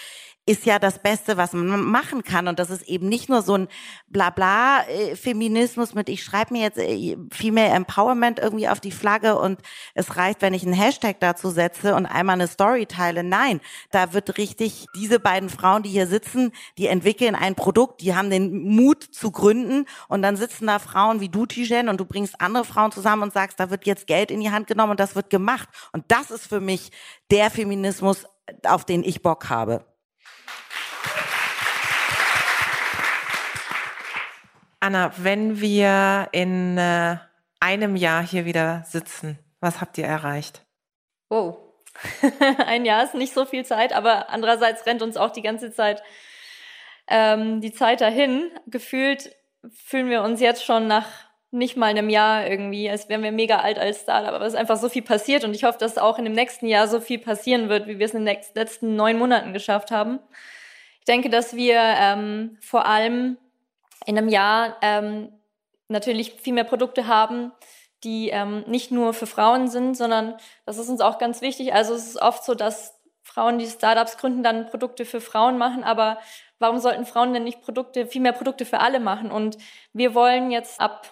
ist 0.47 0.65
ja 0.65 0.79
das 0.79 0.99
Beste, 0.99 1.35
was 1.35 1.51
man 1.51 1.81
machen 1.83 2.23
kann. 2.23 2.47
Und 2.47 2.57
das 2.57 2.69
ist 2.69 2.83
eben 2.83 3.09
nicht 3.09 3.27
nur 3.27 3.41
so 3.41 3.55
ein 3.55 3.67
Blabla-Feminismus 4.07 5.93
mit, 5.93 6.07
ich 6.07 6.23
schreibe 6.23 6.53
mir 6.53 6.63
jetzt 6.63 6.77
äh, 6.77 7.17
Female 7.31 7.67
Empowerment 7.67 8.39
irgendwie 8.39 8.69
auf 8.69 8.79
die 8.79 8.91
Flagge 8.91 9.37
und 9.37 9.59
es 9.93 10.15
reicht, 10.15 10.41
wenn 10.41 10.53
ich 10.53 10.63
einen 10.63 10.73
Hashtag 10.73 11.19
dazu 11.19 11.49
setze 11.49 11.95
und 11.95 12.05
einmal 12.05 12.35
eine 12.35 12.47
Story 12.47 12.85
teile. 12.85 13.23
Nein, 13.23 13.59
da 13.91 14.13
wird 14.13 14.37
richtig, 14.37 14.87
diese 14.95 15.19
beiden 15.19 15.49
Frauen, 15.49 15.83
die 15.83 15.89
hier 15.89 16.07
sitzen, 16.07 16.53
die 16.77 16.87
entwickeln 16.87 17.35
ein 17.35 17.55
Produkt, 17.55 17.99
die 17.99 18.15
haben 18.15 18.29
den 18.29 18.63
Mut 18.73 19.03
zu 19.03 19.31
gründen 19.31 19.85
und 20.07 20.21
dann 20.21 20.37
sitzen 20.37 20.67
da 20.67 20.79
Frauen 20.79 21.19
wie 21.19 21.29
du, 21.29 21.45
Tijen, 21.45 21.89
und 21.89 21.99
du 21.99 22.05
bringst 22.05 22.39
andere 22.39 22.63
Frauen 22.63 22.93
zusammen 22.93 23.23
und 23.23 23.33
sagst, 23.33 23.59
da 23.59 23.69
wird 23.69 23.85
jetzt 23.85 24.07
Geld 24.07 24.31
in 24.31 24.39
die 24.39 24.51
Hand 24.51 24.67
genommen 24.67 24.91
und 24.91 24.99
das 25.01 25.13
wird 25.13 25.29
gemacht. 25.29 25.67
Und 25.91 26.05
das 26.07 26.31
ist 26.31 26.47
für 26.47 26.61
mich 26.61 26.91
der 27.31 27.51
Feminismus, 27.51 28.25
auf 28.63 28.85
den 28.85 29.03
ich 29.03 29.21
Bock 29.21 29.49
habe. 29.49 29.83
Anna, 34.79 35.11
wenn 35.17 35.59
wir 35.59 36.29
in 36.31 36.77
äh, 36.77 37.17
einem 37.59 37.95
Jahr 37.95 38.23
hier 38.25 38.45
wieder 38.45 38.83
sitzen, 38.85 39.39
was 39.59 39.81
habt 39.81 39.97
ihr 39.97 40.05
erreicht? 40.05 40.65
Wow. 41.29 41.57
Ein 42.65 42.85
Jahr 42.85 43.03
ist 43.03 43.15
nicht 43.15 43.33
so 43.33 43.45
viel 43.45 43.65
Zeit, 43.65 43.91
aber 43.91 44.29
andererseits 44.29 44.85
rennt 44.85 45.01
uns 45.01 45.17
auch 45.17 45.31
die 45.31 45.41
ganze 45.41 45.71
Zeit 45.73 46.03
ähm, 47.07 47.61
die 47.61 47.71
Zeit 47.71 48.01
dahin. 48.01 48.51
Gefühlt 48.67 49.35
fühlen 49.69 50.09
wir 50.09 50.21
uns 50.21 50.39
jetzt 50.39 50.63
schon 50.63 50.87
nach 50.87 51.07
nicht 51.49 51.77
mal 51.77 51.87
einem 51.87 52.09
Jahr 52.09 52.45
irgendwie, 52.47 52.89
als 52.89 53.07
wären 53.07 53.23
wir 53.23 53.31
mega 53.31 53.59
alt 53.59 53.79
als 53.79 54.01
Startup. 54.01 54.33
Aber 54.33 54.45
es 54.45 54.53
ist 54.53 54.59
einfach 54.59 54.77
so 54.77 54.89
viel 54.89 55.01
passiert 55.01 55.43
und 55.43 55.55
ich 55.55 55.63
hoffe, 55.63 55.79
dass 55.79 55.97
auch 55.97 56.17
in 56.19 56.25
dem 56.25 56.33
nächsten 56.33 56.67
Jahr 56.67 56.87
so 56.87 56.99
viel 56.99 57.19
passieren 57.19 57.69
wird, 57.69 57.87
wie 57.87 57.99
wir 57.99 58.05
es 58.05 58.13
in 58.13 58.25
den 58.25 58.37
letzten 58.53 58.95
neun 58.95 59.17
Monaten 59.17 59.53
geschafft 59.53 59.89
haben. 59.89 60.19
Ich 60.99 61.05
denke, 61.05 61.29
dass 61.29 61.55
wir 61.55 61.79
ähm, 61.79 62.57
vor 62.59 62.85
allem 62.85 63.37
in 64.05 64.17
einem 64.17 64.29
Jahr 64.29 64.77
ähm, 64.81 65.31
natürlich 65.87 66.33
viel 66.33 66.53
mehr 66.53 66.63
Produkte 66.63 67.07
haben, 67.07 67.51
die 68.03 68.29
ähm, 68.29 68.63
nicht 68.67 68.91
nur 68.91 69.13
für 69.13 69.27
Frauen 69.27 69.67
sind, 69.67 69.95
sondern 69.95 70.37
das 70.65 70.77
ist 70.77 70.89
uns 70.89 71.01
auch 71.01 71.17
ganz 71.17 71.41
wichtig. 71.41 71.73
Also 71.73 71.93
es 71.93 72.07
ist 72.07 72.21
oft 72.21 72.43
so, 72.43 72.53
dass 72.53 72.95
Frauen, 73.23 73.59
die 73.59 73.67
Startups 73.67 74.17
gründen, 74.17 74.43
dann 74.43 74.67
Produkte 74.67 75.05
für 75.05 75.19
Frauen 75.19 75.57
machen, 75.57 75.83
aber 75.83 76.19
warum 76.59 76.79
sollten 76.79 77.05
Frauen 77.05 77.33
denn 77.33 77.43
nicht 77.43 77.61
Produkte, 77.61 78.07
viel 78.07 78.21
mehr 78.21 78.31
Produkte 78.31 78.65
für 78.65 78.79
alle 78.79 78.99
machen? 78.99 79.31
Und 79.31 79.57
wir 79.93 80.15
wollen 80.15 80.51
jetzt 80.51 80.79
ab 80.79 81.07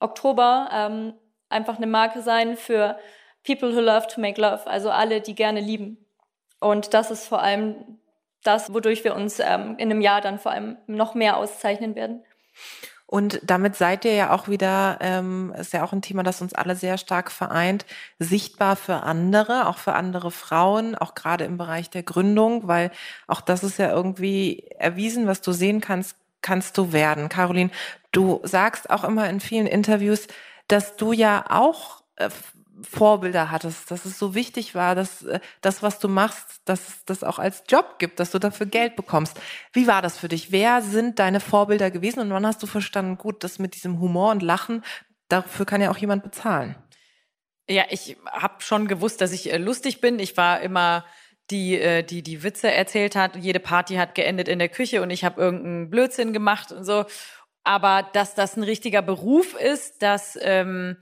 Oktober 0.00 0.68
ähm, 0.72 1.14
einfach 1.48 1.76
eine 1.76 1.86
Marke 1.86 2.22
sein 2.22 2.56
für 2.56 2.98
People 3.44 3.74
who 3.74 3.80
love 3.80 4.06
to 4.08 4.20
make 4.20 4.40
love, 4.40 4.66
also 4.66 4.90
alle, 4.90 5.20
die 5.20 5.34
gerne 5.34 5.60
lieben. 5.60 6.04
Und 6.60 6.94
das 6.94 7.10
ist 7.10 7.26
vor 7.26 7.42
allem 7.42 7.98
das, 8.42 8.72
wodurch 8.72 9.04
wir 9.04 9.14
uns 9.14 9.40
ähm, 9.40 9.76
in 9.78 9.90
einem 9.90 10.00
Jahr 10.00 10.20
dann 10.20 10.38
vor 10.38 10.52
allem 10.52 10.76
noch 10.86 11.14
mehr 11.14 11.36
auszeichnen 11.36 11.94
werden. 11.94 12.22
Und 13.10 13.40
damit 13.42 13.74
seid 13.74 14.04
ihr 14.04 14.12
ja 14.12 14.30
auch 14.32 14.48
wieder, 14.48 14.98
ähm, 15.00 15.54
ist 15.58 15.72
ja 15.72 15.82
auch 15.82 15.94
ein 15.94 16.02
Thema, 16.02 16.22
das 16.22 16.42
uns 16.42 16.52
alle 16.52 16.76
sehr 16.76 16.98
stark 16.98 17.30
vereint, 17.30 17.86
sichtbar 18.18 18.76
für 18.76 19.02
andere, 19.02 19.66
auch 19.66 19.78
für 19.78 19.94
andere 19.94 20.30
Frauen, 20.30 20.94
auch 20.94 21.14
gerade 21.14 21.44
im 21.44 21.56
Bereich 21.56 21.88
der 21.88 22.02
Gründung, 22.02 22.68
weil 22.68 22.90
auch 23.26 23.40
das 23.40 23.64
ist 23.64 23.78
ja 23.78 23.90
irgendwie 23.90 24.64
erwiesen, 24.76 25.26
was 25.26 25.40
du 25.40 25.52
sehen 25.52 25.80
kannst, 25.80 26.16
kannst 26.42 26.76
du 26.76 26.92
werden. 26.92 27.30
Caroline, 27.30 27.70
du 28.12 28.40
sagst 28.42 28.90
auch 28.90 29.04
immer 29.04 29.30
in 29.30 29.40
vielen 29.40 29.66
Interviews, 29.66 30.26
dass 30.68 30.96
du 30.96 31.12
ja 31.14 31.46
auch 31.48 32.02
äh, 32.16 32.28
Vorbilder 32.82 33.50
hattest, 33.50 33.90
dass 33.90 34.04
es 34.04 34.18
so 34.18 34.34
wichtig 34.34 34.74
war, 34.74 34.94
dass 34.94 35.22
äh, 35.22 35.40
das, 35.60 35.82
was 35.82 35.98
du 35.98 36.08
machst, 36.08 36.60
dass 36.64 36.88
es 36.88 37.04
das 37.04 37.24
auch 37.24 37.38
als 37.38 37.64
Job 37.68 37.98
gibt, 37.98 38.20
dass 38.20 38.30
du 38.30 38.38
dafür 38.38 38.66
Geld 38.66 38.96
bekommst. 38.96 39.40
Wie 39.72 39.86
war 39.86 40.02
das 40.02 40.18
für 40.18 40.28
dich? 40.28 40.52
Wer 40.52 40.82
sind 40.82 41.18
deine 41.18 41.40
Vorbilder 41.40 41.90
gewesen 41.90 42.20
und 42.20 42.30
wann 42.30 42.46
hast 42.46 42.62
du 42.62 42.66
verstanden, 42.66 43.18
gut, 43.18 43.44
das 43.44 43.58
mit 43.58 43.74
diesem 43.74 44.00
Humor 44.00 44.30
und 44.30 44.42
Lachen, 44.42 44.84
dafür 45.28 45.66
kann 45.66 45.80
ja 45.80 45.90
auch 45.90 45.98
jemand 45.98 46.22
bezahlen? 46.22 46.76
Ja, 47.68 47.84
ich 47.90 48.16
habe 48.30 48.62
schon 48.62 48.88
gewusst, 48.88 49.20
dass 49.20 49.32
ich 49.32 49.52
äh, 49.52 49.58
lustig 49.58 50.00
bin. 50.00 50.18
Ich 50.18 50.36
war 50.36 50.60
immer 50.60 51.04
die, 51.50 51.78
äh, 51.78 52.02
die 52.02 52.22
die 52.22 52.42
Witze 52.42 52.72
erzählt 52.72 53.14
hat. 53.16 53.36
Jede 53.36 53.60
Party 53.60 53.96
hat 53.96 54.14
geendet 54.14 54.48
in 54.48 54.58
der 54.58 54.68
Küche 54.68 55.02
und 55.02 55.10
ich 55.10 55.24
habe 55.24 55.40
irgendeinen 55.40 55.90
Blödsinn 55.90 56.32
gemacht 56.32 56.72
und 56.72 56.84
so. 56.84 57.04
Aber 57.64 58.08
dass 58.12 58.34
das 58.34 58.56
ein 58.56 58.62
richtiger 58.62 59.02
Beruf 59.02 59.54
ist, 59.54 60.02
dass 60.02 60.38
ähm, 60.40 60.96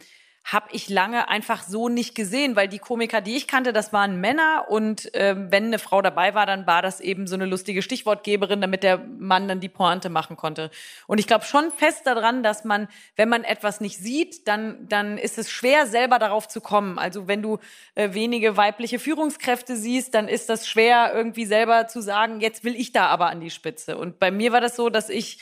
habe 0.47 0.68
ich 0.70 0.88
lange 0.88 1.28
einfach 1.28 1.64
so 1.64 1.88
nicht 1.88 2.14
gesehen, 2.14 2.55
weil 2.55 2.68
die 2.68 2.78
Komiker, 2.78 3.20
die 3.20 3.36
ich 3.36 3.49
kannte, 3.49 3.72
das 3.72 3.92
waren 3.92 4.20
Männer 4.20 4.66
und 4.68 5.11
ähm, 5.12 5.49
wenn 5.51 5.64
eine 5.64 5.80
Frau 5.80 6.03
dabei 6.03 6.34
war, 6.34 6.47
dann 6.47 6.68
war 6.68 6.82
das 6.82 7.01
eben 7.01 7.26
so 7.26 7.34
eine 7.34 7.47
lustige 7.47 7.82
Stichwortgeberin, 7.82 8.61
damit 8.61 8.84
der 8.84 8.99
Mann 8.99 9.49
dann 9.49 9.59
die 9.59 9.68
Pointe 9.68 10.09
machen 10.09 10.36
konnte. 10.36 10.70
Und 11.09 11.18
ich 11.18 11.26
glaube 11.26 11.44
schon 11.44 11.72
fest 11.72 12.07
daran, 12.07 12.44
dass 12.44 12.64
man, 12.64 12.86
wenn 13.16 13.28
man 13.28 13.42
etwas 13.42 13.80
nicht 13.80 13.99
sieht, 13.99 14.47
dann 14.47 14.86
dann 14.88 15.18
ist 15.18 15.36
es 15.36 15.51
schwer 15.51 15.88
selber 15.88 16.20
darauf 16.20 16.47
zu 16.47 16.61
kommen. 16.61 16.97
Also 16.97 17.26
wenn 17.26 17.42
du 17.42 17.59
äh, 17.97 18.12
wenige 18.12 18.57
weibliche 18.57 19.01
Führungskräfte 19.01 19.76
siehst, 19.76 20.14
dann 20.14 20.28
ist 20.28 20.49
das 20.49 20.68
schwer 20.68 21.11
irgendwie 21.12 21.44
selber 21.44 21.88
zu 21.88 22.01
sagen, 22.01 22.40
jetzt 22.40 22.62
will 22.62 22.76
ich 22.76 22.92
da 22.92 23.07
aber 23.07 23.30
an 23.30 23.40
die 23.40 23.51
Spitze. 23.51 23.99
Und 23.99 24.20
bei 24.20 24.30
mir 24.30 24.53
war 24.53 24.61
das 24.61 24.76
so, 24.76 24.90
dass 24.90 25.09
ich 25.09 25.40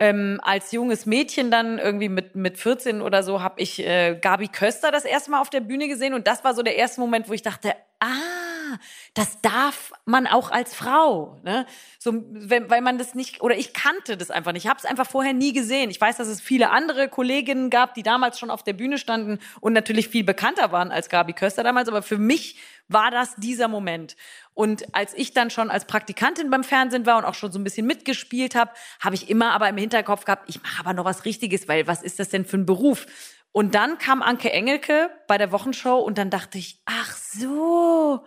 ähm, 0.00 0.40
als 0.42 0.72
junges 0.72 1.06
Mädchen 1.06 1.50
dann 1.50 1.78
irgendwie 1.78 2.08
mit, 2.08 2.34
mit 2.34 2.58
14 2.58 3.00
oder 3.00 3.22
so 3.22 3.42
habe 3.42 3.60
ich 3.60 3.78
äh, 3.78 4.18
Gabi 4.20 4.48
Köster 4.48 4.90
das 4.90 5.04
erste 5.04 5.30
Mal 5.30 5.40
auf 5.40 5.50
der 5.50 5.60
Bühne 5.60 5.88
gesehen 5.88 6.14
und 6.14 6.26
das 6.26 6.42
war 6.42 6.54
so 6.54 6.62
der 6.62 6.76
erste 6.76 7.00
Moment, 7.00 7.28
wo 7.28 7.32
ich 7.32 7.42
dachte, 7.42 7.74
ah, 8.00 8.78
das 9.14 9.40
darf 9.40 9.92
man 10.04 10.26
auch 10.26 10.50
als 10.50 10.74
Frau, 10.74 11.40
ne? 11.44 11.66
So, 11.98 12.12
wenn, 12.30 12.68
weil 12.70 12.80
man 12.80 12.98
das 12.98 13.14
nicht 13.14 13.40
oder 13.40 13.56
ich 13.56 13.72
kannte 13.72 14.16
das 14.16 14.30
einfach 14.30 14.52
nicht. 14.52 14.64
Ich 14.64 14.70
habe 14.70 14.78
es 14.78 14.84
einfach 14.84 15.08
vorher 15.08 15.32
nie 15.32 15.52
gesehen. 15.52 15.90
Ich 15.90 16.00
weiß, 16.00 16.16
dass 16.16 16.28
es 16.28 16.40
viele 16.40 16.70
andere 16.70 17.08
Kolleginnen 17.08 17.70
gab, 17.70 17.94
die 17.94 18.02
damals 18.02 18.38
schon 18.38 18.50
auf 18.50 18.62
der 18.62 18.72
Bühne 18.72 18.98
standen 18.98 19.38
und 19.60 19.72
natürlich 19.72 20.08
viel 20.08 20.24
bekannter 20.24 20.72
waren 20.72 20.90
als 20.90 21.08
Gabi 21.08 21.34
Köster 21.34 21.62
damals, 21.62 21.88
aber 21.88 22.02
für 22.02 22.18
mich 22.18 22.58
war 22.88 23.10
das 23.10 23.36
dieser 23.36 23.68
Moment. 23.68 24.16
Und 24.54 24.94
als 24.94 25.12
ich 25.14 25.34
dann 25.34 25.50
schon 25.50 25.70
als 25.70 25.84
Praktikantin 25.84 26.48
beim 26.48 26.64
Fernsehen 26.64 27.06
war 27.06 27.18
und 27.18 27.24
auch 27.24 27.34
schon 27.34 27.50
so 27.52 27.58
ein 27.58 27.64
bisschen 27.64 27.86
mitgespielt 27.86 28.54
habe, 28.54 28.70
habe 29.00 29.16
ich 29.16 29.28
immer 29.28 29.52
aber 29.52 29.68
im 29.68 29.76
Hinterkopf 29.76 30.24
gehabt, 30.24 30.48
ich 30.48 30.62
mache 30.62 30.80
aber 30.80 30.92
noch 30.92 31.04
was 31.04 31.24
Richtiges, 31.24 31.68
weil 31.68 31.86
was 31.86 32.02
ist 32.02 32.20
das 32.20 32.28
denn 32.28 32.44
für 32.44 32.56
ein 32.56 32.66
Beruf? 32.66 33.06
Und 33.50 33.74
dann 33.74 33.98
kam 33.98 34.22
Anke 34.22 34.52
Engelke 34.52 35.10
bei 35.28 35.38
der 35.38 35.52
Wochenshow 35.52 35.98
und 35.98 36.18
dann 36.18 36.30
dachte 36.30 36.58
ich, 36.58 36.80
ach 36.86 37.16
so, 37.16 38.24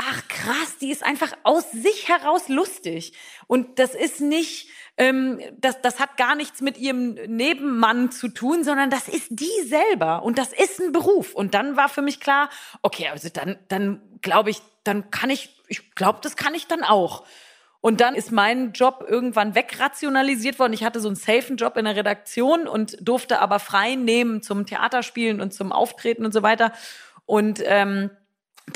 ach 0.00 0.28
krass, 0.28 0.78
die 0.80 0.90
ist 0.90 1.04
einfach 1.04 1.32
aus 1.42 1.70
sich 1.72 2.08
heraus 2.08 2.48
lustig. 2.48 3.12
Und 3.46 3.78
das 3.78 3.94
ist 3.94 4.20
nicht, 4.20 4.68
ähm, 4.96 5.40
das, 5.58 5.80
das 5.82 6.00
hat 6.00 6.16
gar 6.16 6.34
nichts 6.34 6.62
mit 6.62 6.78
ihrem 6.78 7.14
Nebenmann 7.14 8.10
zu 8.10 8.28
tun, 8.28 8.64
sondern 8.64 8.88
das 8.88 9.08
ist 9.08 9.28
die 9.30 9.62
selber 9.66 10.22
und 10.22 10.38
das 10.38 10.52
ist 10.52 10.80
ein 10.80 10.92
Beruf. 10.92 11.34
Und 11.34 11.54
dann 11.54 11.76
war 11.76 11.88
für 11.88 12.02
mich 12.02 12.18
klar, 12.20 12.48
okay, 12.82 13.08
also 13.08 13.28
dann, 13.28 13.58
dann 13.68 14.00
glaube 14.22 14.50
ich, 14.50 14.62
dann 14.84 15.10
kann 15.10 15.28
ich, 15.28 15.54
ich 15.68 15.94
glaube, 15.94 16.20
das 16.22 16.36
kann 16.36 16.54
ich 16.54 16.66
dann 16.66 16.82
auch. 16.82 17.26
Und 17.82 18.00
dann 18.00 18.14
ist 18.14 18.30
mein 18.30 18.72
Job 18.72 19.04
irgendwann 19.06 19.54
wegrationalisiert 19.54 20.58
worden. 20.58 20.74
Ich 20.74 20.84
hatte 20.84 21.00
so 21.00 21.08
einen 21.08 21.16
safen 21.16 21.56
Job 21.56 21.76
in 21.76 21.86
der 21.86 21.96
Redaktion 21.96 22.66
und 22.66 22.96
durfte 23.00 23.40
aber 23.40 23.58
frei 23.58 23.94
nehmen 23.94 24.42
zum 24.42 24.66
Theaterspielen 24.66 25.40
und 25.40 25.52
zum 25.54 25.72
Auftreten 25.72 26.24
und 26.24 26.32
so 26.32 26.42
weiter. 26.42 26.72
Und 27.24 27.62
ähm, 27.64 28.10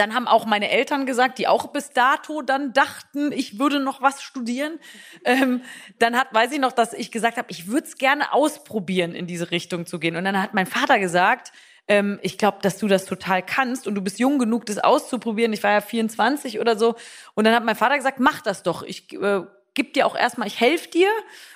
dann 0.01 0.15
haben 0.15 0.27
auch 0.27 0.47
meine 0.47 0.71
Eltern 0.71 1.07
gesagt, 1.07 1.39
die 1.39 1.49
auch 1.49 1.69
bis 1.69 1.91
dato 1.91 2.43
dann 2.43 2.73
dachten, 2.73 3.33
ich 3.33 3.59
würde 3.59 3.81
noch 3.81 4.03
was 4.03 4.23
studieren. 4.23 4.79
Ähm, 5.25 5.63
dann 5.99 6.17
hat, 6.17 6.33
weiß 6.33 6.53
ich 6.53 6.61
noch, 6.61 6.73
dass 6.73 6.93
ich 6.93 7.11
gesagt 7.11 7.37
habe, 7.37 7.49
ich 7.51 7.67
würde 7.67 7.87
es 7.87 7.97
gerne 7.97 8.33
ausprobieren, 8.33 9.15
in 9.15 9.27
diese 9.27 9.51
Richtung 9.51 9.87
zu 9.87 9.99
gehen. 9.99 10.17
Und 10.17 10.25
dann 10.25 10.41
hat 10.41 10.55
mein 10.55 10.67
Vater 10.67 10.99
gesagt, 10.99 11.53
ähm, 11.87 12.19
ich 12.23 12.39
glaube, 12.39 12.59
dass 12.63 12.79
du 12.79 12.89
das 12.89 13.05
total 13.05 13.43
kannst 13.43 13.87
und 13.87 13.95
du 13.95 14.01
bist 14.01 14.19
jung 14.19 14.39
genug, 14.39 14.67
das 14.67 14.79
auszuprobieren. 14.79 15.53
Ich 15.53 15.63
war 15.63 15.73
ja 15.73 15.81
24 15.81 16.61
oder 16.61 16.79
so. 16.79 16.95
Und 17.35 17.45
dann 17.45 17.55
hat 17.55 17.65
mein 17.65 17.77
Vater 17.77 17.97
gesagt, 17.97 18.21
mach 18.21 18.41
das 18.41 18.63
doch. 18.63 18.83
Ich 18.83 19.13
äh, 19.13 19.43
gib 19.75 19.93
dir 19.95 20.07
auch 20.07 20.17
erstmal, 20.17 20.49
ich 20.49 20.61
helfe 20.61 20.89
dir. 20.91 21.11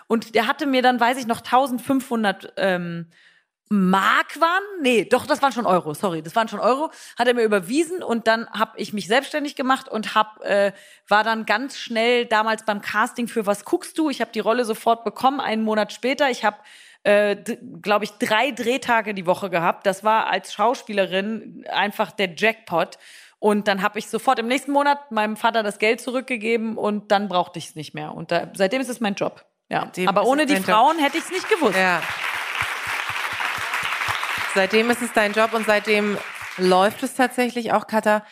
Und 0.07 0.35
der 0.35 0.47
hatte 0.47 0.67
mir 0.67 0.83
dann, 0.83 1.01
weiß 1.01 1.19
ich 1.19 1.27
noch, 1.27 1.39
1500 1.39 2.53
ähm, 2.57 3.07
Mark 3.71 4.41
waren, 4.41 4.63
nee, 4.81 5.05
doch, 5.05 5.27
das 5.27 5.43
waren 5.43 5.53
schon 5.53 5.67
Euro, 5.67 5.93
sorry, 5.93 6.23
das 6.23 6.35
waren 6.35 6.49
schon 6.49 6.61
Euro, 6.61 6.91
hat 7.19 7.29
er 7.29 7.35
mir 7.35 7.43
überwiesen 7.43 8.03
und 8.03 8.27
dann 8.27 8.49
habe 8.51 8.73
ich 8.77 8.93
mich 8.93 9.07
selbstständig 9.07 9.57
gemacht 9.57 9.89
und 9.89 10.15
hab, 10.15 10.43
äh, 10.43 10.73
war 11.07 11.23
dann 11.23 11.45
ganz 11.45 11.77
schnell 11.77 12.25
damals 12.25 12.65
beim 12.65 12.81
Casting 12.81 13.29
für 13.29 13.47
Was 13.47 13.65
guckst 13.65 13.99
du? 13.99 14.09
Ich 14.09 14.21
habe 14.21 14.33
die 14.33 14.41
Rolle 14.41 14.65
sofort 14.65 15.05
bekommen, 15.05 15.41
einen 15.41 15.63
Monat 15.63 15.93
später. 15.93 16.31
Ich 16.31 16.45
habe, 16.45 16.57
äh, 17.03 17.37
glaube 17.83 18.05
ich, 18.05 18.13
drei 18.13 18.53
Drehtage 18.53 19.13
die 19.15 19.27
Woche 19.27 19.51
gehabt. 19.51 19.87
Das 19.87 20.03
war 20.03 20.29
als 20.29 20.53
Schauspielerin 20.53 21.65
einfach 21.71 22.11
der 22.11 22.35
Jackpot. 22.35 22.99
Und 23.41 23.69
dann 23.69 23.83
habe 23.83 23.99
ich 23.99 24.09
sofort 24.09 24.39
im 24.39 24.49
nächsten 24.49 24.73
Monat 24.73 25.13
meinem 25.13 25.37
Vater 25.37 25.63
das 25.63 25.79
Geld 25.79 26.01
zurückgegeben 26.01 26.77
und 26.77 27.13
dann 27.13 27.29
brauchte 27.29 27.59
ich 27.59 27.69
es 27.69 27.75
nicht 27.77 27.95
mehr. 27.95 28.13
Und 28.15 28.33
da, 28.33 28.49
seitdem 28.55 28.81
ist 28.81 28.89
es 28.89 29.01
mein 29.01 29.15
Job. 29.15 29.45
Ja, 29.71 29.91
aber 30.07 30.27
ohne 30.27 30.47
die 30.47 30.57
Frauen 30.57 30.97
Job. 30.97 31.05
hätte 31.05 31.19
ich 31.19 31.25
es 31.25 31.31
nicht 31.31 31.49
gewusst. 31.49 31.77
Ja. 31.77 32.03
Seitdem 34.55 34.91
ist 34.91 35.03
es 35.03 35.13
dein 35.13 35.33
Job 35.33 35.53
und 35.53 35.67
seitdem 35.67 36.17
läuft 36.57 37.03
es 37.03 37.15
tatsächlich 37.15 37.73
auch, 37.73 37.87
Katha. 37.87 38.25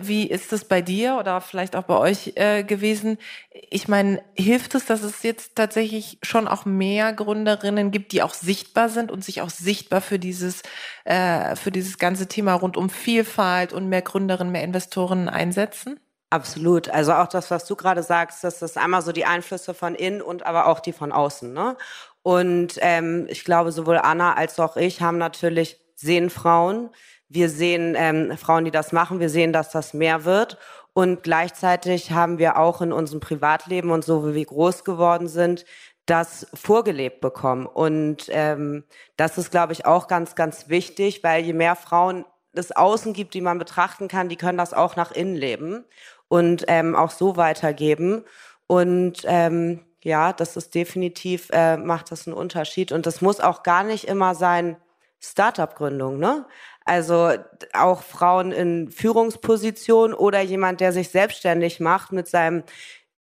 Wie 0.00 0.28
ist 0.28 0.52
es 0.52 0.64
bei 0.66 0.82
dir 0.82 1.16
oder 1.18 1.40
vielleicht 1.40 1.74
auch 1.74 1.82
bei 1.82 1.98
euch 1.98 2.34
äh, 2.36 2.62
gewesen? 2.62 3.18
Ich 3.50 3.88
meine, 3.88 4.22
hilft 4.34 4.76
es, 4.76 4.86
dass 4.86 5.02
es 5.02 5.24
jetzt 5.24 5.56
tatsächlich 5.56 6.18
schon 6.22 6.46
auch 6.46 6.64
mehr 6.64 7.12
Gründerinnen 7.12 7.90
gibt, 7.90 8.12
die 8.12 8.22
auch 8.22 8.34
sichtbar 8.34 8.88
sind 8.88 9.10
und 9.10 9.24
sich 9.24 9.40
auch 9.42 9.50
sichtbar 9.50 10.00
für 10.00 10.20
dieses 10.20 10.62
äh, 11.04 11.56
für 11.56 11.72
dieses 11.72 11.98
ganze 11.98 12.28
Thema 12.28 12.54
rund 12.54 12.76
um 12.76 12.88
Vielfalt 12.88 13.72
und 13.72 13.88
mehr 13.88 14.02
Gründerinnen, 14.02 14.52
mehr 14.52 14.62
Investoren 14.62 15.28
einsetzen? 15.28 15.98
Absolut. 16.34 16.88
Also 16.88 17.12
auch 17.12 17.28
das, 17.28 17.52
was 17.52 17.64
du 17.64 17.76
gerade 17.76 18.02
sagst, 18.02 18.42
das 18.42 18.76
einmal 18.76 19.02
so 19.02 19.12
die 19.12 19.24
Einflüsse 19.24 19.72
von 19.72 19.94
innen 19.94 20.20
und 20.20 20.44
aber 20.44 20.66
auch 20.66 20.80
die 20.80 20.92
von 20.92 21.12
außen. 21.12 21.52
Ne? 21.52 21.76
Und 22.24 22.76
ähm, 22.80 23.28
ich 23.30 23.44
glaube, 23.44 23.70
sowohl 23.70 23.98
Anna 23.98 24.34
als 24.34 24.58
auch 24.58 24.76
ich 24.76 25.00
haben 25.00 25.16
natürlich, 25.16 25.78
sehen 25.94 26.30
Frauen. 26.30 26.90
Wir 27.28 27.48
sehen 27.48 27.94
ähm, 27.96 28.36
Frauen, 28.36 28.64
die 28.64 28.72
das 28.72 28.90
machen. 28.90 29.20
Wir 29.20 29.30
sehen, 29.30 29.52
dass 29.52 29.70
das 29.70 29.94
mehr 29.94 30.24
wird. 30.24 30.58
Und 30.92 31.22
gleichzeitig 31.22 32.10
haben 32.10 32.38
wir 32.38 32.58
auch 32.58 32.82
in 32.82 32.92
unserem 32.92 33.20
Privatleben 33.20 33.92
und 33.92 34.04
so, 34.04 34.26
wie 34.26 34.34
wir 34.34 34.44
groß 34.44 34.82
geworden 34.82 35.28
sind, 35.28 35.64
das 36.04 36.48
vorgelebt 36.52 37.20
bekommen. 37.20 37.64
Und 37.64 38.26
ähm, 38.30 38.82
das 39.16 39.38
ist, 39.38 39.52
glaube 39.52 39.72
ich, 39.72 39.86
auch 39.86 40.08
ganz, 40.08 40.34
ganz 40.34 40.68
wichtig, 40.68 41.22
weil 41.22 41.44
je 41.44 41.52
mehr 41.52 41.76
Frauen 41.76 42.24
es 42.56 42.72
außen 42.72 43.12
gibt, 43.12 43.34
die 43.34 43.40
man 43.40 43.58
betrachten 43.58 44.08
kann, 44.08 44.28
die 44.28 44.36
können 44.36 44.58
das 44.58 44.74
auch 44.74 44.96
nach 44.96 45.12
innen 45.12 45.36
leben 45.36 45.84
und 46.28 46.64
ähm, 46.68 46.94
auch 46.96 47.10
so 47.10 47.36
weitergeben. 47.36 48.24
Und 48.66 49.22
ähm, 49.26 49.80
Ja, 50.02 50.32
das 50.32 50.56
ist 50.56 50.74
definitiv, 50.74 51.48
äh, 51.52 51.76
macht 51.78 52.10
das 52.12 52.26
einen 52.26 52.36
Unterschied. 52.36 52.92
Und 52.92 53.06
das 53.06 53.20
muss 53.22 53.40
auch 53.40 53.62
gar 53.62 53.84
nicht 53.84 54.04
immer 54.04 54.34
sein 54.34 54.76
Startup-Gründung, 55.20 56.18
ne? 56.18 56.46
Also 56.84 57.30
auch 57.72 58.02
Frauen 58.02 58.52
in 58.52 58.90
Führungspositionen 58.90 60.14
oder 60.14 60.42
jemand, 60.42 60.80
der 60.80 60.92
sich 60.92 61.08
selbstständig 61.10 61.80
macht 61.80 62.12
mit 62.12 62.28
seinem 62.28 62.62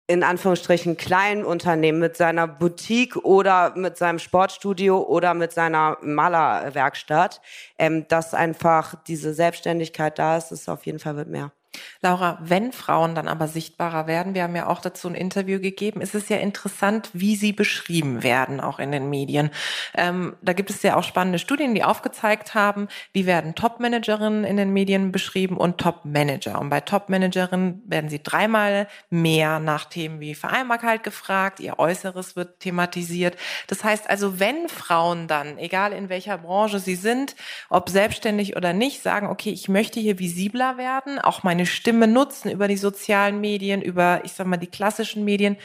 in 0.07 0.23
Anführungsstrichen 0.23 0.95
kleinen 0.97 1.43
Unternehmen 1.45 1.99
mit 1.99 2.15
seiner 2.17 2.47
Boutique 2.47 3.17
oder 3.17 3.73
mit 3.75 3.97
seinem 3.97 4.19
Sportstudio 4.19 5.01
oder 5.01 5.33
mit 5.33 5.51
seiner 5.53 5.97
Malerwerkstatt, 6.01 7.41
ähm, 7.77 8.07
dass 8.07 8.33
einfach 8.33 8.95
diese 9.07 9.33
Selbstständigkeit 9.33 10.17
da 10.19 10.37
ist, 10.37 10.51
ist 10.51 10.69
auf 10.69 10.85
jeden 10.85 10.99
Fall 10.99 11.17
wird 11.17 11.27
mehr. 11.29 11.51
Laura, 12.01 12.39
wenn 12.41 12.71
Frauen 12.71 13.15
dann 13.15 13.27
aber 13.27 13.47
sichtbarer 13.47 14.07
werden, 14.07 14.35
wir 14.35 14.43
haben 14.43 14.55
ja 14.55 14.67
auch 14.67 14.81
dazu 14.81 15.07
ein 15.07 15.15
Interview 15.15 15.59
gegeben, 15.59 16.01
ist 16.01 16.15
es 16.15 16.29
ja 16.29 16.37
interessant, 16.37 17.09
wie 17.13 17.35
sie 17.35 17.53
beschrieben 17.53 18.23
werden, 18.23 18.59
auch 18.59 18.79
in 18.79 18.91
den 18.91 19.09
Medien. 19.09 19.49
Ähm, 19.95 20.35
da 20.41 20.53
gibt 20.53 20.69
es 20.69 20.83
ja 20.83 20.95
auch 20.95 21.03
spannende 21.03 21.39
Studien, 21.39 21.75
die 21.75 21.83
aufgezeigt 21.83 22.53
haben, 22.53 22.87
wie 23.13 23.25
werden 23.25 23.55
Top-Managerinnen 23.55 24.43
in 24.43 24.57
den 24.57 24.73
Medien 24.73 25.11
beschrieben 25.11 25.57
und 25.57 25.79
Top-Manager. 25.79 26.59
Und 26.59 26.69
bei 26.69 26.81
Top-Managerinnen 26.81 27.83
werden 27.85 28.09
sie 28.09 28.21
dreimal 28.21 28.87
mehr 29.09 29.59
nach 29.59 29.85
Themen 29.85 30.19
wie 30.19 30.35
Vereinbarkeit 30.35 31.03
gefragt, 31.03 31.59
ihr 31.59 31.79
Äußeres 31.79 32.35
wird 32.35 32.59
thematisiert. 32.59 33.37
Das 33.67 33.83
heißt 33.83 34.09
also, 34.09 34.39
wenn 34.39 34.69
Frauen 34.69 35.27
dann, 35.27 35.57
egal 35.57 35.93
in 35.93 36.09
welcher 36.09 36.37
Branche 36.37 36.79
sie 36.79 36.95
sind, 36.95 37.35
ob 37.69 37.89
selbstständig 37.89 38.55
oder 38.55 38.73
nicht, 38.73 39.01
sagen, 39.01 39.27
okay, 39.27 39.49
ich 39.49 39.69
möchte 39.69 39.99
hier 39.99 40.19
visibler 40.19 40.77
werden, 40.77 41.19
auch 41.19 41.43
meine 41.57 41.65
Stimme 41.65 42.07
nutzen 42.07 42.51
über 42.51 42.67
die 42.67 42.77
sozialen 42.77 43.41
Medien, 43.41 43.81
über, 43.81 44.21
ich 44.23 44.33
sag 44.33 44.45
mal, 44.45 44.57
die 44.57 44.67
klassischen 44.67 45.25
Medien, 45.25 45.57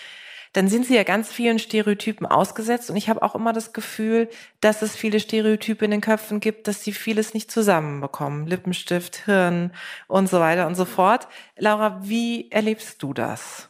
dann 0.54 0.68
sind 0.68 0.86
sie 0.86 0.96
ja 0.96 1.02
ganz 1.02 1.30
vielen 1.30 1.58
Stereotypen 1.58 2.26
ausgesetzt. 2.26 2.88
Und 2.88 2.96
ich 2.96 3.10
habe 3.10 3.20
auch 3.20 3.34
immer 3.34 3.52
das 3.52 3.74
Gefühl, 3.74 4.30
dass 4.60 4.80
es 4.80 4.96
viele 4.96 5.20
Stereotype 5.20 5.84
in 5.84 5.90
den 5.90 6.00
Köpfen 6.00 6.40
gibt, 6.40 6.66
dass 6.66 6.82
sie 6.82 6.92
vieles 6.92 7.34
nicht 7.34 7.50
zusammenbekommen. 7.50 8.46
Lippenstift, 8.46 9.26
Hirn 9.26 9.72
und 10.08 10.30
so 10.30 10.40
weiter 10.40 10.66
und 10.66 10.76
so 10.76 10.86
fort. 10.86 11.28
Laura, 11.58 12.00
wie 12.02 12.50
erlebst 12.50 13.02
du 13.02 13.12
das? 13.12 13.68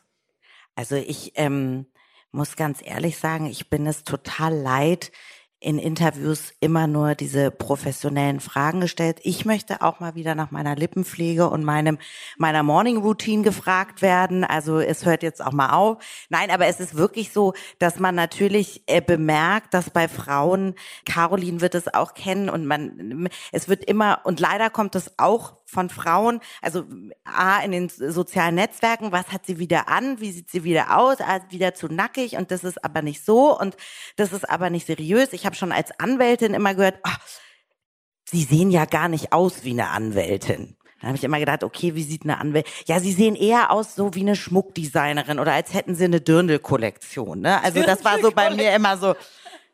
Also 0.77 0.95
ich 0.95 1.33
ähm, 1.35 1.87
muss 2.31 2.55
ganz 2.55 2.79
ehrlich 2.85 3.19
sagen, 3.19 3.47
ich 3.47 3.69
bin 3.69 3.85
es 3.85 4.05
total 4.05 4.55
leid, 4.55 5.11
in 5.63 5.79
Interviews 5.79 6.53
immer 6.61 6.87
nur 6.87 7.15
diese 7.15 7.51
professionellen 7.51 8.41
Fragen 8.41 8.81
gestellt. 8.81 9.19
Ich 9.23 9.45
möchte 9.45 9.81
auch 9.81 10.01
mal 10.01 10.15
wieder 10.15 10.35
nach 10.35 10.51
meiner 10.51 10.75
Lippenpflege 10.75 11.49
und 11.49 11.65
meinem 11.65 11.99
meiner 12.37 12.63
Morning 12.63 12.97
Routine 12.97 13.43
gefragt 13.43 14.03
werden. 14.03 14.45
Also 14.45 14.81
es 14.81 15.07
hört 15.07 15.23
jetzt 15.23 15.45
auch 15.45 15.53
mal 15.53 15.71
auf. 15.71 16.03
Nein, 16.29 16.51
aber 16.51 16.67
es 16.67 16.81
ist 16.81 16.97
wirklich 16.97 17.33
so, 17.33 17.55
dass 17.79 18.01
man 18.01 18.15
natürlich 18.15 18.83
äh, 18.87 19.01
bemerkt, 19.01 19.73
dass 19.73 19.91
bei 19.91 20.09
Frauen 20.09 20.75
Caroline 21.07 21.61
wird 21.61 21.75
es 21.77 21.93
auch 21.93 22.15
kennen 22.15 22.49
und 22.49 22.67
man 22.67 23.29
es 23.53 23.69
wird 23.69 23.85
immer 23.85 24.21
und 24.25 24.41
leider 24.41 24.69
kommt 24.69 24.97
es 24.97 25.19
auch 25.19 25.62
von 25.73 25.89
Frauen, 25.89 26.41
also 26.61 26.85
A, 27.25 27.61
in 27.61 27.73
den 27.73 27.89
sozialen 27.89 28.55
Netzwerken, 28.55 29.11
was 29.11 29.33
hat 29.33 29.47
sie 29.47 29.59
wieder 29.59 29.89
an, 29.89 30.21
wie 30.21 30.31
sieht 30.31 30.51
sie 30.51 30.65
wieder 30.65 30.99
aus, 30.99 31.17
ah, 31.21 31.41
wieder 31.49 31.75
zu 31.75 31.89
nackig 31.89 32.37
und 32.37 32.51
das 32.51 32.63
ist 32.63 32.85
aber 32.85 33.03
nicht 33.03 33.25
so 33.25 33.59
und 33.59 33.77
das 34.17 34.33
ist 34.33 34.49
aber 34.49 34.69
nicht 34.69 34.87
seriös. 34.87 35.33
Ich 35.33 35.47
habe 35.47 35.57
schon 35.57 35.73
als 35.73 35.99
Anwältin 35.99 36.55
immer 36.55 36.75
gehört, 36.75 36.99
ach, 37.03 37.19
sie 38.25 38.43
sehen 38.43 38.71
ja 38.71 38.85
gar 38.85 39.09
nicht 39.09 39.33
aus 39.33 39.65
wie 39.65 39.71
eine 39.71 39.89
Anwältin. 39.89 40.77
Dann 41.01 41.09
habe 41.09 41.17
ich 41.17 41.25
immer 41.25 41.41
gedacht, 41.41 41.65
okay, 41.65 41.95
wie 41.95 42.05
sieht 42.05 42.23
eine 42.23 42.39
Anwältin? 42.39 42.73
Ja, 42.87 43.01
sie 43.01 43.13
sehen 43.13 43.35
eher 43.35 43.71
aus 43.71 43.97
so 43.97 44.15
wie 44.15 44.21
eine 44.21 44.37
Schmuckdesignerin 44.37 45.41
oder 45.41 45.53
als 45.53 45.75
hätten 45.75 45.95
sie 45.95 46.05
eine 46.05 46.21
Dirndl-Kollektion. 46.21 47.41
Ne? 47.41 47.63
Also 47.63 47.83
das 47.83 48.05
war 48.05 48.21
so 48.21 48.31
bei 48.31 48.51
mir 48.51 48.75
immer 48.75 48.97
so, 48.97 49.15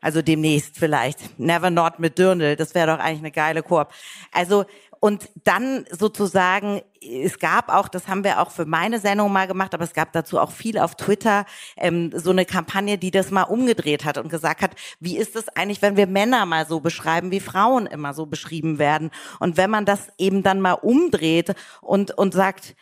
also 0.01 0.21
demnächst 0.21 0.77
vielleicht. 0.77 1.39
Never 1.39 1.69
not 1.69 1.99
mit 1.99 2.17
Dirndl, 2.17 2.55
das 2.55 2.73
wäre 2.73 2.87
doch 2.87 3.03
eigentlich 3.03 3.19
eine 3.19 3.31
geile 3.31 3.63
Koop. 3.63 3.89
Also 4.31 4.65
und 4.99 5.29
dann 5.43 5.85
sozusagen, 5.91 6.81
es 7.01 7.39
gab 7.39 7.69
auch, 7.69 7.87
das 7.87 8.07
haben 8.07 8.23
wir 8.23 8.41
auch 8.41 8.51
für 8.51 8.65
meine 8.65 8.99
Sendung 8.99 9.31
mal 9.31 9.47
gemacht, 9.47 9.73
aber 9.73 9.83
es 9.83 9.93
gab 9.93 10.11
dazu 10.11 10.39
auch 10.39 10.51
viel 10.51 10.77
auf 10.77 10.95
Twitter, 10.95 11.45
ähm, 11.77 12.11
so 12.13 12.31
eine 12.31 12.45
Kampagne, 12.45 12.97
die 12.97 13.11
das 13.11 13.31
mal 13.31 13.43
umgedreht 13.43 14.03
hat 14.03 14.17
und 14.17 14.29
gesagt 14.29 14.61
hat, 14.61 14.71
wie 14.99 15.17
ist 15.17 15.35
es 15.35 15.47
eigentlich, 15.49 15.81
wenn 15.81 15.97
wir 15.97 16.07
Männer 16.07 16.45
mal 16.45 16.65
so 16.67 16.79
beschreiben, 16.81 17.31
wie 17.31 17.39
Frauen 17.39 17.85
immer 17.85 18.13
so 18.13 18.25
beschrieben 18.25 18.77
werden? 18.77 19.11
Und 19.39 19.57
wenn 19.57 19.69
man 19.69 19.85
das 19.85 20.09
eben 20.17 20.43
dann 20.43 20.59
mal 20.59 20.73
umdreht 20.73 21.55
und, 21.81 22.11
und 22.11 22.33
sagt, 22.33 22.75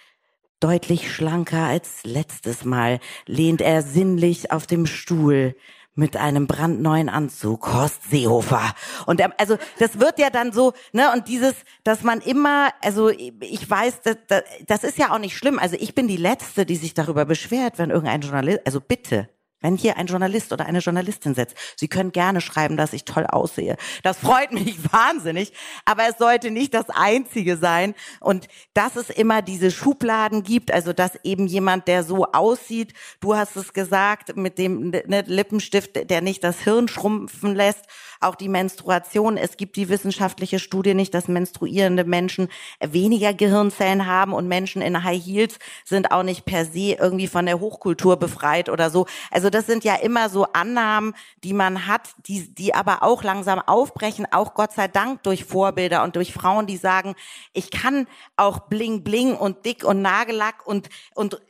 deutlich 0.59 1.13
schlanker 1.13 1.63
als 1.63 2.03
letztes 2.03 2.65
Mal, 2.65 2.99
lehnt 3.28 3.61
er 3.61 3.84
sinnlich 3.84 4.51
auf 4.51 4.65
dem 4.65 4.88
Stuhl 4.88 5.55
mit 5.97 6.15
einem 6.15 6.47
brandneuen 6.47 7.09
Anzug, 7.09 7.73
Horst 7.73 8.09
Seehofer. 8.09 8.73
Und 9.05 9.21
also 9.39 9.57
das 9.79 9.99
wird 9.99 10.19
ja 10.19 10.29
dann 10.29 10.51
so, 10.51 10.73
ne, 10.93 11.11
und 11.13 11.27
dieses, 11.27 11.53
dass 11.83 12.03
man 12.03 12.21
immer, 12.21 12.69
also 12.81 13.09
ich 13.09 13.69
weiß, 13.69 14.01
das, 14.01 14.17
das, 14.27 14.43
das 14.65 14.83
ist 14.83 14.97
ja 14.97 15.11
auch 15.11 15.19
nicht 15.19 15.35
schlimm. 15.35 15.59
Also 15.59 15.75
ich 15.79 15.95
bin 15.95 16.07
die 16.07 16.17
Letzte, 16.17 16.65
die 16.65 16.75
sich 16.75 16.93
darüber 16.93 17.25
beschwert, 17.25 17.77
wenn 17.77 17.89
irgendein 17.89 18.21
Journalist, 18.21 18.61
also 18.65 18.79
bitte, 18.79 19.29
wenn 19.62 19.76
hier 19.76 19.97
ein 19.97 20.08
Journalist 20.08 20.53
oder 20.53 20.66
eine 20.66 20.80
Journalistin 20.80 21.34
sitzt, 21.34 21.55
Sie 21.76 21.88
können 21.88 22.12
gerne 22.12 22.41
schreiben, 22.41 22.78
dass 22.78 22.93
ich 22.93 23.05
toll 23.05 23.26
aussehe. 23.26 23.78
Das 24.03 24.18
freut 24.18 24.51
mich 24.51 24.78
wahnsinnig, 24.91 25.53
aber 25.86 26.08
es 26.08 26.18
sollte 26.18 26.51
nicht 26.51 26.74
das 26.74 26.89
Einzige 26.89 27.58
sein. 27.58 27.95
Und 28.20 28.47
dass 28.74 28.95
es 28.95 29.10
immer 29.10 29.41
diese 29.41 29.72
Schubladen 29.72 30.43
gibt, 30.43 30.72
also 30.72 30.93
dass 30.93 31.18
eben 31.24 31.47
jemand, 31.47 31.88
der 31.88 32.03
so 32.03 32.26
aussieht, 32.26 32.93
du 33.20 33.36
hast 33.36 33.55
es 33.55 33.74
gesagt, 33.74 34.36
mit 34.36 34.58
dem 34.58 34.89
ne, 34.89 35.24
Lippenstift, 35.26 36.10
der 36.10 36.22
nicht 36.22 36.43
das 36.43 36.60
Hirn 36.60 36.88
schrumpfen 36.88 37.55
lässt, 37.55 37.86
auch 38.20 38.36
die 38.36 38.49
Menstruation. 38.49 39.38
Es 39.38 39.57
gibt 39.57 39.76
die 39.76 39.89
wissenschaftliche 39.89 40.59
Studie 40.59 40.93
nicht, 40.93 41.13
dass 41.13 41.28
menstruierende 41.28 42.03
Menschen 42.03 42.49
weniger 42.80 43.34
Gehirnzellen 43.34 44.05
haben 44.05 44.34
und 44.34 44.47
Menschen 44.47 44.82
in 44.82 45.03
High 45.03 45.24
Heels 45.24 45.59
sind 45.86 46.11
auch 46.11 46.24
nicht 46.24 46.45
per 46.45 46.65
se 46.65 46.95
irgendwie 46.99 47.28
von 47.28 47.45
der 47.45 47.59
Hochkultur 47.59 48.18
befreit 48.18 48.70
oder 48.70 48.89
so. 48.89 49.07
Also 49.32 49.49
das 49.49 49.65
sind 49.65 49.84
ja 49.84 49.95
immer 49.95 50.30
so 50.30 50.45
Annahmen, 50.53 51.13
die 51.43 51.53
man 51.53 51.88
hat, 51.88 52.09
die, 52.28 52.53
die 52.53 52.74
aber 52.74 53.03
auch 53.03 53.24
langsam 53.24 53.59
aufbrechen, 53.59 54.28
auch 54.32 54.53
Gott 54.53 54.74
sei 54.74 54.88
Dank 54.88 55.24
durch 55.24 55.45
Vorbilder 55.45 56.03
und 56.03 56.15
durch 56.15 56.34
Frauen, 56.34 56.68
die 56.68 56.78
sagen, 56.78 57.15
ich 57.53 57.72
kann 57.72 58.07
auch 58.36 58.59
bling 58.59 59.03
bling 59.03 59.36
und 59.36 59.65
dick 59.65 59.84
und 59.84 60.01
Nagellack 60.01 60.65
und, 60.65 60.89
und 61.15 61.41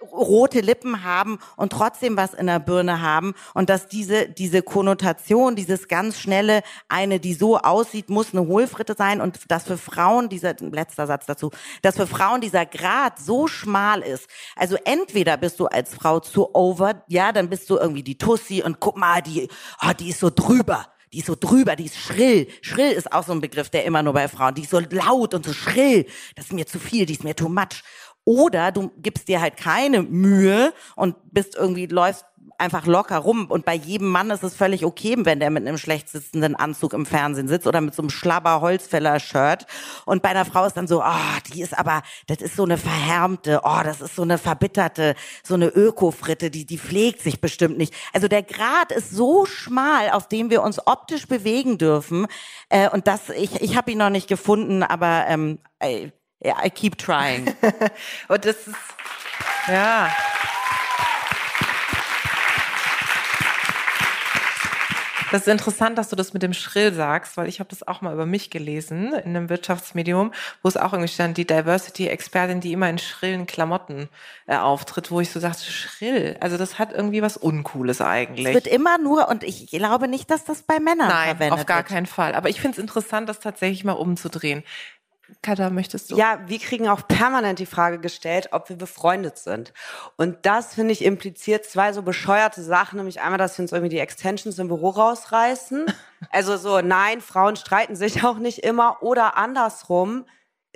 rote 0.00 0.60
Lippen 0.60 1.04
haben 1.04 1.38
und 1.56 1.72
trotzdem 1.72 2.16
was 2.16 2.34
in 2.34 2.46
der 2.46 2.60
Birne 2.60 3.00
haben 3.00 3.34
und 3.54 3.70
dass 3.70 3.88
diese 3.88 4.28
diese 4.28 4.62
Konnotation, 4.62 5.56
dieses 5.56 5.88
ganz 5.88 6.18
schnelle, 6.18 6.62
eine, 6.88 7.20
die 7.20 7.34
so 7.34 7.58
aussieht, 7.58 8.08
muss 8.08 8.32
eine 8.32 8.46
Hohlfritte 8.46 8.94
sein 8.96 9.20
und 9.20 9.50
dass 9.50 9.64
für 9.64 9.78
Frauen 9.78 10.28
dieser 10.28 10.54
letzter 10.60 11.06
Satz 11.06 11.26
dazu, 11.26 11.50
dass 11.82 11.96
für 11.96 12.06
Frauen 12.06 12.40
dieser 12.40 12.66
Grad 12.66 13.18
so 13.18 13.46
schmal 13.46 14.02
ist. 14.02 14.28
Also 14.54 14.76
entweder 14.84 15.36
bist 15.36 15.60
du 15.60 15.66
als 15.66 15.94
Frau 15.94 16.20
zu 16.20 16.54
over, 16.54 17.02
ja, 17.08 17.32
dann 17.32 17.48
bist 17.48 17.68
du 17.70 17.76
irgendwie 17.76 18.02
die 18.02 18.18
Tussi 18.18 18.62
und 18.62 18.80
guck 18.80 18.96
mal, 18.96 19.22
die 19.22 19.48
oh, 19.82 19.92
die 19.98 20.10
ist 20.10 20.20
so 20.20 20.30
drüber 20.30 20.86
die 21.12 21.20
ist 21.20 21.26
so 21.28 21.36
drüber, 21.38 21.76
die 21.76 21.86
ist 21.86 21.96
schrill. 21.96 22.48
Schrill 22.60 22.92
ist 22.92 23.10
auch 23.12 23.24
so 23.24 23.32
ein 23.32 23.40
Begriff, 23.40 23.70
der 23.70 23.84
immer 23.84 24.02
nur 24.02 24.12
bei 24.12 24.28
Frauen, 24.28 24.54
die 24.54 24.62
ist 24.62 24.70
so 24.70 24.80
laut 24.80 25.34
und 25.34 25.46
so 25.46 25.52
schrill. 25.52 26.04
Das 26.34 26.46
ist 26.46 26.52
mir 26.52 26.66
zu 26.66 26.78
viel, 26.78 27.06
die 27.06 27.14
ist 27.14 27.24
mir 27.24 27.34
too 27.34 27.48
much. 27.48 27.82
Oder 28.26 28.72
du 28.72 28.90
gibst 28.98 29.28
dir 29.28 29.40
halt 29.40 29.56
keine 29.56 30.02
Mühe 30.02 30.72
und 30.96 31.14
bist 31.32 31.54
irgendwie, 31.54 31.86
läufst 31.86 32.24
einfach 32.58 32.86
locker 32.86 33.18
rum. 33.18 33.46
Und 33.46 33.64
bei 33.64 33.74
jedem 33.74 34.08
Mann 34.08 34.30
ist 34.30 34.42
es 34.42 34.54
völlig 34.54 34.84
okay, 34.84 35.14
wenn 35.18 35.38
der 35.40 35.50
mit 35.50 35.66
einem 35.66 35.78
schlecht 35.78 36.08
sitzenden 36.08 36.56
Anzug 36.56 36.92
im 36.92 37.06
Fernsehen 37.06 37.48
sitzt 37.48 37.66
oder 37.66 37.80
mit 37.80 37.94
so 37.94 38.02
einem 38.02 38.10
schlabber 38.10 38.60
Holzfäller-Shirt. 38.60 39.66
Und 40.06 40.22
bei 40.22 40.30
einer 40.30 40.44
Frau 40.44 40.64
ist 40.64 40.76
dann 40.76 40.88
so, 40.88 41.02
oh, 41.02 41.38
die 41.52 41.62
ist 41.62 41.78
aber, 41.78 42.02
das 42.26 42.38
ist 42.38 42.56
so 42.56 42.64
eine 42.64 42.78
verhärmte, 42.78 43.60
oh, 43.62 43.80
das 43.84 44.00
ist 44.00 44.16
so 44.16 44.22
eine 44.22 44.38
verbitterte, 44.38 45.14
so 45.44 45.54
eine 45.54 45.68
Ökofritte, 45.68 46.50
die, 46.50 46.66
die 46.66 46.78
pflegt 46.78 47.20
sich 47.20 47.40
bestimmt 47.40 47.78
nicht. 47.78 47.94
Also 48.12 48.28
der 48.28 48.42
Grad 48.42 48.92
ist 48.92 49.10
so 49.10 49.46
schmal, 49.46 50.10
auf 50.10 50.28
dem 50.28 50.50
wir 50.50 50.62
uns 50.62 50.84
optisch 50.84 51.28
bewegen 51.28 51.78
dürfen. 51.78 52.26
Äh, 52.70 52.90
und 52.90 53.06
das, 53.06 53.30
ich, 53.30 53.60
ich 53.60 53.76
habe 53.76 53.92
ihn 53.92 53.98
noch 53.98 54.10
nicht 54.10 54.28
gefunden, 54.28 54.82
aber 54.82 55.26
ähm, 55.28 55.58
Yeah, 56.44 56.64
I 56.64 56.70
keep 56.70 56.98
trying. 56.98 57.54
Und 58.28 58.44
das 58.44 58.66
ist, 58.66 58.76
ja. 59.68 60.10
Das 65.32 65.42
ist 65.42 65.48
interessant, 65.48 65.98
dass 65.98 66.08
du 66.08 66.14
das 66.14 66.32
mit 66.34 66.42
dem 66.42 66.52
Schrill 66.52 66.94
sagst, 66.94 67.36
weil 67.36 67.48
ich 67.48 67.58
habe 67.58 67.68
das 67.68 67.86
auch 67.86 68.00
mal 68.00 68.14
über 68.14 68.26
mich 68.26 68.48
gelesen 68.48 69.12
in 69.12 69.36
einem 69.36 69.48
Wirtschaftsmedium, 69.48 70.32
wo 70.62 70.68
es 70.68 70.76
auch 70.76 70.92
irgendwie 70.92 71.12
stand, 71.12 71.36
die 71.36 71.46
Diversity-Expertin, 71.46 72.60
die 72.60 72.72
immer 72.72 72.88
in 72.88 72.98
schrillen 72.98 73.46
Klamotten 73.46 74.08
äh, 74.46 74.56
auftritt, 74.56 75.10
wo 75.10 75.20
ich 75.20 75.30
so 75.30 75.40
dachte, 75.40 75.64
schrill, 75.64 76.36
also 76.40 76.56
das 76.56 76.78
hat 76.78 76.92
irgendwie 76.92 77.22
was 77.22 77.36
Uncooles 77.36 78.00
eigentlich. 78.00 78.46
Es 78.46 78.54
wird 78.54 78.66
immer 78.68 78.98
nur, 78.98 79.28
und 79.28 79.42
ich 79.42 79.66
glaube 79.66 80.06
nicht, 80.06 80.30
dass 80.30 80.44
das 80.44 80.62
bei 80.62 80.78
Männern 80.78 81.08
Nein, 81.08 81.30
verwendet 81.36 81.58
auf 81.58 81.66
gar 81.66 81.78
wird. 81.78 81.88
keinen 81.88 82.06
Fall. 82.06 82.34
Aber 82.34 82.48
ich 82.48 82.60
finde 82.60 82.76
es 82.76 82.78
interessant, 82.78 83.28
das 83.28 83.40
tatsächlich 83.40 83.82
mal 83.82 83.92
umzudrehen 83.92 84.62
Katha, 85.42 85.70
möchtest 85.70 86.10
du? 86.10 86.16
Ja, 86.16 86.40
wir 86.46 86.58
kriegen 86.58 86.88
auch 86.88 87.06
permanent 87.08 87.58
die 87.58 87.66
Frage 87.66 87.98
gestellt, 87.98 88.48
ob 88.52 88.68
wir 88.68 88.76
befreundet 88.76 89.38
sind. 89.38 89.72
Und 90.16 90.46
das, 90.46 90.74
finde 90.74 90.92
ich, 90.92 91.04
impliziert 91.04 91.64
zwei 91.64 91.92
so 91.92 92.02
bescheuerte 92.02 92.62
Sachen, 92.62 92.96
nämlich 92.98 93.20
einmal, 93.20 93.38
dass 93.38 93.58
wir 93.58 93.62
uns 93.62 93.72
irgendwie 93.72 93.90
die 93.90 93.98
Extensions 93.98 94.58
im 94.58 94.68
Büro 94.68 94.90
rausreißen. 94.90 95.86
Also 96.30 96.56
so, 96.56 96.80
nein, 96.80 97.20
Frauen 97.20 97.56
streiten 97.56 97.94
sich 97.94 98.24
auch 98.24 98.38
nicht 98.38 98.60
immer. 98.60 99.02
Oder 99.02 99.36
andersrum, 99.36 100.24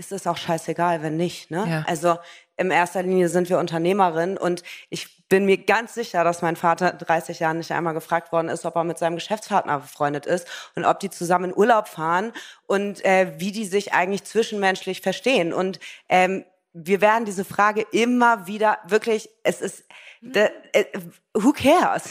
ist 0.01 0.13
es 0.13 0.27
auch 0.27 0.37
scheißegal, 0.37 1.03
wenn 1.03 1.17
nicht. 1.17 1.51
Ne? 1.51 1.65
Ja. 1.69 1.85
Also 1.87 2.19
in 2.57 2.71
erster 2.71 3.03
Linie 3.03 3.29
sind 3.29 3.49
wir 3.49 3.59
Unternehmerin 3.59 4.37
und 4.37 4.63
ich 4.89 5.20
bin 5.31 5.47
mir 5.47 5.59
ganz 5.59 5.95
sicher, 5.95 6.25
dass 6.25 6.43
mein 6.43 6.57
Vater 6.57 6.93
in 6.93 6.99
30 6.99 7.39
Jahren 7.39 7.59
nicht 7.59 7.71
einmal 7.71 7.95
gefragt 7.95 8.33
worden 8.33 8.49
ist, 8.49 8.67
ob 8.67 8.77
er 8.77 8.85
mit 8.85 8.99
seinem 8.99 9.15
Geschäftspartner 9.15 9.79
befreundet 9.79 10.27
ist 10.27 10.47
und 10.75 10.85
ob 10.85 11.01
die 11.01 11.09
zusammen 11.09 11.51
in 11.51 11.57
Urlaub 11.57 11.89
fahren 11.89 12.33
und 12.67 13.03
äh, 13.05 13.33
wie 13.39 13.53
die 13.53 13.65
sich 13.65 13.95
eigentlich 13.95 14.25
zwischenmenschlich 14.25 15.01
verstehen. 15.01 15.55
Und 15.55 15.79
ähm, 16.09 16.45
wir 16.73 17.01
werden 17.01 17.25
diese 17.25 17.45
Frage 17.45 17.87
immer 17.93 18.49
wieder 18.49 18.79
wirklich, 18.87 19.31
es 19.45 19.61
ist, 19.61 19.85
the, 20.21 20.47
äh, 20.73 20.85
who 21.33 21.53
cares? 21.53 22.11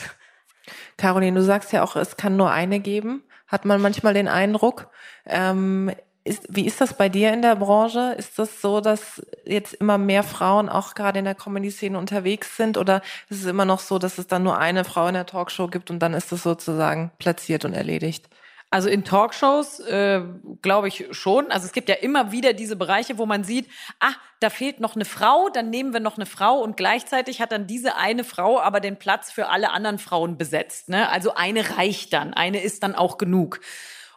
Caroline, 0.98 1.38
du 1.38 1.46
sagst 1.46 1.74
ja 1.74 1.84
auch, 1.84 1.98
es 1.98 2.16
kann 2.16 2.38
nur 2.38 2.52
eine 2.52 2.80
geben. 2.80 3.24
Hat 3.48 3.66
man 3.66 3.82
manchmal 3.82 4.14
den 4.14 4.30
Eindruck. 4.30 4.90
Ähm, 5.26 5.92
ist, 6.24 6.46
wie 6.50 6.66
ist 6.66 6.82
das 6.82 6.96
bei 6.96 7.10
dir 7.10 7.34
in 7.34 7.42
der 7.42 7.56
Branche? 7.56 8.14
Ist 8.18 8.38
das 8.38 8.62
so, 8.62 8.82
dass 8.82 9.22
jetzt 9.46 9.74
immer 9.74 9.98
mehr 9.98 10.24
Frauen 10.24 10.70
auch 10.70 10.94
gerade 10.94 11.20
in 11.20 11.26
der 11.26 11.36
Comedy-Szene 11.36 11.98
unterwegs 11.98 12.58
sind? 12.58 12.78
Oder 12.78 13.02
ist 13.30 13.42
es 13.42 13.46
immer 13.46 13.66
noch 13.66 13.80
so, 13.80 14.00
dass 14.00 14.18
es 14.18 14.28
dann 14.28 14.44
nur 14.44 14.58
eine 14.58 14.84
Frau 14.84 15.08
in 15.08 15.14
der 15.14 15.26
Talkshow 15.26 15.68
gibt 15.68 15.90
und 15.90 16.00
dann 16.00 16.14
ist 16.14 16.32
es 16.32 16.44
sozusagen 16.44 17.12
platziert 17.20 17.66
und 17.66 17.74
erledigt? 17.74 18.30
Also 18.72 18.88
in 18.88 19.04
Talkshows 19.04 19.80
äh, 19.80 20.22
glaube 20.62 20.90
ich 20.90 21.08
schon. 21.12 21.52
Also 21.52 21.66
es 21.66 21.72
gibt 21.72 21.90
ja 21.90 21.96
immer 21.96 22.32
wieder 22.32 22.54
diese 22.54 22.76
Bereiche, 22.76 23.18
wo 23.18 23.26
man 23.26 23.44
sieht, 23.44 23.68
ah, 24.00 24.14
da 24.42 24.52
fehlt 24.52 24.80
noch 24.80 24.96
eine 24.96 25.06
Frau, 25.06 25.50
dann 25.50 25.72
nehmen 25.72 25.92
wir 25.92 26.00
noch 26.00 26.18
eine 26.18 26.28
Frau 26.28 26.60
und 26.60 26.78
gleichzeitig 26.78 27.42
hat 27.42 27.52
dann 27.52 27.66
diese 27.66 27.96
eine 27.96 28.24
Frau 28.24 28.60
aber 28.60 28.80
den 28.80 28.98
Platz 28.98 29.32
für 29.32 29.48
alle 29.48 29.72
anderen 29.72 29.98
Frauen 29.98 30.38
besetzt. 30.38 30.90
Ne? 30.90 31.10
Also 31.10 31.34
eine 31.34 31.78
reicht 31.78 32.14
dann, 32.14 32.36
eine 32.36 32.62
ist 32.62 32.84
dann 32.84 32.94
auch 32.94 33.18
genug. 33.18 33.60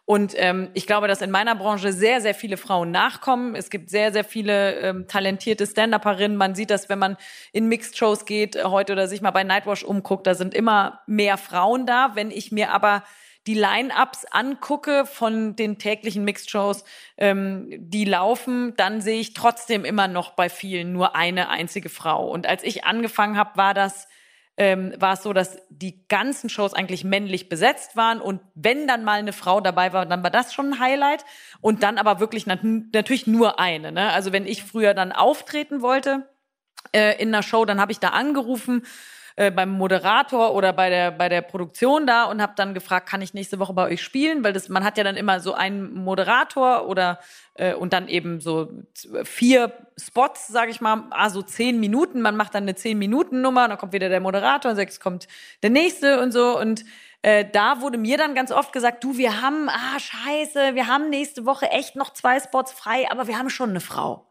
Und 0.05 0.35
ähm, 0.37 0.71
ich 0.75 0.87
glaube, 0.87 1.07
dass 1.07 1.23
in 1.23 1.31
meiner 1.31 1.55
Branche 1.55 1.93
sehr, 1.93 2.21
sehr 2.21 2.35
viele 2.35 2.57
Frauen 2.57 2.91
nachkommen. 2.91 3.55
Es 3.55 3.71
gibt 3.71 3.89
sehr, 3.89 4.13
sehr 4.13 4.25
viele 4.25 4.75
ähm, 4.81 5.07
talentierte 5.07 5.67
Stand-Upperinnen. 5.67 6.37
Man 6.37 6.57
sieht 6.57 6.71
das, 6.71 6.89
wenn 6.89 6.99
man 6.99 7.17
in 7.53 7.69
Mixed-Shows 7.69 8.25
geht 8.25 8.57
äh, 8.57 8.65
heute 8.65 8.95
oder 8.95 9.07
sich 9.07 9.21
mal 9.21 9.31
bei 9.31 9.45
Nightwash 9.45 9.85
umguckt, 9.85 10.27
da 10.27 10.35
sind 10.35 10.55
immer 10.55 11.03
mehr 11.07 11.39
Frauen 11.39 11.87
da. 11.87 12.13
Wenn 12.15 12.33
ich 12.33 12.51
mir 12.51 12.73
aber 12.73 13.05
die 13.47 13.55
Line-Ups 13.55 14.25
angucke 14.31 15.07
von 15.07 15.55
den 15.55 15.79
täglichen 15.79 16.25
Mixed-Shows, 16.25 16.85
ähm, 17.17 17.69
die 17.79 18.05
laufen, 18.05 18.75
dann 18.77 19.01
sehe 19.01 19.21
ich 19.21 19.35
trotzdem 19.35 19.85
immer 19.85 20.09
noch 20.09 20.33
bei 20.33 20.49
vielen 20.49 20.93
nur 20.93 21.15
eine 21.15 21.49
einzige 21.49 21.89
Frau. 21.89 22.29
Und 22.29 22.47
als 22.47 22.65
ich 22.65 22.85
angefangen 22.85 23.37
habe, 23.37 23.57
war 23.57 23.75
das 23.75 24.09
ähm, 24.57 24.93
war 24.99 25.15
es 25.15 25.23
so, 25.23 25.33
dass 25.33 25.59
die 25.71 26.07
ganzen 26.09 26.51
Shows 26.51 26.75
eigentlich 26.75 27.05
männlich 27.05 27.49
besetzt 27.49 27.97
waren 27.97 28.21
und 28.21 28.41
wenn 28.55 28.87
dann 28.87 29.05
mal 29.05 29.19
eine 29.19 29.33
Frau 29.33 29.61
dabei 29.61 29.93
war, 29.93 30.05
dann 30.05 30.23
war 30.23 30.31
das 30.31 30.53
schon 30.53 30.75
ein 30.75 30.79
Highlight 30.79 31.25
und 31.61 31.83
dann 31.83 31.99
aber 31.99 32.21
wirklich 32.21 32.47
nat 32.47 32.61
natürlich 32.63 33.27
nur 33.27 33.59
eine. 33.59 33.93
Ne? 33.93 34.11
Also 34.11 34.33
wenn 34.33 34.47
ich 34.47 34.63
früher 34.63 34.95
dann 34.95 35.13
auftreten 35.13 35.81
wollte 35.81 36.29
äh, 36.93 37.21
in 37.21 37.29
einer 37.29 37.43
Show, 37.43 37.65
dann 37.65 37.81
habe 37.81 37.93
ich 37.93 37.99
da 37.99 38.09
angerufen 38.09 38.85
äh, 39.37 39.51
beim 39.51 39.71
Moderator 39.71 40.55
oder 40.55 40.73
bei 40.73 40.91
der 40.91 41.11
bei 41.11 41.29
der 41.29 41.43
Produktion 41.43 42.07
da 42.07 42.25
und 42.25 42.43
habe 42.43 42.53
dann 42.57 42.75
gefragt, 42.75 43.09
kann 43.09 43.23
ich 43.23 43.35
nächste 43.35 43.59
Woche 43.59 43.73
bei 43.73 43.87
euch 43.87 44.03
spielen, 44.03 44.45
weil 44.45 44.53
das 44.53 44.69
man 44.69 44.85
hat 44.85 44.99
ja 44.99 45.05
dann 45.05 45.17
immer 45.17 45.41
so 45.41 45.55
einen 45.55 45.95
Moderator 45.95 46.87
oder 46.87 47.19
äh, 47.55 47.75
und 47.75 47.93
dann 47.93 48.09
eben 48.09 48.41
so 48.41 48.69
vier 49.25 49.73
Spots, 49.99 50.49
sage 50.49 50.71
ich 50.71 50.81
mal, 50.81 51.05
also 51.11 51.43
zehn 51.43 51.81
Minuten. 51.81 52.23
Man 52.23 52.37
macht 52.37 52.55
dann 52.55 52.65
eine 52.65 52.75
zehn 52.75 52.99
Minuten 52.99 53.41
Nummer, 53.41 53.69
dann 53.69 53.79
kommt 53.79 53.93
wieder 53.93 54.09
der 54.09 54.21
Moderator 54.21 54.71
und 54.71 54.77
sechs 54.77 55.01
kommt 55.01 55.29
der 55.63 55.71
nächste 55.71 56.21
und 56.21 56.33
so 56.33 56.59
und 56.59 56.85
äh, 57.23 57.45
da 57.51 57.81
wurde 57.81 57.99
mir 57.99 58.19
dann 58.19 58.35
ganz 58.35 58.51
oft 58.51 58.73
gesagt, 58.73 59.05
du, 59.05 59.17
wir 59.17 59.41
haben, 59.41 59.69
ah, 59.69 59.99
scheiße, 59.99 60.75
wir 60.75 60.89
haben 60.89 61.09
nächste 61.09 61.47
Woche 61.47 61.71
echt 61.71 61.95
noch 61.95 62.13
zwei 62.13 62.41
Spots 62.41 62.73
frei, 62.73 63.09
aber 63.11 63.29
wir 63.29 63.39
haben 63.39 63.49
schon 63.49 63.71
eine 63.71 63.81
Frau. 63.81 64.27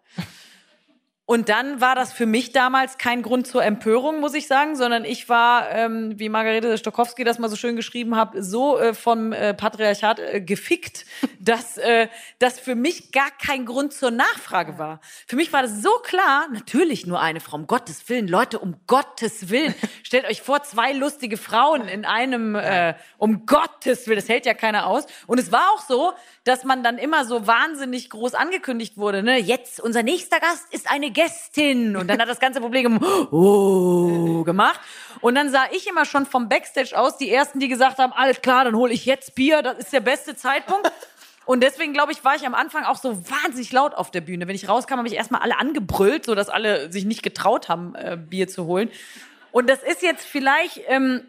Und 1.31 1.47
dann 1.47 1.79
war 1.79 1.95
das 1.95 2.11
für 2.11 2.25
mich 2.25 2.51
damals 2.51 2.97
kein 2.97 3.21
Grund 3.21 3.47
zur 3.47 3.63
Empörung, 3.63 4.19
muss 4.19 4.33
ich 4.33 4.47
sagen, 4.47 4.75
sondern 4.75 5.05
ich 5.05 5.29
war, 5.29 5.71
ähm, 5.71 6.19
wie 6.19 6.27
Margarete 6.27 6.77
Stokowski 6.77 7.23
das 7.23 7.39
mal 7.39 7.47
so 7.47 7.55
schön 7.55 7.77
geschrieben 7.77 8.17
hat, 8.17 8.33
so 8.37 8.77
äh, 8.77 8.93
vom 8.93 9.31
äh, 9.31 9.53
Patriarchat 9.53 10.19
äh, 10.19 10.41
gefickt, 10.41 11.05
dass 11.39 11.77
äh, 11.77 12.09
das 12.39 12.59
für 12.59 12.75
mich 12.75 13.13
gar 13.13 13.31
kein 13.31 13.65
Grund 13.65 13.93
zur 13.93 14.11
Nachfrage 14.11 14.77
war. 14.77 14.99
Für 15.25 15.37
mich 15.37 15.53
war 15.53 15.61
das 15.61 15.81
so 15.81 15.91
klar, 16.03 16.49
natürlich 16.51 17.07
nur 17.07 17.21
eine 17.21 17.39
Frau, 17.39 17.55
um 17.55 17.65
Gottes 17.65 18.09
Willen, 18.09 18.27
Leute, 18.27 18.59
um 18.59 18.75
Gottes 18.87 19.49
Willen. 19.49 19.73
Stellt 20.03 20.25
euch 20.25 20.41
vor, 20.41 20.63
zwei 20.63 20.91
lustige 20.91 21.37
Frauen 21.37 21.87
in 21.87 22.03
einem, 22.03 22.55
äh, 22.55 22.95
um 23.17 23.45
Gottes 23.45 24.05
Willen, 24.07 24.19
das 24.19 24.27
hält 24.27 24.45
ja 24.45 24.53
keiner 24.53 24.85
aus. 24.85 25.05
Und 25.27 25.39
es 25.39 25.53
war 25.53 25.71
auch 25.71 25.87
so, 25.87 26.11
dass 26.43 26.65
man 26.65 26.83
dann 26.83 26.97
immer 26.97 27.23
so 27.23 27.47
wahnsinnig 27.47 28.09
groß 28.09 28.33
angekündigt 28.33 28.97
wurde, 28.97 29.23
ne? 29.23 29.37
Jetzt, 29.37 29.79
unser 29.79 30.03
nächster 30.03 30.41
Gast 30.41 30.73
ist 30.73 30.91
eine 30.91 31.11
Gästin. 31.21 31.95
Und 31.95 32.07
dann 32.07 32.19
hat 32.19 32.29
das 32.29 32.39
ganze 32.39 32.61
Publikum 32.61 32.99
oh, 33.31 34.43
gemacht. 34.43 34.79
Und 35.21 35.35
dann 35.35 35.49
sah 35.49 35.65
ich 35.71 35.87
immer 35.87 36.05
schon 36.05 36.25
vom 36.25 36.49
Backstage 36.49 36.97
aus, 36.97 37.17
die 37.17 37.31
ersten, 37.31 37.59
die 37.59 37.67
gesagt 37.67 37.99
haben, 37.99 38.13
alles 38.13 38.41
klar, 38.41 38.65
dann 38.65 38.75
hole 38.75 38.93
ich 38.93 39.05
jetzt 39.05 39.35
Bier, 39.35 39.61
das 39.61 39.77
ist 39.77 39.93
der 39.93 39.99
beste 39.99 40.35
Zeitpunkt. 40.35 40.91
Und 41.45 41.61
deswegen, 41.61 41.93
glaube 41.93 42.11
ich, 42.11 42.23
war 42.23 42.35
ich 42.35 42.45
am 42.45 42.53
Anfang 42.53 42.85
auch 42.85 42.97
so 42.97 43.17
wahnsinnig 43.29 43.71
laut 43.71 43.93
auf 43.93 44.11
der 44.11 44.21
Bühne. 44.21 44.47
Wenn 44.47 44.55
ich 44.55 44.69
rauskam, 44.69 44.97
habe 44.97 45.07
ich 45.07 45.15
erstmal 45.15 45.41
alle 45.41 45.57
angebrüllt, 45.57 46.25
so 46.25 46.35
dass 46.35 46.49
alle 46.49 46.91
sich 46.91 47.05
nicht 47.05 47.23
getraut 47.23 47.67
haben, 47.67 47.95
äh, 47.95 48.17
Bier 48.17 48.47
zu 48.47 48.65
holen. 48.65 48.89
Und 49.51 49.69
das 49.69 49.83
ist 49.83 50.01
jetzt 50.01 50.25
vielleicht, 50.25 50.81
ähm, 50.87 51.21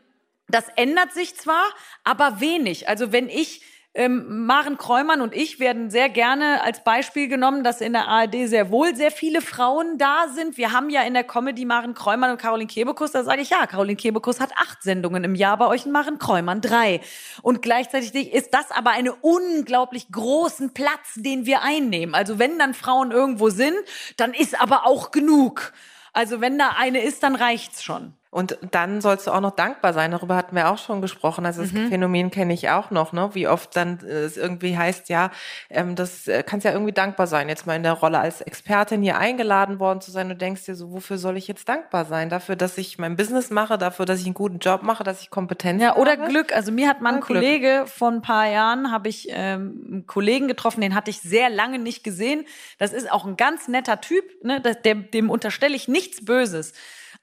das 0.49 0.66
ändert 0.76 1.12
sich 1.12 1.36
zwar, 1.36 1.64
aber 2.05 2.40
wenig. 2.40 2.88
Also 2.88 3.11
wenn 3.11 3.28
ich 3.28 3.62
ähm, 3.95 4.47
Maren 4.47 4.78
Kräumann 4.78 5.20
und 5.20 5.34
ich 5.34 5.61
werden 5.61 5.90
sehr 5.90 6.09
gerne 6.09 6.62
als 6.62 6.82
Beispiel 6.82 7.28
genommen, 7.28 7.62
dass 7.62 7.82
in 7.82 7.93
der 7.93 8.09
ARD 8.09 8.49
sehr 8.49 8.70
wohl 8.70 8.97
sehr 8.97 9.11
viele 9.11 9.43
Frauen 9.43 9.99
da 9.99 10.28
sind. 10.34 10.57
Wir 10.57 10.72
haben 10.72 10.88
ja 10.88 11.03
in 11.03 11.12
der 11.12 11.24
Comedy 11.24 11.66
Maren 11.66 11.93
Kräumann 11.93 12.30
und 12.30 12.40
Caroline 12.40 12.68
Kebekus. 12.68 13.12
Da 13.12 13.22
sage 13.22 13.43
ich 13.43 13.51
ja, 13.51 13.66
Caroline 13.66 13.97
Kebekus 13.97 14.40
hat 14.40 14.53
acht 14.57 14.82
Sendungen 14.82 15.24
im 15.24 15.34
Jahr, 15.34 15.59
bei 15.59 15.66
euch 15.66 15.84
in 15.84 15.93
Maren 15.93 16.18
Kräumann 16.18 16.62
drei. 16.62 17.03
Und 17.43 17.61
gleichzeitig 17.61 18.32
ist 18.32 18.55
das 18.55 18.70
aber 18.70 18.93
einen 18.93 19.12
unglaublich 19.20 20.11
großen 20.11 20.72
Platz, 20.72 21.12
den 21.16 21.45
wir 21.45 21.61
einnehmen. 21.62 22.14
Also 22.14 22.38
wenn 22.38 22.59
dann 22.59 22.72
Frauen 22.72 23.11
irgendwo 23.11 23.51
sind, 23.51 23.76
dann 24.16 24.32
ist 24.32 24.59
aber 24.59 24.86
auch 24.86 25.11
genug. 25.11 25.74
Also 26.14 26.40
wenn 26.40 26.59
da 26.59 26.70
eine 26.78 27.03
ist, 27.03 27.22
dann 27.22 27.34
reicht's 27.34 27.82
schon. 27.82 28.14
Und 28.32 28.56
dann 28.70 29.02
sollst 29.02 29.26
du 29.26 29.30
auch 29.30 29.42
noch 29.42 29.50
dankbar 29.50 29.92
sein. 29.92 30.10
Darüber 30.10 30.36
hatten 30.36 30.56
wir 30.56 30.70
auch 30.70 30.78
schon 30.78 31.02
gesprochen. 31.02 31.44
Also 31.44 31.60
das 31.60 31.72
mhm. 31.72 31.90
Phänomen 31.90 32.30
kenne 32.30 32.54
ich 32.54 32.70
auch 32.70 32.90
noch, 32.90 33.12
ne? 33.12 33.28
Wie 33.34 33.46
oft 33.46 33.76
dann 33.76 33.98
äh, 34.02 34.22
es 34.22 34.38
irgendwie 34.38 34.78
heißt, 34.78 35.10
ja, 35.10 35.30
ähm, 35.68 35.96
das 35.96 36.28
äh, 36.28 36.42
kannst 36.42 36.64
ja 36.64 36.72
irgendwie 36.72 36.94
dankbar 36.94 37.26
sein, 37.26 37.50
jetzt 37.50 37.66
mal 37.66 37.76
in 37.76 37.82
der 37.82 37.92
Rolle 37.92 38.18
als 38.20 38.40
Expertin 38.40 39.02
hier 39.02 39.18
eingeladen 39.18 39.80
worden 39.80 40.00
zu 40.00 40.10
sein. 40.10 40.30
Du 40.30 40.34
denkst 40.34 40.64
dir 40.64 40.74
so, 40.74 40.92
wofür 40.92 41.18
soll 41.18 41.36
ich 41.36 41.46
jetzt 41.46 41.68
dankbar 41.68 42.06
sein? 42.06 42.30
Dafür, 42.30 42.56
dass 42.56 42.78
ich 42.78 42.96
mein 42.96 43.16
Business 43.16 43.50
mache, 43.50 43.76
dafür, 43.76 44.06
dass 44.06 44.18
ich 44.20 44.24
einen 44.24 44.32
guten 44.32 44.60
Job 44.60 44.82
mache, 44.82 45.04
dass 45.04 45.20
ich 45.20 45.28
kompetent 45.28 45.82
Ja, 45.82 45.96
oder 45.96 46.12
habe? 46.12 46.28
Glück. 46.28 46.56
Also 46.56 46.72
mir 46.72 46.88
hat 46.88 47.02
mal 47.02 47.10
ein 47.10 47.16
Oder 47.16 47.26
Kollege 47.26 47.80
Glück. 47.80 47.88
vor 47.88 48.10
ein 48.10 48.22
paar 48.22 48.48
Jahren, 48.48 48.90
habe 48.90 49.10
ich 49.10 49.28
ähm, 49.28 49.84
einen 49.86 50.06
Kollegen 50.06 50.48
getroffen, 50.48 50.80
den 50.80 50.94
hatte 50.94 51.10
ich 51.10 51.20
sehr 51.20 51.50
lange 51.50 51.78
nicht 51.78 52.02
gesehen. 52.02 52.46
Das 52.78 52.94
ist 52.94 53.12
auch 53.12 53.26
ein 53.26 53.36
ganz 53.36 53.68
netter 53.68 54.00
Typ, 54.00 54.24
ne? 54.42 54.58
Das, 54.62 54.80
dem, 54.80 55.10
dem 55.10 55.28
unterstelle 55.28 55.76
ich 55.76 55.86
nichts 55.86 56.24
Böses. 56.24 56.72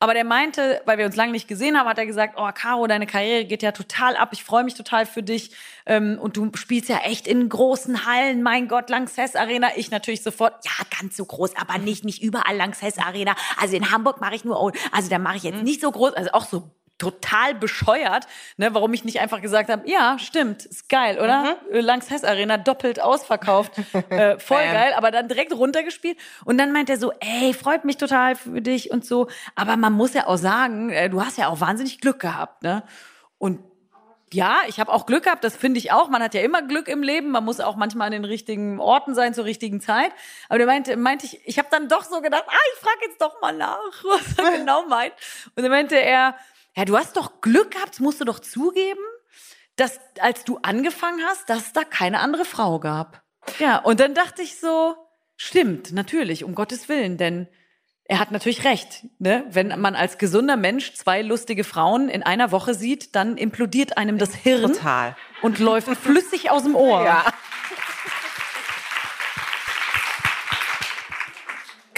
Aber 0.01 0.13
der 0.13 0.23
meinte, 0.23 0.81
weil 0.85 0.97
wir 0.97 1.05
uns 1.05 1.17
lange 1.17 1.33
nicht 1.33 1.49
gesehen 1.49 1.77
haben, 1.77 1.87
hat 1.87 1.97
er 1.97 2.05
gesagt, 2.05 2.35
oh 2.37 2.49
Caro, 2.53 2.87
deine 2.87 3.05
Karriere 3.05 3.43
geht 3.43 3.61
ja 3.61 3.73
total 3.73 4.15
ab. 4.15 4.29
Ich 4.31 4.45
freue 4.45 4.63
mich 4.63 4.73
total 4.73 5.05
für 5.05 5.23
dich. 5.23 5.51
Ähm, 5.85 6.17
und 6.21 6.37
du 6.37 6.49
spielst 6.55 6.87
ja 6.87 6.99
echt 6.99 7.27
in 7.27 7.49
großen 7.49 8.05
Hallen. 8.05 8.41
Mein 8.41 8.69
Gott, 8.69 8.89
Lanxess 8.89 9.35
Arena. 9.35 9.67
Ich 9.75 9.91
natürlich 9.91 10.23
sofort, 10.23 10.65
ja, 10.65 10.85
ganz 10.97 11.17
so 11.17 11.25
groß, 11.25 11.57
aber 11.57 11.77
nicht, 11.79 12.05
nicht 12.05 12.23
überall 12.23 12.55
Lanxess 12.55 12.97
Arena. 12.97 13.35
Also 13.59 13.75
in 13.75 13.91
Hamburg 13.91 14.21
mache 14.21 14.35
ich 14.35 14.45
nur, 14.45 14.71
also 14.93 15.09
da 15.09 15.19
mache 15.19 15.35
ich 15.35 15.43
jetzt 15.43 15.63
nicht 15.63 15.81
so 15.81 15.91
groß, 15.91 16.13
also 16.13 16.31
auch 16.31 16.45
so 16.45 16.71
total 16.99 17.55
bescheuert, 17.55 18.27
ne, 18.57 18.73
warum 18.75 18.93
ich 18.93 19.03
nicht 19.03 19.19
einfach 19.19 19.41
gesagt 19.41 19.69
habe, 19.69 19.89
ja, 19.89 20.19
stimmt, 20.19 20.65
ist 20.65 20.89
geil, 20.89 21.17
oder? 21.17 21.57
Mhm. 21.71 21.79
Langs 21.79 22.09
Hess 22.11 22.23
Arena 22.23 22.57
doppelt 22.57 23.01
ausverkauft, 23.01 23.71
äh, 24.09 24.37
voll 24.37 24.63
geil, 24.63 24.93
aber 24.95 25.09
dann 25.09 25.27
direkt 25.27 25.53
runtergespielt 25.53 26.17
und 26.45 26.57
dann 26.59 26.71
meint 26.71 26.89
er 26.89 26.97
so, 26.97 27.11
ey, 27.19 27.53
freut 27.53 27.85
mich 27.85 27.97
total 27.97 28.35
für 28.35 28.61
dich 28.61 28.91
und 28.91 29.05
so, 29.05 29.27
aber 29.55 29.77
man 29.77 29.93
muss 29.93 30.13
ja 30.13 30.27
auch 30.27 30.37
sagen, 30.37 30.91
äh, 30.91 31.09
du 31.09 31.23
hast 31.23 31.37
ja 31.37 31.47
auch 31.47 31.59
wahnsinnig 31.59 31.99
Glück 31.99 32.19
gehabt, 32.19 32.61
ne? 32.61 32.83
Und 33.37 33.59
ja, 34.33 34.59
ich 34.67 34.79
habe 34.79 34.91
auch 34.91 35.05
Glück 35.05 35.23
gehabt, 35.23 35.43
das 35.43 35.55
finde 35.55 35.79
ich 35.79 35.91
auch. 35.91 36.09
Man 36.09 36.21
hat 36.21 36.33
ja 36.33 36.41
immer 36.41 36.61
Glück 36.61 36.87
im 36.87 37.01
Leben, 37.01 37.31
man 37.31 37.43
muss 37.43 37.59
auch 37.59 37.75
manchmal 37.75 38.07
an 38.07 38.11
den 38.11 38.25
richtigen 38.25 38.79
Orten 38.79 39.15
sein 39.15 39.33
zur 39.33 39.45
richtigen 39.45 39.81
Zeit. 39.81 40.11
Aber 40.49 40.57
der 40.59 40.67
meinte, 40.67 40.97
meinte 40.97 41.25
ich, 41.25 41.39
ich 41.45 41.57
habe 41.57 41.67
dann 41.71 41.87
doch 41.87 42.03
so 42.03 42.21
gedacht, 42.21 42.43
ah, 42.47 42.53
ich 42.73 42.79
frage 42.79 42.99
jetzt 43.07 43.21
doch 43.21 43.41
mal 43.41 43.53
nach, 43.53 43.79
was 44.03 44.37
er 44.37 44.51
genau 44.59 44.85
meint. 44.85 45.13
Und 45.55 45.63
dann 45.63 45.71
meinte 45.71 45.95
er, 45.95 46.35
ja, 46.79 46.85
du 46.85 46.97
hast 46.97 47.17
doch 47.17 47.41
Glück 47.41 47.71
gehabt, 47.71 47.99
musst 47.99 48.21
du 48.21 48.25
doch 48.25 48.39
zugeben, 48.39 49.01
dass 49.75 49.99
als 50.21 50.45
du 50.45 50.59
angefangen 50.61 51.19
hast, 51.25 51.49
dass 51.49 51.67
es 51.67 51.73
da 51.73 51.83
keine 51.83 52.21
andere 52.21 52.45
Frau 52.45 52.79
gab. 52.79 53.21
Ja, 53.59 53.79
und 53.79 53.99
dann 53.99 54.13
dachte 54.13 54.41
ich 54.41 54.61
so, 54.61 54.95
stimmt, 55.35 55.91
natürlich, 55.91 56.45
um 56.45 56.55
Gottes 56.55 56.87
Willen, 56.87 57.17
denn 57.17 57.49
er 58.05 58.19
hat 58.19 58.31
natürlich 58.31 58.63
recht. 58.63 59.05
Ne? 59.19 59.45
Wenn 59.49 59.77
man 59.81 59.95
als 59.95 60.17
gesunder 60.17 60.55
Mensch 60.55 60.93
zwei 60.93 61.21
lustige 61.21 61.65
Frauen 61.65 62.07
in 62.07 62.23
einer 62.23 62.53
Woche 62.53 62.73
sieht, 62.73 63.13
dann 63.13 63.35
implodiert 63.35 63.97
einem 63.97 64.17
das 64.17 64.33
Hirn 64.33 64.73
Total. 64.73 65.17
und 65.41 65.59
läuft 65.59 65.89
flüssig 65.97 66.49
aus 66.49 66.63
dem 66.63 66.75
Ohr. 66.75 67.03
Ja. 67.03 67.25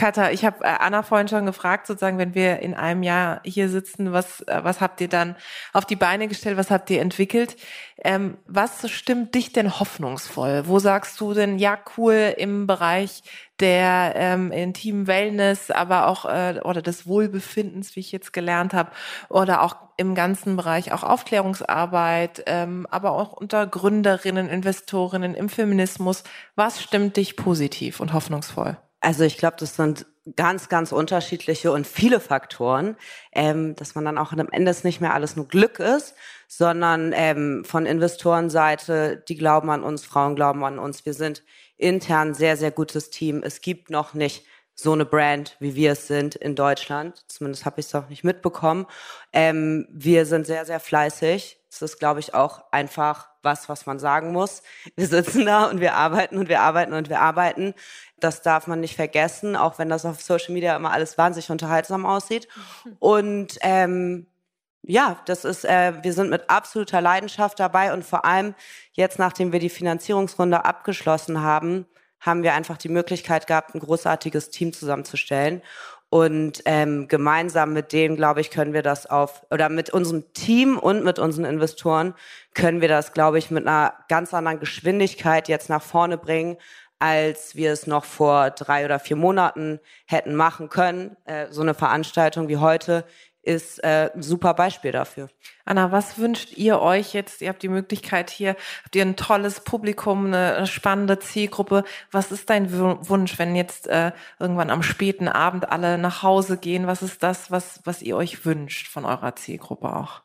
Katha, 0.02 0.32
ich 0.32 0.43
habe 0.45 0.64
äh, 0.64 0.78
Anna 0.80 1.04
vorhin 1.04 1.28
schon 1.28 1.45
gefragt, 1.45 1.86
sozusagen, 1.86 2.18
wenn 2.18 2.34
wir 2.34 2.58
in 2.62 2.74
einem 2.74 3.04
Jahr 3.04 3.39
hier 3.43 3.70
sitzen, 3.70 4.12
was, 4.12 4.41
äh, 4.47 4.62
was 4.64 4.82
habt 4.82 4.99
ihr 4.99 5.08
dann 5.08 5.36
auf 5.74 5.86
die 5.86 5.95
Beine 5.95 6.28
gestellt, 6.28 6.58
was 6.58 6.72
habt 6.72 6.89
ihr 6.89 7.02
entwickelt? 7.02 7.56
Ähm, 8.04 8.39
was 8.47 8.89
stimmt 8.89 9.36
dich 9.36 9.54
denn 9.54 9.80
hoffnungsvoll? 9.80 10.64
Wo 10.66 10.80
sagst 10.80 11.22
du 11.22 11.36
denn, 11.36 11.60
ja, 11.60 11.78
cool, 11.97 12.34
im 12.36 12.66
Bereich 12.66 13.22
der 13.60 14.14
ähm, 14.16 14.52
intimen 14.52 15.06
Wellness, 15.06 15.70
aber 15.70 16.08
auch 16.08 16.26
äh, 16.26 16.60
oder 16.64 16.82
des 16.82 17.06
Wohlbefindens, 17.06 17.95
wie 17.95 17.99
ich 17.99 18.12
jetzt 18.12 18.34
gelernt 18.34 18.74
habe, 18.74 18.89
oder 19.30 19.62
auch 19.62 19.76
im 19.97 20.16
ganzen 20.16 20.56
Bereich 20.56 20.93
auch 20.93 21.04
Aufklärungsarbeit, 21.04 22.41
ähm, 22.47 22.88
aber 22.89 23.12
auch 23.12 23.34
unter 23.34 23.68
Gründerinnen, 23.68 24.49
Investorinnen 24.49 25.36
im 25.36 25.47
Feminismus. 25.47 26.24
Was 26.56 26.82
stimmt 26.82 27.18
dich 27.18 27.36
positiv 27.36 27.99
und 27.99 28.14
hoffnungsvoll? 28.14 28.78
Also 29.02 29.24
ich 29.24 29.38
glaube, 29.38 29.58
das 29.60 29.76
sind 29.76 30.06
ganz, 30.36 30.70
ganz 30.70 30.91
unterschiedliche 30.91 31.72
und 31.72 31.88
viele 31.88 32.20
Faktoren, 32.20 32.95
ähm, 33.32 33.76
dass 33.76 33.95
man 33.95 34.06
dann 34.06 34.20
auch 34.20 34.32
am 34.32 34.49
Ende 34.52 34.76
nicht 34.84 35.02
mehr 35.02 35.16
alles 35.16 35.36
nur 35.36 35.47
Glück 35.47 35.80
ist, 35.80 36.14
sondern 36.47 37.12
ähm, 37.16 37.66
von 37.66 37.88
Investorenseite, 37.88 39.24
die 39.28 39.36
glauben 39.36 39.72
an 39.72 39.84
uns, 39.84 40.06
Frauen 40.06 40.36
glauben 40.36 40.64
an 40.64 40.78
uns. 40.78 41.06
Wir 41.06 41.16
sind 41.16 41.43
intern 41.78 42.36
sehr, 42.36 42.56
sehr 42.56 42.70
gutes 42.70 43.10
Team. 43.10 43.41
Es 43.43 43.62
gibt 43.62 43.89
noch 43.89 44.14
nicht 44.14 44.45
so 44.76 44.93
eine 44.93 45.06
Brand, 45.06 45.58
wie 45.60 45.76
wir 45.76 45.93
es 45.93 46.08
sind 46.08 46.36
in 46.36 46.56
Deutschland. 46.56 47.24
Zumindest 47.28 47.66
habe 47.66 47.80
ich 47.80 47.88
es 47.88 47.93
noch 47.93 48.10
nicht 48.10 48.24
mitbekommen. 48.24 48.86
Ähm, 49.34 49.88
wir 49.91 50.28
sind 50.28 50.45
sehr, 50.45 50.66
sehr 50.66 50.80
fleißig. 50.80 51.60
Das 51.70 51.82
ist, 51.82 51.99
glaube 51.99 52.20
ich, 52.20 52.34
auch 52.34 52.72
einfach 52.72 53.30
was, 53.43 53.70
was 53.70 53.86
man 53.86 53.99
sagen 53.99 54.32
muss. 54.32 54.62
Wir 54.95 55.08
sitzen 55.08 55.45
da 55.45 55.66
und 55.66 55.80
wir 55.80 55.95
arbeiten 55.95 56.38
und 56.38 56.49
wir 56.49 56.62
arbeiten 56.62 56.93
und 56.93 57.10
wir 57.10 57.22
arbeiten. 57.22 57.74
Das 58.22 58.42
darf 58.42 58.68
man 58.68 58.80
nicht 58.80 58.96
vergessen, 58.96 59.56
auch 59.56 59.78
wenn 59.80 59.90
das 59.90 60.06
auf 60.06 60.22
Social 60.22 60.54
Media 60.54 60.76
immer 60.76 60.92
alles 60.92 61.18
wahnsinnig 61.18 61.50
unterhaltsam 61.50 62.06
aussieht. 62.06 62.48
Und 63.00 63.58
ähm, 63.62 64.28
ja, 64.84 65.20
das 65.26 65.46
ist, 65.46 65.66
äh, 65.66 65.94
wir 66.02 66.14
sind 66.14 66.30
mit 66.30 66.50
absoluter 66.50 67.02
Leidenschaft 67.02 67.60
dabei 67.60 67.94
und 67.94 68.04
vor 68.04 68.26
allem 68.26 68.56
jetzt, 68.94 69.20
nachdem 69.20 69.52
wir 69.52 69.60
die 69.60 69.70
Finanzierungsrunde 69.70 70.66
abgeschlossen 70.66 71.42
haben, 71.42 71.86
haben 72.20 72.44
wir 72.44 72.54
einfach 72.54 72.78
die 72.78 72.90
Möglichkeit 72.90 73.48
gehabt, 73.48 73.76
ein 73.76 73.80
großartiges 73.80 74.50
Team 74.50 74.74
zusammenzustellen. 74.74 75.62
Und 76.14 76.62
ähm, 76.66 77.08
gemeinsam 77.08 77.72
mit 77.72 77.94
denen, 77.94 78.18
glaube 78.18 78.42
ich, 78.42 78.52
können 78.52 78.74
wir 78.74 78.82
das 78.84 79.06
auf, 79.06 79.46
oder 79.50 79.70
mit 79.70 79.92
unserem 79.92 80.34
Team 80.34 80.78
und 80.78 81.06
mit 81.06 81.20
unseren 81.20 81.46
Investoren 81.46 82.16
können 82.54 82.82
wir 82.82 82.90
das, 82.90 83.14
glaube 83.14 83.40
ich, 83.40 83.50
mit 83.50 83.66
einer 83.66 83.94
ganz 84.10 84.34
anderen 84.34 84.60
Geschwindigkeit 84.60 85.48
jetzt 85.48 85.70
nach 85.70 85.82
vorne 85.82 86.18
bringen, 86.18 86.58
als 87.02 87.56
wir 87.56 87.72
es 87.72 87.88
noch 87.88 88.06
vor 88.06 88.52
drei 88.52 88.86
oder 88.86 88.99
vier 88.99 89.16
Monaten 89.16 89.80
hätten 90.06 90.36
machen 90.36 90.70
können. 90.70 91.18
Äh, 91.26 91.47
so 91.49 91.62
eine 91.62 91.74
Veranstaltung 91.74 92.47
wie 92.47 92.58
heute 92.58 93.06
ist 93.41 93.84
äh, 93.84 94.12
ein 94.14 94.22
super 94.22 94.54
Beispiel 94.54 94.91
dafür. 94.91 95.28
Anna, 95.66 95.91
was 95.91 96.20
wünscht 96.20 96.56
ihr 96.58 96.80
euch 96.80 97.16
jetzt? 97.16 97.41
Ihr 97.41 97.49
habt 97.49 97.64
die 97.64 97.70
Möglichkeit 97.70 98.30
hier, 98.30 98.56
habt 98.84 98.95
ihr 98.95 99.02
ein 99.02 99.16
tolles 99.16 99.62
Publikum, 99.62 100.28
eine 100.28 100.68
spannende 100.68 101.18
Zielgruppe. 101.18 101.84
Was 102.12 102.32
ist 102.32 102.52
dein 102.52 102.72
Wunsch, 102.72 103.39
wenn 103.39 103.56
jetzt 103.56 103.88
äh, 103.88 104.12
irgendwann 104.38 104.70
am 104.70 104.84
späten 104.84 105.28
Abend 105.28 105.72
alle 105.72 105.97
nach 105.97 106.22
Hause 106.22 106.58
gehen? 106.58 106.86
Was 106.86 107.02
ist 107.02 107.24
das, 107.24 107.49
was, 107.49 107.82
was 107.84 108.04
ihr 108.04 108.16
euch 108.16 108.45
wünscht 108.45 108.88
von 108.88 109.06
eurer 109.06 109.36
Zielgruppe 109.36 109.95
auch? 109.95 110.22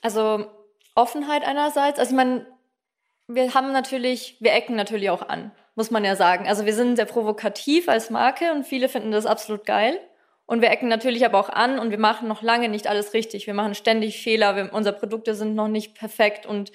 Also 0.00 0.46
Offenheit 0.94 1.44
einerseits. 1.44 1.98
Also 1.98 2.12
ich 2.12 2.16
meine, 2.16 2.46
wir 3.28 3.54
haben 3.54 3.72
natürlich, 3.72 4.36
wir 4.40 4.52
ecken 4.52 4.76
natürlich 4.76 5.10
auch 5.10 5.28
an, 5.28 5.52
muss 5.74 5.90
man 5.90 6.04
ja 6.04 6.16
sagen. 6.16 6.46
Also 6.46 6.66
wir 6.66 6.74
sind 6.74 6.96
sehr 6.96 7.06
provokativ 7.06 7.88
als 7.88 8.10
Marke 8.10 8.52
und 8.52 8.64
viele 8.64 8.88
finden 8.88 9.12
das 9.12 9.26
absolut 9.26 9.64
geil. 9.64 9.98
Und 10.46 10.60
wir 10.60 10.70
ecken 10.70 10.88
natürlich 10.88 11.24
aber 11.24 11.38
auch 11.38 11.48
an 11.48 11.78
und 11.78 11.90
wir 11.90 11.98
machen 11.98 12.28
noch 12.28 12.42
lange 12.42 12.68
nicht 12.68 12.86
alles 12.86 13.14
richtig. 13.14 13.46
Wir 13.46 13.54
machen 13.54 13.74
ständig 13.74 14.22
Fehler. 14.22 14.56
Wir, 14.56 14.72
unsere 14.72 14.96
Produkte 14.96 15.34
sind 15.34 15.54
noch 15.54 15.68
nicht 15.68 15.94
perfekt 15.94 16.46
und 16.46 16.72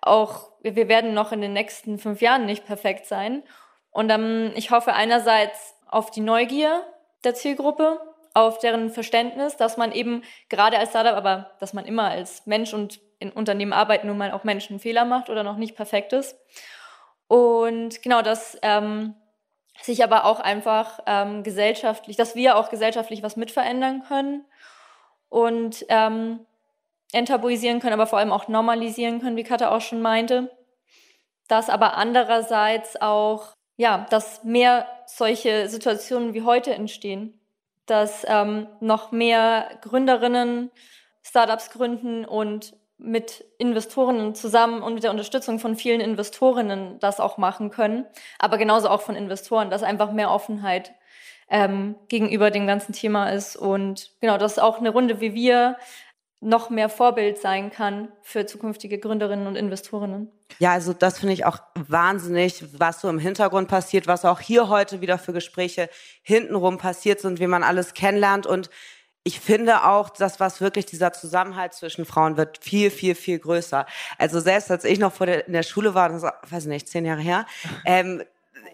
auch 0.00 0.52
wir 0.62 0.88
werden 0.88 1.12
noch 1.12 1.32
in 1.32 1.40
den 1.40 1.52
nächsten 1.52 1.98
fünf 1.98 2.22
Jahren 2.22 2.46
nicht 2.46 2.64
perfekt 2.64 3.06
sein. 3.06 3.42
Und 3.90 4.10
ähm, 4.10 4.52
ich 4.54 4.70
hoffe 4.70 4.94
einerseits 4.94 5.74
auf 5.86 6.10
die 6.10 6.20
Neugier 6.20 6.82
der 7.24 7.34
Zielgruppe, 7.34 8.00
auf 8.34 8.58
deren 8.58 8.90
Verständnis, 8.90 9.56
dass 9.56 9.76
man 9.76 9.92
eben 9.92 10.22
gerade 10.48 10.78
als 10.78 10.90
Startup, 10.90 11.14
aber 11.14 11.50
dass 11.58 11.72
man 11.72 11.84
immer 11.84 12.10
als 12.10 12.46
Mensch 12.46 12.72
und 12.72 13.00
in 13.18 13.30
Unternehmen 13.30 13.72
arbeiten 13.72 14.06
nun 14.06 14.18
mal 14.18 14.32
auch 14.32 14.44
Menschen 14.44 14.78
Fehler 14.80 15.04
macht 15.04 15.30
oder 15.30 15.42
noch 15.42 15.56
nicht 15.56 15.76
perfekt 15.76 16.12
ist. 16.12 16.36
Und 17.26 18.02
genau 18.02 18.22
das 18.22 18.58
ähm, 18.62 19.14
sich 19.82 20.02
aber 20.02 20.24
auch 20.24 20.40
einfach 20.40 21.00
ähm, 21.06 21.42
gesellschaftlich, 21.42 22.16
dass 22.16 22.34
wir 22.34 22.56
auch 22.56 22.70
gesellschaftlich 22.70 23.22
was 23.22 23.36
mitverändern 23.36 24.02
können 24.06 24.44
und 25.28 25.84
ähm, 25.88 26.40
enttabuisieren 27.12 27.80
können, 27.80 27.94
aber 27.94 28.06
vor 28.06 28.18
allem 28.18 28.32
auch 28.32 28.48
normalisieren 28.48 29.20
können, 29.20 29.36
wie 29.36 29.44
Katha 29.44 29.70
auch 29.70 29.80
schon 29.80 30.02
meinte. 30.02 30.50
Dass 31.48 31.70
aber 31.70 31.96
andererseits 31.96 33.00
auch, 33.00 33.54
ja, 33.76 34.06
dass 34.10 34.44
mehr 34.44 34.86
solche 35.06 35.68
Situationen 35.68 36.34
wie 36.34 36.42
heute 36.42 36.74
entstehen, 36.74 37.40
dass 37.86 38.24
ähm, 38.28 38.66
noch 38.80 39.12
mehr 39.12 39.70
Gründerinnen 39.80 40.70
Startups 41.22 41.70
gründen 41.70 42.24
und 42.24 42.74
mit 42.98 43.44
Investorinnen 43.58 44.34
zusammen 44.34 44.82
und 44.82 44.94
mit 44.94 45.04
der 45.04 45.12
Unterstützung 45.12 45.58
von 45.58 45.76
vielen 45.76 46.00
Investorinnen 46.00 46.98
das 46.98 47.20
auch 47.20 47.38
machen 47.38 47.70
können, 47.70 48.04
aber 48.38 48.58
genauso 48.58 48.88
auch 48.88 49.00
von 49.00 49.14
Investoren, 49.14 49.70
dass 49.70 49.82
einfach 49.82 50.12
mehr 50.12 50.30
Offenheit 50.30 50.92
ähm, 51.48 51.94
gegenüber 52.08 52.50
dem 52.50 52.66
ganzen 52.66 52.92
Thema 52.92 53.30
ist 53.30 53.56
und 53.56 54.12
genau, 54.20 54.36
dass 54.36 54.58
auch 54.58 54.78
eine 54.78 54.90
Runde 54.90 55.20
wie 55.20 55.32
wir 55.34 55.76
noch 56.40 56.70
mehr 56.70 56.88
Vorbild 56.88 57.38
sein 57.38 57.70
kann 57.70 58.08
für 58.22 58.46
zukünftige 58.46 58.98
Gründerinnen 58.98 59.46
und 59.46 59.56
Investorinnen. 59.56 60.30
Ja, 60.60 60.72
also 60.72 60.92
das 60.92 61.18
finde 61.18 61.34
ich 61.34 61.44
auch 61.44 61.58
wahnsinnig, 61.74 62.64
was 62.78 63.00
so 63.00 63.08
im 63.08 63.18
Hintergrund 63.18 63.68
passiert, 63.68 64.06
was 64.06 64.24
auch 64.24 64.38
hier 64.38 64.68
heute 64.68 65.00
wieder 65.00 65.18
für 65.18 65.32
Gespräche 65.32 65.90
hintenrum 66.22 66.78
passiert 66.78 67.20
sind, 67.20 67.40
wie 67.40 67.48
man 67.48 67.64
alles 67.64 67.92
kennenlernt 67.92 68.46
und 68.46 68.70
ich 69.28 69.40
finde 69.40 69.84
auch, 69.84 70.08
das, 70.08 70.40
was 70.40 70.62
wirklich 70.62 70.86
dieser 70.86 71.12
Zusammenhalt 71.12 71.74
zwischen 71.74 72.06
Frauen 72.06 72.38
wird, 72.38 72.64
viel, 72.64 72.90
viel, 72.90 73.14
viel 73.14 73.38
größer. 73.38 73.84
Also 74.16 74.40
selbst 74.40 74.70
als 74.70 74.84
ich 74.84 74.98
noch 74.98 75.12
vor 75.12 75.26
der, 75.26 75.46
in 75.46 75.52
der 75.52 75.64
Schule 75.64 75.94
war, 75.94 76.08
das 76.08 76.22
war, 76.22 76.40
weiß 76.48 76.64
nicht, 76.64 76.88
zehn 76.88 77.04
Jahre 77.04 77.20
her, 77.20 77.44
ähm, 77.84 78.22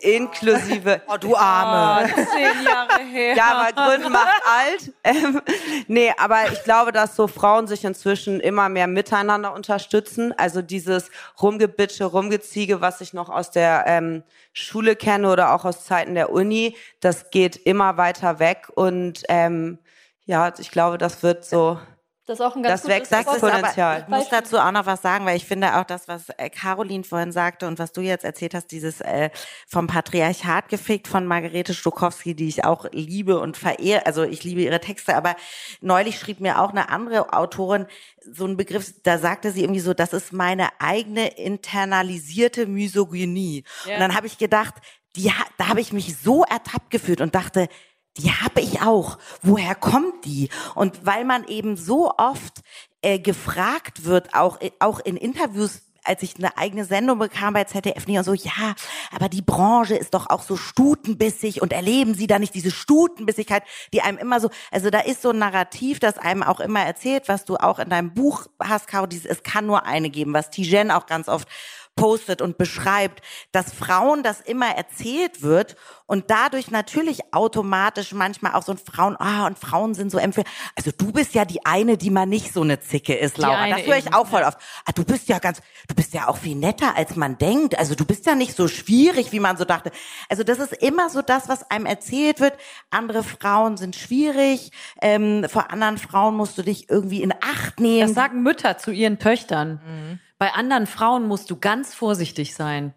inklusive. 0.01 1.03
Oh, 1.09 1.17
du 1.17 1.35
Arme. 1.37 2.09
Oh, 2.09 2.15
zehn 2.33 2.65
Jahre 2.65 3.03
her. 3.03 3.35
Ja, 3.35 3.53
aber 3.53 3.73
Gründen 3.73 4.13
macht 4.13 4.43
alt. 4.47 4.93
Ähm, 5.03 5.41
nee, 5.89 6.13
aber 6.17 6.53
ich 6.53 6.63
glaube, 6.63 6.93
dass 6.93 7.17
so 7.17 7.27
Frauen 7.27 7.67
sich 7.67 7.85
inzwischen 7.85 8.39
immer 8.39 8.69
mehr 8.69 8.87
miteinander 8.87 9.55
unterstützen. 9.55 10.33
Also 10.39 10.63
dieses 10.63 11.11
Rumgebitsche, 11.43 12.05
Rumgeziege, 12.05 12.81
was 12.81 13.01
ich 13.01 13.13
noch 13.13 13.29
aus 13.29 13.51
der 13.51 13.85
ähm, 13.89 14.23
Schule 14.53 14.95
kenne 14.95 15.33
oder 15.33 15.53
auch 15.53 15.65
aus 15.65 15.85
Zeiten 15.85 16.15
der 16.15 16.31
Uni, 16.31 16.77
das 17.01 17.31
geht 17.31 17.57
immer 17.57 17.97
weiter 17.97 18.39
weg 18.39 18.69
und 18.77 19.25
ähm, 19.29 19.79
ja, 20.27 20.53
ich 20.59 20.71
glaube, 20.71 20.99
das 20.99 21.23
wird 21.23 21.45
so. 21.45 21.79
Das 22.27 22.41
ist 22.41 22.45
auch 22.47 22.57
ein 22.57 22.63
ganz 22.63 22.81
das 22.81 22.91
wächst 22.91 23.13
exponentiell. 23.13 24.01
Ich 24.01 24.09
muss 24.09 24.31
dazu 24.31 24.57
auch 24.57 24.73
noch 24.73 24.87
was 24.87 25.03
sagen, 25.03 25.27
weil 25.27 25.37
ich 25.37 25.45
finde 25.45 25.77
auch 25.77 25.85
das, 25.85 26.09
was 26.09 26.31
äh, 26.31 26.49
Caroline 26.49 27.05
vorhin 27.05 27.33
sagte 27.33 27.69
und 27.69 27.79
was 27.79 27.93
du 27.93 28.01
jetzt 28.01 28.25
erzählt 28.25 28.55
hast, 28.55 28.69
dieses 28.69 29.03
äh, 29.03 29.29
vom 29.67 29.89
Patriarchat 29.89 30.71
gefickt 30.71 31.07
von 31.07 31.27
Margarete 31.27 31.75
Stokowski, 31.75 32.35
die 32.35 32.49
ich 32.49 32.65
auch 32.65 32.87
liebe 32.93 33.39
und 33.39 33.59
verehre. 33.59 34.07
Also 34.07 34.23
ich 34.23 34.43
liebe 34.43 34.63
ihre 34.63 34.81
Texte, 34.81 35.15
aber 35.15 35.37
neulich 35.83 36.19
schrieb 36.19 36.41
mir 36.41 36.63
auch 36.63 36.71
eine 36.71 36.89
andere 36.89 37.35
Autorin 37.35 37.87
so 38.23 38.47
einen 38.47 38.57
Begriff, 38.57 38.95
da 39.03 39.19
sagte 39.19 39.53
sie 39.53 39.61
irgendwie 39.61 39.81
so, 39.81 39.93
das 39.93 40.15
ist 40.15 40.33
meine 40.33 40.69
eigene 40.79 41.29
internalisierte 41.37 42.67
Misogynie. 42.67 43.65
Ja. 43.85 43.95
Und 43.95 44.01
dann 44.01 44.15
habe 44.15 44.29
ich 44.29 44.39
gedacht, 44.39 44.77
die, 45.15 45.31
da 45.59 45.69
habe 45.69 45.83
ich 45.83 45.93
mich 45.93 46.17
so 46.17 46.43
ertappt 46.45 46.89
gefühlt 46.89 47.21
und 47.21 47.35
dachte, 47.35 47.69
die 48.17 48.31
habe 48.31 48.61
ich 48.61 48.81
auch. 48.83 49.19
Woher 49.43 49.75
kommt 49.75 50.25
die? 50.25 50.49
Und 50.75 51.05
weil 51.05 51.25
man 51.25 51.47
eben 51.49 51.77
so 51.77 52.13
oft 52.17 52.63
äh, 53.03 53.19
gefragt 53.19 54.05
wird, 54.05 54.35
auch, 54.35 54.61
äh, 54.61 54.71
auch 54.79 55.01
in 55.01 55.17
Interviews, 55.17 55.83
als 56.05 56.23
ich 56.23 56.37
eine 56.37 56.57
eigene 56.59 56.85
Sendung 56.85 57.19
bekam 57.19 57.55
bei 57.55 57.65
ZDF, 57.65 58.07
und 58.07 58.25
so, 58.25 58.35
ja, 58.35 58.75
aber 59.11 59.29
die 59.29 59.43
Branche 59.43 59.97
ist 59.97 60.15
doch 60.15 60.29
auch 60.29 60.43
so 60.43 60.57
stutenbissig 60.57 61.63
und 61.63 61.73
erleben 61.73 62.15
Sie 62.15 62.27
da 62.27 62.39
nicht 62.39 62.55
diese 62.55 62.71
Stutenbissigkeit, 62.71 63.63
die 63.93 64.03
einem 64.03 64.19
immer 64.19 64.39
so, 64.39 64.51
also 64.71 64.91
da 64.91 65.01
ist 65.01 65.23
so 65.23 65.31
ein 65.31 65.39
Narrativ, 65.39 66.01
das 66.01 66.19
einem 66.19 66.43
auch 66.43 66.61
immer 66.61 66.81
erzählt, 66.81 67.29
was 67.29 67.47
du 67.47 67.57
auch 67.57 67.79
in 67.79 67.89
deinem 67.89 68.13
Buch 68.13 68.47
hast, 68.63 68.87
Caro, 68.87 69.07
dieses, 69.07 69.27
es 69.27 69.43
kann 69.43 69.67
nur 69.67 69.87
eine 69.87 70.11
geben, 70.11 70.35
was 70.35 70.51
Tijen 70.51 70.91
auch 70.91 71.07
ganz 71.07 71.29
oft 71.29 71.49
postet 71.97 72.43
und 72.43 72.59
beschreibt, 72.59 73.23
dass 73.53 73.73
Frauen 73.73 74.23
das 74.23 74.41
immer 74.41 74.75
erzählt 74.75 75.43
wird 75.43 75.77
und 76.07 76.31
dadurch 76.31 76.71
natürlich 76.71 77.21
automatisch 77.33 78.13
manchmal 78.13 78.55
auch 78.55 78.63
so 78.63 78.73
ein 78.73 78.79
Frauen, 78.79 79.17
ah, 79.19 79.47
und 79.47 79.59
Frauen 79.59 79.95
sind 79.95 80.11
so 80.11 80.19
empfehlen. 80.19 80.47
Also 80.77 80.91
du 80.97 81.13
bist 81.13 81.35
ja 81.35 81.45
die 81.45 81.65
eine, 81.65 81.97
die 81.97 82.11
mal 82.11 82.27
nicht 82.27 82.53
so 82.53 82.63
eine 82.63 82.81
Zicke 82.81 83.15
ist, 83.15 83.39
Laura. 83.39 83.69
Das 83.69 83.87
höre 83.87 83.97
ich 83.97 84.13
auch 84.13 84.27
voll 84.27 84.43
oft. 84.43 84.59
Ah, 84.85 84.93
du 84.93 85.05
bist 85.05 85.29
ja 85.29 85.39
ganz, 85.39 85.63
du 85.89 85.95
bist 85.95 86.13
ja 86.13 86.29
auch 86.29 86.37
viel 86.37 86.57
netter, 86.57 86.97
als 86.97 87.17
man 87.17 87.39
denkt. 87.39 87.79
Also 87.79 87.95
du 87.95 88.05
bist 88.05 88.27
ja 88.27 88.35
nicht 88.35 88.57
so 88.57 88.69
schwierig, 88.69 89.33
wie 89.33 89.41
man 89.41 89.57
so 89.57 89.65
dachte. 89.65 89.93
Also 90.29 90.43
das 90.43 90.59
ist 90.59 90.73
immer 90.75 91.09
so 91.11 91.23
das, 91.23 91.49
was 91.49 91.71
einem 91.71 91.87
erzählt 91.87 92.41
wird. 92.41 92.55
Andere 92.91 93.23
Frauen 93.23 93.77
sind 93.77 93.97
schwierig. 93.97 94.73
Ähm, 95.01 95.47
vor 95.49 95.71
anderen 95.71 95.99
Frauen 95.99 96.37
musst 96.37 96.59
du 96.59 96.63
dich 96.63 96.91
irgendwie 96.91 97.23
in 97.23 97.33
Acht 97.33 97.81
nehmen. 97.81 98.09
Das 98.09 98.15
sagen 98.15 98.43
Mütter 98.43 98.79
zu 98.79 98.91
ihren 98.91 99.19
Töchtern. 99.19 99.81
Mhm. 99.87 100.21
Bei 100.45 100.53
anderen 100.53 100.87
Frauen 100.87 101.27
musst 101.27 101.51
du 101.51 101.57
ganz 101.57 101.95
vorsichtig 101.95 102.55
sein. 102.55 102.93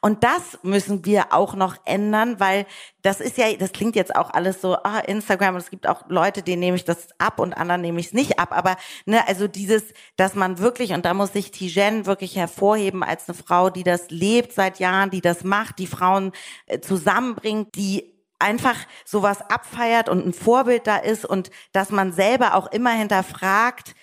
Und 0.00 0.22
das 0.22 0.60
müssen 0.62 1.04
wir 1.04 1.32
auch 1.32 1.56
noch 1.56 1.74
ändern, 1.84 2.38
weil 2.38 2.64
das 3.02 3.20
ist 3.20 3.38
ja, 3.38 3.52
das 3.56 3.72
klingt 3.72 3.96
jetzt 3.96 4.14
auch 4.14 4.30
alles 4.30 4.60
so, 4.60 4.76
ah, 4.76 5.00
Instagram, 5.00 5.56
es 5.56 5.68
gibt 5.68 5.88
auch 5.88 6.04
Leute, 6.08 6.44
denen 6.44 6.60
nehme 6.60 6.76
ich 6.76 6.84
das 6.84 7.08
ab 7.18 7.40
und 7.40 7.54
anderen 7.54 7.80
nehme 7.80 7.98
ich 7.98 8.06
es 8.06 8.12
nicht 8.12 8.38
ab. 8.38 8.50
Aber 8.52 8.76
ne, 9.04 9.26
also 9.26 9.48
dieses, 9.48 9.82
dass 10.14 10.36
man 10.36 10.60
wirklich, 10.60 10.92
und 10.92 11.04
da 11.04 11.12
muss 11.12 11.32
sich 11.32 11.50
Tijen 11.50 12.06
wirklich 12.06 12.36
hervorheben 12.36 13.02
als 13.02 13.28
eine 13.28 13.36
Frau, 13.36 13.68
die 13.68 13.82
das 13.82 14.10
lebt 14.10 14.52
seit 14.52 14.78
Jahren, 14.78 15.10
die 15.10 15.22
das 15.22 15.42
macht, 15.42 15.80
die 15.80 15.88
Frauen 15.88 16.30
äh, 16.66 16.78
zusammenbringt, 16.78 17.74
die 17.74 18.14
einfach 18.38 18.76
sowas 19.04 19.40
abfeiert 19.40 20.08
und 20.08 20.24
ein 20.24 20.34
Vorbild 20.34 20.86
da 20.86 20.98
ist 20.98 21.24
und 21.24 21.50
dass 21.72 21.90
man 21.90 22.12
selber 22.12 22.54
auch 22.54 22.70
immer 22.70 22.92
hinterfragt, 22.92 23.96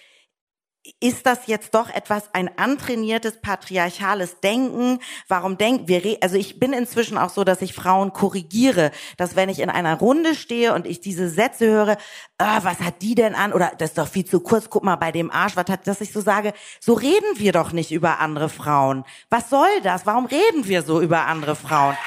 ist 0.99 1.25
das 1.25 1.47
jetzt 1.47 1.73
doch 1.73 1.89
etwas 1.89 2.33
ein 2.33 2.49
antrainiertes 2.57 3.41
patriarchales 3.41 4.39
Denken? 4.39 4.99
Warum 5.27 5.57
denken 5.57 5.87
wir? 5.87 6.17
Also 6.21 6.35
ich 6.35 6.59
bin 6.59 6.73
inzwischen 6.73 7.17
auch 7.17 7.29
so, 7.29 7.43
dass 7.43 7.61
ich 7.61 7.73
Frauen 7.73 8.13
korrigiere, 8.13 8.91
dass 9.17 9.35
wenn 9.35 9.49
ich 9.49 9.59
in 9.59 9.69
einer 9.69 9.95
Runde 9.95 10.35
stehe 10.35 10.73
und 10.73 10.85
ich 10.85 11.01
diese 11.01 11.29
Sätze 11.29 11.67
höre, 11.67 11.97
ah, 12.37 12.59
was 12.63 12.79
hat 12.79 13.01
die 13.01 13.15
denn 13.15 13.35
an? 13.35 13.53
Oder 13.53 13.71
das 13.77 13.91
ist 13.91 13.97
doch 13.97 14.07
viel 14.07 14.25
zu 14.25 14.39
kurz. 14.39 14.69
Guck 14.69 14.83
mal 14.83 14.95
bei 14.95 15.11
dem 15.11 15.31
Arsch, 15.31 15.55
was 15.55 15.69
hat, 15.69 15.87
dass 15.87 16.01
ich 16.01 16.11
so 16.11 16.21
sage, 16.21 16.53
so 16.79 16.93
reden 16.93 17.37
wir 17.37 17.51
doch 17.51 17.71
nicht 17.71 17.91
über 17.91 18.19
andere 18.19 18.49
Frauen. 18.49 19.05
Was 19.29 19.49
soll 19.49 19.81
das? 19.83 20.05
Warum 20.05 20.25
reden 20.25 20.67
wir 20.67 20.83
so 20.83 21.01
über 21.01 21.25
andere 21.25 21.55
Frauen? 21.55 21.97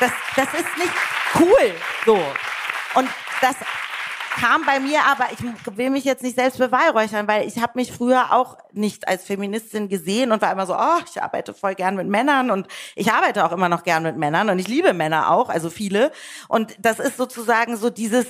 Das, 0.00 0.10
das 0.36 0.48
ist 0.54 0.78
nicht 0.78 0.92
cool. 1.40 1.74
So 2.06 2.18
und 2.94 3.08
das 3.40 3.56
kam 4.38 4.64
bei 4.64 4.78
mir 4.80 5.00
aber, 5.06 5.26
ich 5.32 5.76
will 5.76 5.90
mich 5.90 6.04
jetzt 6.04 6.22
nicht 6.22 6.36
selbst 6.36 6.58
beweihräuchern, 6.58 7.26
weil 7.26 7.46
ich 7.46 7.60
habe 7.60 7.72
mich 7.74 7.92
früher 7.92 8.32
auch 8.32 8.56
nicht 8.72 9.08
als 9.08 9.24
Feministin 9.24 9.88
gesehen 9.88 10.32
und 10.32 10.42
war 10.42 10.52
immer 10.52 10.66
so, 10.66 10.74
oh, 10.74 10.98
ich 11.04 11.20
arbeite 11.20 11.54
voll 11.54 11.74
gern 11.74 11.96
mit 11.96 12.06
Männern 12.06 12.50
und 12.50 12.68
ich 12.94 13.12
arbeite 13.12 13.44
auch 13.44 13.52
immer 13.52 13.68
noch 13.68 13.82
gern 13.82 14.02
mit 14.02 14.16
Männern 14.16 14.48
und 14.48 14.58
ich 14.58 14.68
liebe 14.68 14.92
Männer 14.92 15.30
auch, 15.30 15.48
also 15.48 15.70
viele. 15.70 16.12
Und 16.48 16.76
das 16.78 17.00
ist 17.00 17.16
sozusagen 17.16 17.76
so 17.76 17.90
dieses, 17.90 18.26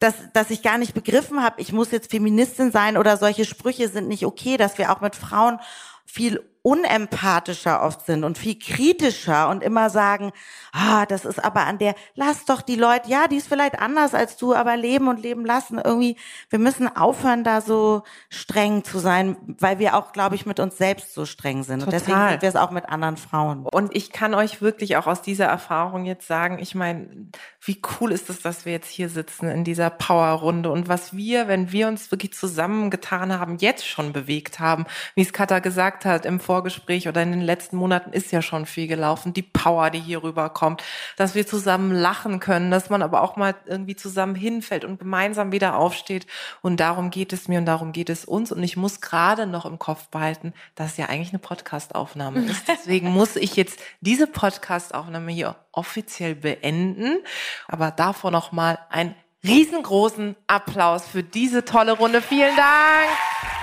dass, 0.00 0.14
dass 0.32 0.50
ich 0.50 0.62
gar 0.62 0.78
nicht 0.78 0.94
begriffen 0.94 1.42
habe, 1.42 1.60
ich 1.60 1.72
muss 1.72 1.92
jetzt 1.92 2.10
Feministin 2.10 2.72
sein 2.72 2.96
oder 2.96 3.16
solche 3.16 3.44
Sprüche 3.44 3.88
sind 3.88 4.08
nicht 4.08 4.26
okay, 4.26 4.56
dass 4.56 4.78
wir 4.78 4.90
auch 4.90 5.00
mit 5.00 5.14
Frauen 5.14 5.60
viel 6.04 6.51
unempathischer 6.62 7.82
oft 7.82 8.06
sind 8.06 8.22
und 8.22 8.38
viel 8.38 8.56
kritischer 8.56 9.48
und 9.48 9.64
immer 9.64 9.90
sagen, 9.90 10.32
ah, 10.72 11.06
das 11.06 11.24
ist 11.24 11.44
aber 11.44 11.66
an 11.66 11.78
der, 11.78 11.96
lass 12.14 12.44
doch 12.44 12.62
die 12.62 12.76
Leute, 12.76 13.10
ja, 13.10 13.26
die 13.26 13.36
ist 13.36 13.48
vielleicht 13.48 13.80
anders 13.80 14.14
als 14.14 14.36
du, 14.36 14.54
aber 14.54 14.76
leben 14.76 15.08
und 15.08 15.20
leben 15.20 15.44
lassen. 15.44 15.80
Irgendwie, 15.82 16.16
wir 16.50 16.60
müssen 16.60 16.94
aufhören, 16.94 17.42
da 17.42 17.60
so 17.60 18.04
streng 18.28 18.84
zu 18.84 19.00
sein, 19.00 19.36
weil 19.58 19.80
wir 19.80 19.96
auch, 19.96 20.12
glaube 20.12 20.36
ich, 20.36 20.46
mit 20.46 20.60
uns 20.60 20.78
selbst 20.78 21.14
so 21.14 21.26
streng 21.26 21.64
sind. 21.64 21.80
Total. 21.80 21.86
Und 21.86 21.92
deswegen 21.92 22.28
sind 22.28 22.42
wir 22.42 22.48
es 22.48 22.56
auch 22.56 22.70
mit 22.70 22.88
anderen 22.88 23.16
Frauen. 23.16 23.66
Und 23.66 23.94
ich 23.96 24.12
kann 24.12 24.32
euch 24.34 24.62
wirklich 24.62 24.96
auch 24.96 25.08
aus 25.08 25.20
dieser 25.20 25.46
Erfahrung 25.46 26.04
jetzt 26.04 26.28
sagen, 26.28 26.58
ich 26.60 26.76
meine, 26.76 27.28
wie 27.60 27.80
cool 28.00 28.12
ist 28.12 28.30
es, 28.30 28.40
dass 28.40 28.64
wir 28.64 28.72
jetzt 28.72 28.90
hier 28.90 29.08
sitzen 29.08 29.48
in 29.48 29.64
dieser 29.64 29.90
Powerrunde 29.90 30.70
und 30.70 30.88
was 30.88 31.16
wir, 31.16 31.48
wenn 31.48 31.72
wir 31.72 31.88
uns 31.88 32.10
wirklich 32.10 32.32
zusammengetan 32.32 33.38
haben, 33.38 33.56
jetzt 33.58 33.86
schon 33.86 34.12
bewegt 34.12 34.60
haben, 34.60 34.86
wie 35.14 35.22
es 35.22 35.32
Katha 35.32 35.58
gesagt 35.58 36.04
hat, 36.04 36.24
im 36.26 36.40
Vorgespräch 36.52 37.08
oder 37.08 37.22
in 37.22 37.30
den 37.30 37.40
letzten 37.40 37.78
Monaten 37.78 38.12
ist 38.12 38.30
ja 38.30 38.42
schon 38.42 38.66
viel 38.66 38.86
gelaufen. 38.86 39.32
Die 39.32 39.40
Power, 39.40 39.88
die 39.88 40.00
hier 40.00 40.22
rüberkommt, 40.22 40.82
dass 41.16 41.34
wir 41.34 41.46
zusammen 41.46 41.92
lachen 41.92 42.40
können, 42.40 42.70
dass 42.70 42.90
man 42.90 43.00
aber 43.00 43.22
auch 43.22 43.36
mal 43.36 43.54
irgendwie 43.64 43.96
zusammen 43.96 44.34
hinfällt 44.34 44.84
und 44.84 44.98
gemeinsam 44.98 45.50
wieder 45.50 45.76
aufsteht. 45.76 46.26
Und 46.60 46.78
darum 46.78 47.08
geht 47.08 47.32
es 47.32 47.48
mir 47.48 47.58
und 47.58 47.64
darum 47.64 47.92
geht 47.92 48.10
es 48.10 48.26
uns. 48.26 48.52
Und 48.52 48.62
ich 48.62 48.76
muss 48.76 49.00
gerade 49.00 49.46
noch 49.46 49.64
im 49.64 49.78
Kopf 49.78 50.08
behalten, 50.08 50.52
dass 50.74 50.90
es 50.90 50.96
ja 50.98 51.06
eigentlich 51.06 51.30
eine 51.30 51.38
Podcastaufnahme 51.38 52.40
ist. 52.44 52.68
Deswegen 52.68 53.08
muss 53.08 53.36
ich 53.36 53.56
jetzt 53.56 53.80
diese 54.02 54.26
Podcastaufnahme 54.26 55.32
hier 55.32 55.56
offiziell 55.72 56.34
beenden. 56.34 57.16
Aber 57.66 57.90
davor 57.92 58.30
noch 58.30 58.52
mal 58.52 58.78
ein 58.90 59.14
riesengroßen 59.42 60.36
Applaus 60.48 61.06
für 61.06 61.22
diese 61.22 61.64
tolle 61.64 61.92
Runde. 61.92 62.20
Vielen 62.20 62.54
Dank. 62.56 63.61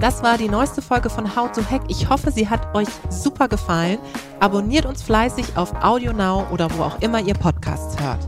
Das 0.00 0.22
war 0.22 0.38
die 0.38 0.48
neueste 0.48 0.80
Folge 0.80 1.10
von 1.10 1.36
How 1.36 1.52
to 1.52 1.62
Hack. 1.62 1.82
Ich 1.90 2.08
hoffe, 2.08 2.30
sie 2.30 2.48
hat 2.48 2.74
euch 2.74 2.88
super 3.10 3.48
gefallen. 3.48 3.98
Abonniert 4.40 4.86
uns 4.86 5.02
fleißig 5.02 5.58
auf 5.58 5.74
Audio 5.84 6.14
Now 6.14 6.46
oder 6.50 6.70
wo 6.74 6.84
auch 6.84 7.02
immer 7.02 7.20
ihr 7.20 7.34
Podcasts 7.34 8.02
hört. 8.02 8.26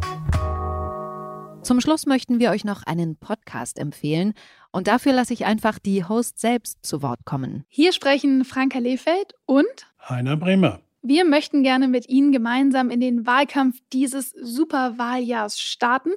Zum 1.64 1.81
Schluss 1.81 2.05
möchten 2.05 2.41
wir 2.41 2.51
euch 2.51 2.66
noch 2.66 2.83
einen 2.83 3.16
Podcast 3.16 3.79
empfehlen 3.79 4.35
und 4.70 4.87
dafür 4.87 5.14
lasse 5.14 5.33
ich 5.33 5.47
einfach 5.47 5.79
die 5.79 6.05
Host 6.05 6.39
selbst 6.39 6.85
zu 6.85 7.01
Wort 7.01 7.25
kommen. 7.25 7.64
Hier 7.68 7.95
sprechen 7.95 8.45
Franka 8.45 8.79
Lehfeld 8.79 9.33
und 9.47 9.64
Heiner 10.07 10.37
Bremer. 10.37 10.81
Wir 11.01 11.25
möchten 11.25 11.62
gerne 11.62 11.89
mit 11.89 12.07
Ihnen 12.07 12.33
gemeinsam 12.33 12.91
in 12.91 13.01
den 13.01 13.27
Wahlkampf 13.27 13.79
dieses 13.95 14.31
Superwahljahrs 14.31 15.59
starten. 15.59 16.11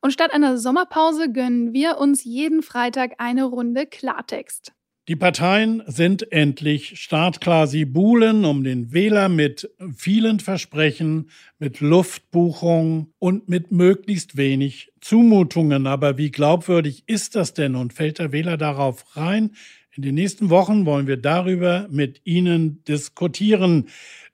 Und 0.00 0.12
statt 0.12 0.32
einer 0.32 0.56
Sommerpause 0.56 1.32
gönnen 1.32 1.72
wir 1.72 1.98
uns 1.98 2.22
jeden 2.22 2.62
Freitag 2.62 3.14
eine 3.18 3.44
Runde 3.44 3.86
Klartext. 3.86 4.72
Die 5.10 5.16
Parteien 5.16 5.82
sind 5.88 6.30
endlich 6.30 7.00
startklar. 7.00 7.66
Sie 7.66 7.84
buhlen 7.84 8.44
um 8.44 8.62
den 8.62 8.92
Wähler 8.92 9.28
mit 9.28 9.68
vielen 9.96 10.38
Versprechen, 10.38 11.30
mit 11.58 11.80
Luftbuchungen 11.80 13.12
und 13.18 13.48
mit 13.48 13.72
möglichst 13.72 14.36
wenig 14.36 14.92
Zumutungen. 15.00 15.88
Aber 15.88 16.16
wie 16.16 16.30
glaubwürdig 16.30 17.02
ist 17.08 17.34
das 17.34 17.54
denn 17.54 17.74
und 17.74 17.92
fällt 17.92 18.20
der 18.20 18.30
Wähler 18.30 18.56
darauf 18.56 19.16
rein? 19.16 19.50
In 19.96 20.04
den 20.04 20.14
nächsten 20.14 20.48
Wochen 20.48 20.86
wollen 20.86 21.08
wir 21.08 21.16
darüber 21.16 21.88
mit 21.90 22.20
Ihnen 22.22 22.84
diskutieren. 22.84 23.88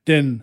Denn 0.07 0.43